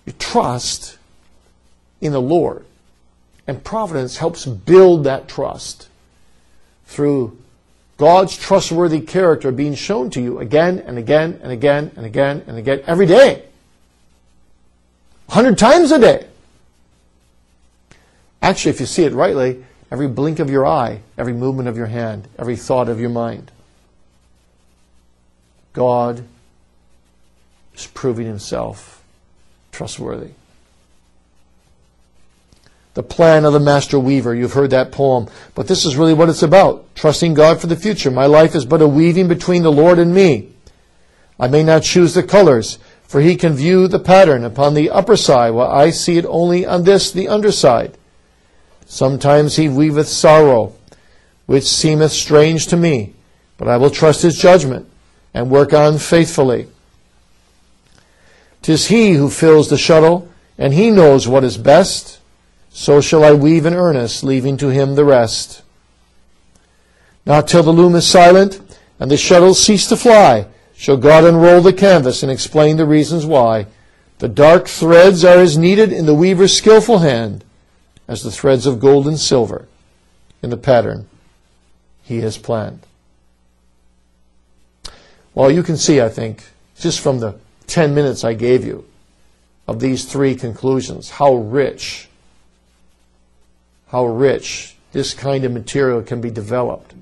you 0.04 0.12
trust 0.18 0.98
in 2.00 2.12
the 2.12 2.20
Lord. 2.20 2.64
And 3.46 3.62
providence 3.62 4.16
helps 4.16 4.44
build 4.46 5.04
that 5.04 5.28
trust 5.28 5.88
through 6.86 7.36
God's 7.96 8.36
trustworthy 8.36 9.00
character 9.00 9.50
being 9.50 9.74
shown 9.74 10.10
to 10.10 10.20
you 10.20 10.38
again 10.38 10.80
and 10.80 10.98
again 10.98 11.40
and 11.42 11.50
again 11.50 11.92
and 11.96 12.04
again 12.04 12.44
and 12.46 12.58
again 12.58 12.82
every 12.86 13.06
day. 13.06 13.44
A 15.28 15.32
hundred 15.32 15.58
times 15.58 15.90
a 15.92 15.98
day. 15.98 16.26
Actually, 18.46 18.70
if 18.70 18.78
you 18.78 18.86
see 18.86 19.02
it 19.02 19.12
rightly, 19.12 19.64
every 19.90 20.06
blink 20.06 20.38
of 20.38 20.48
your 20.48 20.64
eye, 20.64 21.00
every 21.18 21.32
movement 21.32 21.68
of 21.68 21.76
your 21.76 21.86
hand, 21.86 22.28
every 22.38 22.54
thought 22.54 22.88
of 22.88 23.00
your 23.00 23.10
mind. 23.10 23.50
God 25.72 26.22
is 27.74 27.88
proving 27.88 28.24
himself 28.24 29.02
trustworthy. 29.72 30.30
The 32.94 33.02
plan 33.02 33.44
of 33.44 33.52
the 33.52 33.58
master 33.58 33.98
weaver. 33.98 34.32
You've 34.32 34.52
heard 34.52 34.70
that 34.70 34.92
poem. 34.92 35.26
But 35.56 35.66
this 35.66 35.84
is 35.84 35.96
really 35.96 36.14
what 36.14 36.28
it's 36.28 36.44
about. 36.44 36.94
Trusting 36.94 37.34
God 37.34 37.60
for 37.60 37.66
the 37.66 37.74
future. 37.74 38.12
My 38.12 38.26
life 38.26 38.54
is 38.54 38.64
but 38.64 38.80
a 38.80 38.86
weaving 38.86 39.26
between 39.26 39.64
the 39.64 39.72
Lord 39.72 39.98
and 39.98 40.14
me. 40.14 40.52
I 41.40 41.48
may 41.48 41.64
not 41.64 41.82
choose 41.82 42.14
the 42.14 42.22
colors, 42.22 42.78
for 43.02 43.20
he 43.20 43.34
can 43.34 43.54
view 43.54 43.88
the 43.88 43.98
pattern 43.98 44.44
upon 44.44 44.74
the 44.74 44.90
upper 44.90 45.16
side, 45.16 45.50
while 45.50 45.68
I 45.68 45.90
see 45.90 46.16
it 46.16 46.24
only 46.26 46.64
on 46.64 46.84
this, 46.84 47.10
the 47.10 47.26
underside. 47.26 47.98
Sometimes 48.86 49.56
he 49.56 49.68
weaveth 49.68 50.08
sorrow, 50.08 50.72
which 51.46 51.64
seemeth 51.64 52.12
strange 52.12 52.66
to 52.68 52.76
me, 52.76 53.14
but 53.58 53.68
I 53.68 53.76
will 53.76 53.90
trust 53.90 54.22
his 54.22 54.38
judgment 54.38 54.88
and 55.34 55.50
work 55.50 55.72
on 55.72 55.98
faithfully. 55.98 56.68
Tis 58.62 58.86
he 58.86 59.12
who 59.12 59.28
fills 59.28 59.68
the 59.68 59.76
shuttle, 59.76 60.28
and 60.56 60.72
he 60.72 60.90
knows 60.90 61.28
what 61.28 61.44
is 61.44 61.58
best. 61.58 62.20
So 62.70 63.00
shall 63.00 63.24
I 63.24 63.32
weave 63.32 63.66
in 63.66 63.74
earnest, 63.74 64.24
leaving 64.24 64.56
to 64.58 64.68
him 64.68 64.94
the 64.94 65.04
rest. 65.04 65.62
Not 67.24 67.48
till 67.48 67.62
the 67.62 67.72
loom 67.72 67.94
is 67.96 68.06
silent 68.06 68.60
and 69.00 69.10
the 69.10 69.16
shuttles 69.16 69.62
cease 69.62 69.88
to 69.88 69.96
fly 69.96 70.46
shall 70.74 70.96
God 70.96 71.24
unroll 71.24 71.60
the 71.60 71.72
canvas 71.72 72.22
and 72.22 72.30
explain 72.30 72.76
the 72.76 72.86
reasons 72.86 73.26
why. 73.26 73.66
The 74.18 74.28
dark 74.28 74.68
threads 74.68 75.24
are 75.24 75.38
as 75.38 75.58
needed 75.58 75.92
in 75.92 76.06
the 76.06 76.14
weaver's 76.14 76.56
skillful 76.56 76.98
hand 76.98 77.44
as 78.08 78.22
the 78.22 78.30
threads 78.30 78.66
of 78.66 78.80
gold 78.80 79.06
and 79.06 79.18
silver 79.18 79.66
in 80.42 80.50
the 80.50 80.56
pattern 80.56 81.08
he 82.02 82.20
has 82.20 82.38
planned. 82.38 82.80
Well, 85.34 85.50
you 85.50 85.62
can 85.62 85.76
see, 85.76 86.00
I 86.00 86.08
think, 86.08 86.44
just 86.78 87.00
from 87.00 87.18
the 87.18 87.34
10 87.66 87.94
minutes 87.94 88.24
I 88.24 88.34
gave 88.34 88.64
you 88.64 88.86
of 89.66 89.80
these 89.80 90.04
three 90.04 90.34
conclusions, 90.34 91.10
how 91.10 91.34
rich, 91.34 92.08
how 93.88 94.06
rich 94.06 94.76
this 94.92 95.12
kind 95.12 95.44
of 95.44 95.52
material 95.52 96.02
can 96.02 96.20
be 96.20 96.30
developed 96.30 96.94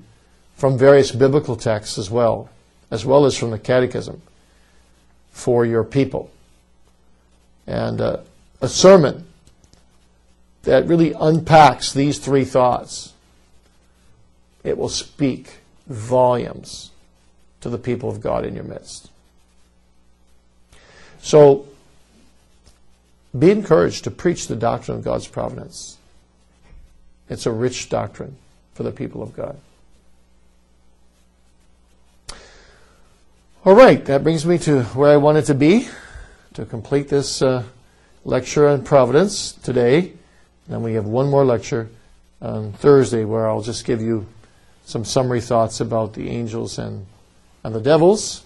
from 0.55 0.77
various 0.77 1.11
biblical 1.11 1.55
texts 1.55 1.97
as 1.97 2.09
well, 2.09 2.49
as 2.89 3.05
well 3.05 3.25
as 3.25 3.37
from 3.37 3.51
the 3.51 3.59
Catechism 3.59 4.21
for 5.31 5.65
your 5.65 5.83
people. 5.83 6.31
And 7.67 8.01
uh, 8.01 8.17
a 8.61 8.67
sermon 8.67 9.27
that 10.65 10.85
really 10.87 11.13
unpacks 11.13 11.93
these 11.93 12.19
three 12.19 12.45
thoughts, 12.45 13.13
it 14.63 14.77
will 14.77 14.89
speak 14.89 15.57
volumes 15.87 16.91
to 17.61 17.69
the 17.69 17.77
people 17.77 18.09
of 18.09 18.21
God 18.21 18.45
in 18.45 18.55
your 18.55 18.63
midst. 18.63 19.09
So, 21.21 21.67
be 23.37 23.51
encouraged 23.51 24.03
to 24.03 24.11
preach 24.11 24.47
the 24.47 24.55
doctrine 24.55 24.97
of 24.97 25.03
God's 25.03 25.27
providence. 25.27 25.97
It's 27.29 27.45
a 27.45 27.51
rich 27.51 27.89
doctrine 27.89 28.37
for 28.73 28.83
the 28.83 28.91
people 28.91 29.23
of 29.23 29.35
God. 29.35 29.57
All 33.65 33.73
right, 33.73 34.03
that 34.05 34.23
brings 34.23 34.45
me 34.45 34.59
to 34.59 34.83
where 34.83 35.11
I 35.11 35.17
wanted 35.17 35.45
to 35.45 35.55
be 35.55 35.87
to 36.53 36.65
complete 36.65 37.09
this 37.09 37.41
uh, 37.41 37.63
lecture 38.23 38.67
on 38.67 38.83
providence 38.83 39.53
today. 39.53 40.13
Then 40.67 40.81
we 40.81 40.93
have 40.93 41.05
one 41.05 41.29
more 41.29 41.45
lecture 41.45 41.89
on 42.41 42.73
Thursday 42.73 43.23
where 43.23 43.47
I'll 43.47 43.61
just 43.61 43.85
give 43.85 44.01
you 44.01 44.25
some 44.85 45.05
summary 45.05 45.41
thoughts 45.41 45.79
about 45.79 46.13
the 46.13 46.29
angels 46.29 46.77
and, 46.77 47.05
and 47.63 47.73
the 47.73 47.81
devils. 47.81 48.43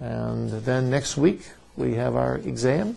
And 0.00 0.50
then 0.50 0.90
next 0.90 1.16
week 1.16 1.42
we 1.76 1.94
have 1.94 2.16
our 2.16 2.36
exam. 2.36 2.96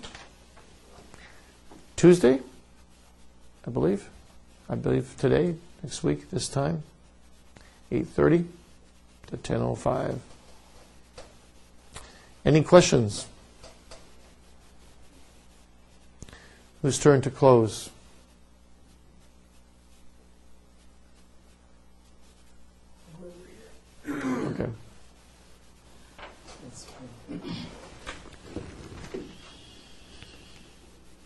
Tuesday, 1.95 2.39
I 3.67 3.71
believe. 3.71 4.09
I 4.69 4.75
believe 4.75 5.15
today, 5.17 5.55
next 5.83 6.03
week, 6.03 6.29
this 6.29 6.47
time, 6.47 6.83
8.30 7.91 8.45
to 9.27 9.37
10.05. 9.37 10.19
Any 12.45 12.63
questions? 12.63 13.27
Whose 16.81 16.99
turn 16.99 17.21
to 17.21 17.29
close? 17.29 17.89
Okay. 24.09 24.65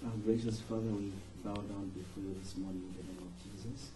Our 0.03 0.11
gracious 0.25 0.59
Father, 0.67 0.91
we 0.91 1.13
bow 1.45 1.55
down 1.55 1.95
before 1.95 2.27
you 2.27 2.35
this 2.43 2.57
morning 2.59 2.83
in 2.83 2.91
the 2.99 3.07
name 3.07 3.23
of 3.23 3.31
Jesus. 3.39 3.95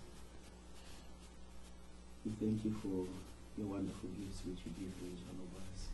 We 2.24 2.32
thank 2.40 2.64
you 2.64 2.72
for 2.80 3.12
your 3.60 3.68
wonderful 3.68 4.08
gifts 4.16 4.48
which 4.48 4.64
you 4.64 4.72
give 4.80 4.96
to 4.96 5.04
each 5.04 5.24
one 5.28 5.44
of 5.44 5.52
us. 5.68 5.92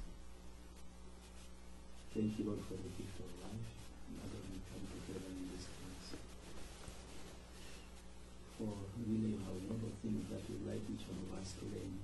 Thank 2.14 2.38
you, 2.38 2.46
Lord, 2.46 2.62
for 2.70 2.78
the 2.78 2.94
gift 2.94 3.18
of 3.26 3.34
life. 3.42 3.74
Now 4.14 4.30
that 4.30 4.46
we 4.54 4.62
come 4.70 4.86
together 4.86 5.34
in 5.34 5.50
this 5.50 5.66
place. 5.66 6.14
For 8.62 8.70
really 9.02 9.34
how 9.42 9.58
noble 9.66 9.98
things 10.06 10.30
that 10.30 10.46
you 10.46 10.62
like 10.70 10.86
each 10.94 11.10
one 11.10 11.26
of 11.26 11.42
us 11.42 11.58
to 11.58 11.66
learn. 11.74 12.03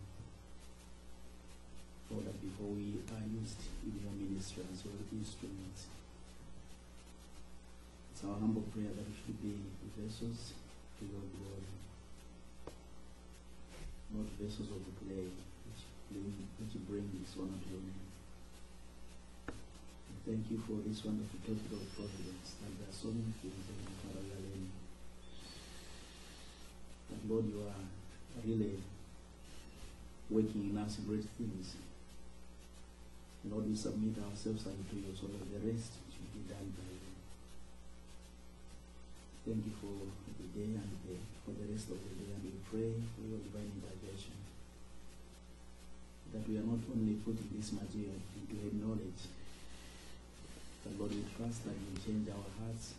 That 2.19 2.35
before 2.43 2.75
we 2.75 2.99
are 3.15 3.23
used 3.31 3.63
in 3.87 3.95
your 4.03 4.11
ministry 4.11 4.67
as 4.67 4.83
your 4.83 4.99
instruments. 5.07 5.87
It's 8.11 8.27
our 8.27 8.35
humble 8.35 8.67
prayer 8.75 8.91
that 8.91 9.07
we 9.07 9.15
should 9.15 9.39
be 9.39 9.55
vessels 9.95 10.51
to 10.99 11.07
your 11.07 11.23
glory, 11.31 11.71
not 14.11 14.27
vessels 14.35 14.67
of 14.67 14.83
the 14.83 14.91
clay, 14.99 15.31
which 15.31 15.81
which 16.11 16.75
bring 16.91 17.07
this 17.23 17.39
honor 17.39 17.55
to 17.55 17.69
your 17.71 17.87
name. 17.87 18.11
Thank 20.27 20.51
you 20.51 20.59
for 20.67 20.83
this 20.83 20.99
wonderful 21.07 21.39
topic 21.47 21.71
of 21.71 21.87
providence. 21.95 22.59
And 22.67 22.75
there 22.83 22.91
are 22.91 22.99
so 22.99 23.15
many 23.15 23.31
things 23.39 23.63
that 23.63 23.79
we 23.79 24.11
are 24.11 24.27
learning. 24.27 24.67
But 27.07 27.19
Lord, 27.31 27.47
you 27.47 27.63
are 27.63 27.79
really 28.43 28.75
working 30.29 30.69
in 30.69 30.77
us 30.77 30.99
great 31.07 31.23
things. 31.39 31.79
Lord, 33.47 33.69
we 33.69 33.75
submit 33.75 34.19
ourselves 34.19 34.67
unto 34.67 34.95
you 34.99 35.15
so 35.15 35.31
that 35.31 35.47
the 35.47 35.63
rest 35.63 35.95
should 36.11 36.29
be 36.35 36.43
done 36.51 36.75
by 36.75 36.89
you. 36.91 37.09
Thank 39.47 39.63
you 39.63 39.75
for 39.79 39.95
the 40.35 40.47
day 40.51 40.75
and 40.75 40.91
the, 41.07 41.15
for 41.47 41.55
the 41.55 41.71
rest 41.71 41.87
of 41.87 41.97
the 42.03 42.13
day, 42.19 42.35
and 42.35 42.43
we 42.43 42.53
pray 42.67 42.91
for 43.15 43.23
your 43.23 43.39
divine 43.39 43.71
intervention. 43.79 44.35
That 46.35 46.43
we 46.45 46.59
are 46.59 46.67
not 46.67 46.83
only 46.91 47.15
putting 47.23 47.49
this 47.55 47.71
material 47.71 48.19
into 48.35 48.59
a 48.59 48.69
knowledge, 48.75 49.23
But 50.83 50.99
Lord, 50.99 51.11
we 51.11 51.23
trust 51.35 51.65
that 51.65 51.75
you 51.75 51.91
change 52.05 52.29
our 52.29 52.49
hearts 52.59 52.93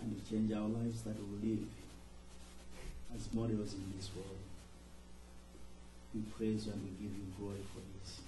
and 0.00 0.12
you 0.12 0.20
change 0.28 0.52
our 0.52 0.68
lives 0.68 1.02
that 1.02 1.16
we 1.16 1.48
live 1.50 1.64
as 3.14 3.32
models 3.32 3.74
in 3.74 3.92
this 3.96 4.10
world. 4.14 4.38
We 6.14 6.22
praise 6.36 6.66
you 6.66 6.72
and 6.72 6.82
we 6.82 6.90
give 7.02 7.16
you 7.16 7.26
glory 7.38 7.64
for 7.72 7.80
this. 7.98 8.20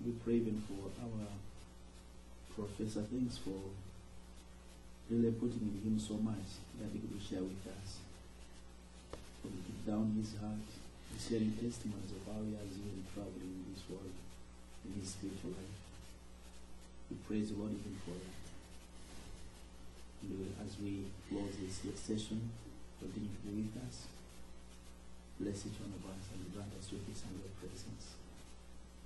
We 0.00 0.12
pray 0.24 0.34
even 0.40 0.62
for 0.66 0.90
our 1.02 1.28
professor. 2.54 3.04
Thanks 3.10 3.38
for 3.38 3.60
really 5.10 5.32
putting 5.32 5.68
in 5.68 5.80
him 5.84 5.98
so 5.98 6.14
much 6.14 6.62
that 6.80 6.88
he 6.92 6.98
could 6.98 7.20
share 7.20 7.44
with 7.44 7.66
us. 7.68 8.00
For 9.42 9.48
deep 9.52 9.84
down 9.86 10.16
his 10.16 10.40
heart, 10.40 10.64
sharing 11.20 11.52
testimonies 11.60 12.16
of 12.16 12.24
how 12.24 12.40
he 12.40 12.56
has 12.56 12.72
been 12.80 13.04
traveled 13.12 13.44
in 13.44 13.68
this 13.68 13.84
world, 13.86 14.16
in 14.88 14.96
his 14.96 15.12
spiritual 15.12 15.52
life. 15.52 15.76
We 17.12 17.20
praise 17.28 17.52
the 17.52 17.60
Lord 17.60 17.76
even 17.76 18.00
for 18.00 18.16
that. 18.16 18.44
And 20.24 20.56
as 20.64 20.80
we 20.80 21.12
close 21.28 21.52
this 21.60 21.84
session, 22.00 22.48
continue 22.96 23.28
to 23.28 23.40
be 23.44 23.68
with 23.68 23.76
us. 23.84 24.08
Bless 25.36 25.68
each 25.68 25.76
one 25.84 25.92
of 25.92 26.00
us 26.08 26.32
and 26.32 26.48
grant 26.56 26.72
us 26.80 26.88
your 26.88 27.04
peace 27.04 27.20
and 27.28 27.36
your 27.36 27.52
presence. 27.60 28.16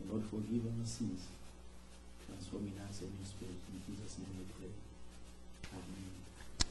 Lord, 0.07 0.23
forgive 0.31 0.63
our 0.67 0.87
sins. 0.87 1.27
Transforming 2.27 2.79
us 2.89 3.03
in 3.03 3.11
your 3.19 3.27
spirit. 3.27 3.59
In 3.73 3.81
Jesus' 3.89 4.19
name 4.19 4.35
we 4.39 4.45
pray. 4.55 4.73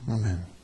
Amen. 0.07 0.37
Amen. 0.37 0.56